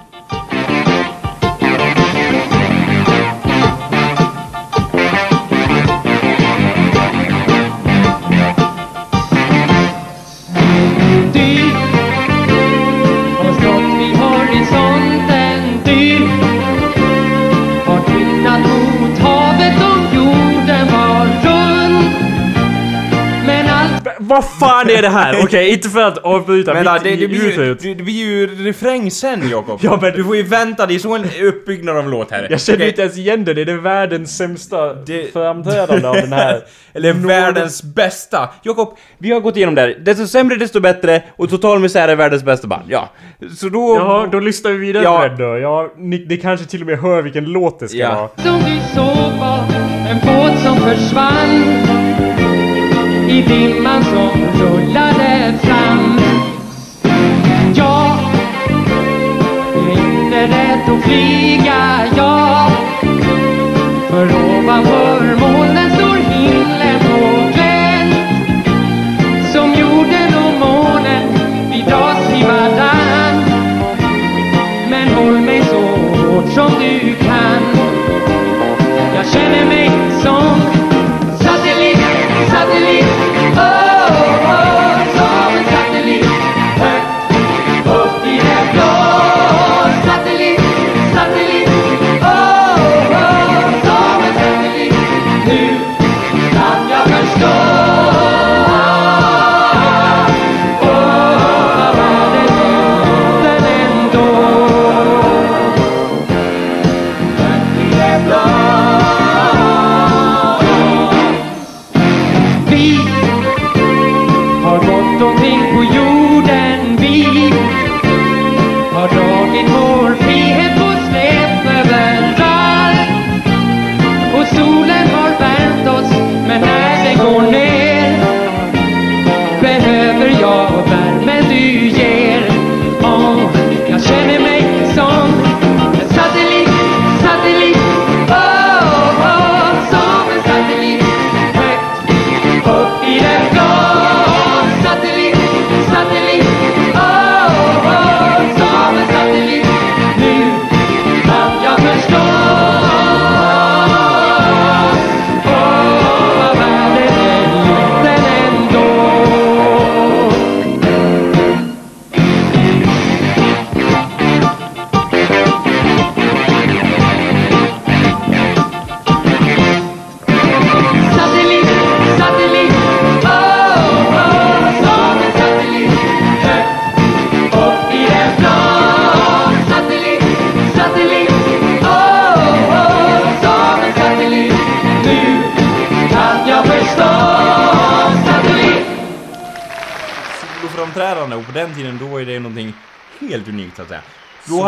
Vad 24.60 24.70
fan 24.70 24.90
är 24.90 25.02
det 25.02 25.08
här? 25.08 25.40
Okej, 25.44 25.70
inte 25.72 25.88
för 25.88 26.00
att 26.02 26.18
avbryta 26.18 26.72
Vänta, 26.74 26.92
mitt 26.94 27.02
det, 27.02 27.16
det, 27.16 27.28
blir 27.28 27.58
ju, 27.58 27.74
det, 27.74 27.94
det 27.94 28.02
blir 28.02 28.14
ju 28.14 28.46
refräng 28.64 29.10
sen 29.10 29.48
Jakob. 29.50 29.80
Ja, 29.82 29.98
men- 30.02 30.12
Du 30.12 30.24
får 30.24 30.36
ju 30.36 30.42
vänta, 30.42 30.86
det 30.86 30.94
är 30.94 30.98
så 30.98 31.14
en 31.16 31.24
uppbyggnad 31.42 31.96
av 31.96 32.08
låt 32.10 32.30
här. 32.30 32.46
Jag 32.50 32.60
känner 32.60 32.78
Okej. 32.78 32.88
inte 32.88 33.02
ens 33.02 33.18
igen 33.18 33.44
det, 33.44 33.54
det 33.54 33.60
är 33.60 33.64
det 33.64 33.76
världens 33.76 34.36
sämsta 34.36 34.94
Det- 34.94 35.32
framträdande 35.32 36.08
av 36.08 36.14
den 36.14 36.32
här. 36.32 36.60
Eller 36.94 37.12
världens 37.12 37.82
bästa. 37.82 38.48
Jakob, 38.62 38.96
vi 39.18 39.30
har 39.32 39.40
gått 39.40 39.56
igenom 39.56 39.74
det 39.74 39.80
här. 39.80 39.96
Desto 40.00 40.26
sämre 40.26 40.56
desto 40.56 40.80
bättre 40.80 41.22
och 41.36 41.50
Total 41.50 41.78
Misär 41.78 42.08
är 42.08 42.16
världens 42.16 42.42
bästa 42.44 42.66
band. 42.68 42.82
Ja. 42.88 43.10
Så 43.56 43.68
då... 43.68 43.96
Jaha, 43.96 44.26
då 44.32 44.40
lyssnar 44.40 44.70
vi 44.70 44.76
vidare 44.78 45.04
Ja. 45.04 45.20
på 45.20 45.28
den 45.28 45.38
då. 45.38 45.58
Ja, 45.58 45.92
ni, 45.98 46.26
ni 46.28 46.36
kanske 46.36 46.66
till 46.66 46.80
och 46.80 46.86
med 46.86 46.98
hör 46.98 47.22
vilken 47.22 47.44
låt 47.44 47.80
det 47.80 47.88
ska 47.88 47.98
Ja. 47.98 48.14
vara. 48.14 48.28
Som 48.50 48.58
du 48.70 48.80
såg 48.94 49.32
var 49.40 49.64
en 50.08 50.18
båt 50.26 50.62
som 50.62 50.76
försvann 50.76 51.62
i 53.32 53.42
dimman 53.42 54.04
som 54.04 54.30
rullade 54.60 55.54
fram. 55.62 56.18
Jag 57.74 58.18
är 59.74 59.92
inte 59.92 60.46
rädd 60.46 60.94
att 60.94 61.04
flyga, 61.04 62.06
jag. 62.16 62.70
För 64.10 64.24
ovanför 64.24 65.20
mig 65.20 65.41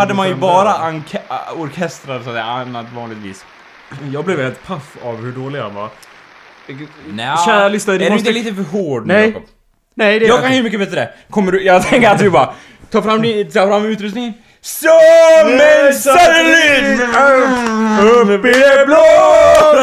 hade 0.04 0.14
man 0.14 0.28
ju 0.28 0.34
bara 0.34 1.02
orkestrar 1.56 2.14
så 2.22 2.28
att 2.28 2.34
säga, 2.34 2.44
annat 2.44 2.86
vanligtvis. 2.94 3.44
Jag 4.12 4.24
blev 4.24 4.40
helt 4.42 4.66
paff 4.66 4.96
av 5.02 5.16
hur 5.24 5.32
dålig 5.32 5.60
han 5.60 5.74
var. 5.74 5.88
Nja, 7.12 7.36
Kära 7.46 7.68
lyssnare, 7.68 7.98
ni 7.98 8.04
är 8.04 8.10
måste- 8.10 8.32
du 8.32 8.38
inte 8.38 8.50
lite 8.50 8.64
för 8.64 8.78
hård 8.78 9.06
nu 9.06 9.14
Nej. 9.14 9.26
Jakob? 9.28 9.42
Nej, 9.94 10.18
det 10.18 10.26
är 10.26 10.28
Jag 10.28 10.40
kan 10.42 10.56
ju 10.56 10.62
mycket 10.62 10.80
bättre. 10.80 11.08
Kommer 11.30 11.52
du, 11.52 11.62
jag 11.64 11.82
tänker 11.82 12.10
att 12.10 12.18
du 12.18 12.30
bara, 12.30 12.54
ta 12.90 13.02
fram 13.02 13.22
din, 13.22 13.50
ta 13.50 13.66
fram 13.66 13.84
utrustningen. 13.86 14.32
Som 14.64 14.90
en 15.60 15.94
satellit! 15.94 17.00
Upp 18.02 18.44
i 18.44 18.52
det 18.52 18.86
blå! 18.86 19.04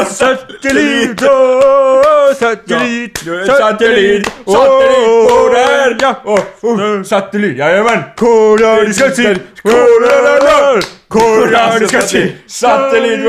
Satellit! 0.06 1.22
oh, 1.22 2.34
Satellit! 2.40 3.18
Satellit! 3.18 3.48
Satellit! 3.48 4.32
Oh, 4.46 5.52
där! 5.52 5.98
Ja! 6.02 6.16
Oh, 6.26 7.04
satellit! 7.04 7.58
Jajamän! 7.58 8.04
Koreaniska 8.16 9.10
till! 9.10 9.40
Koreaniska 11.08 12.02
till! 12.02 12.36
Satellit! 12.48 13.20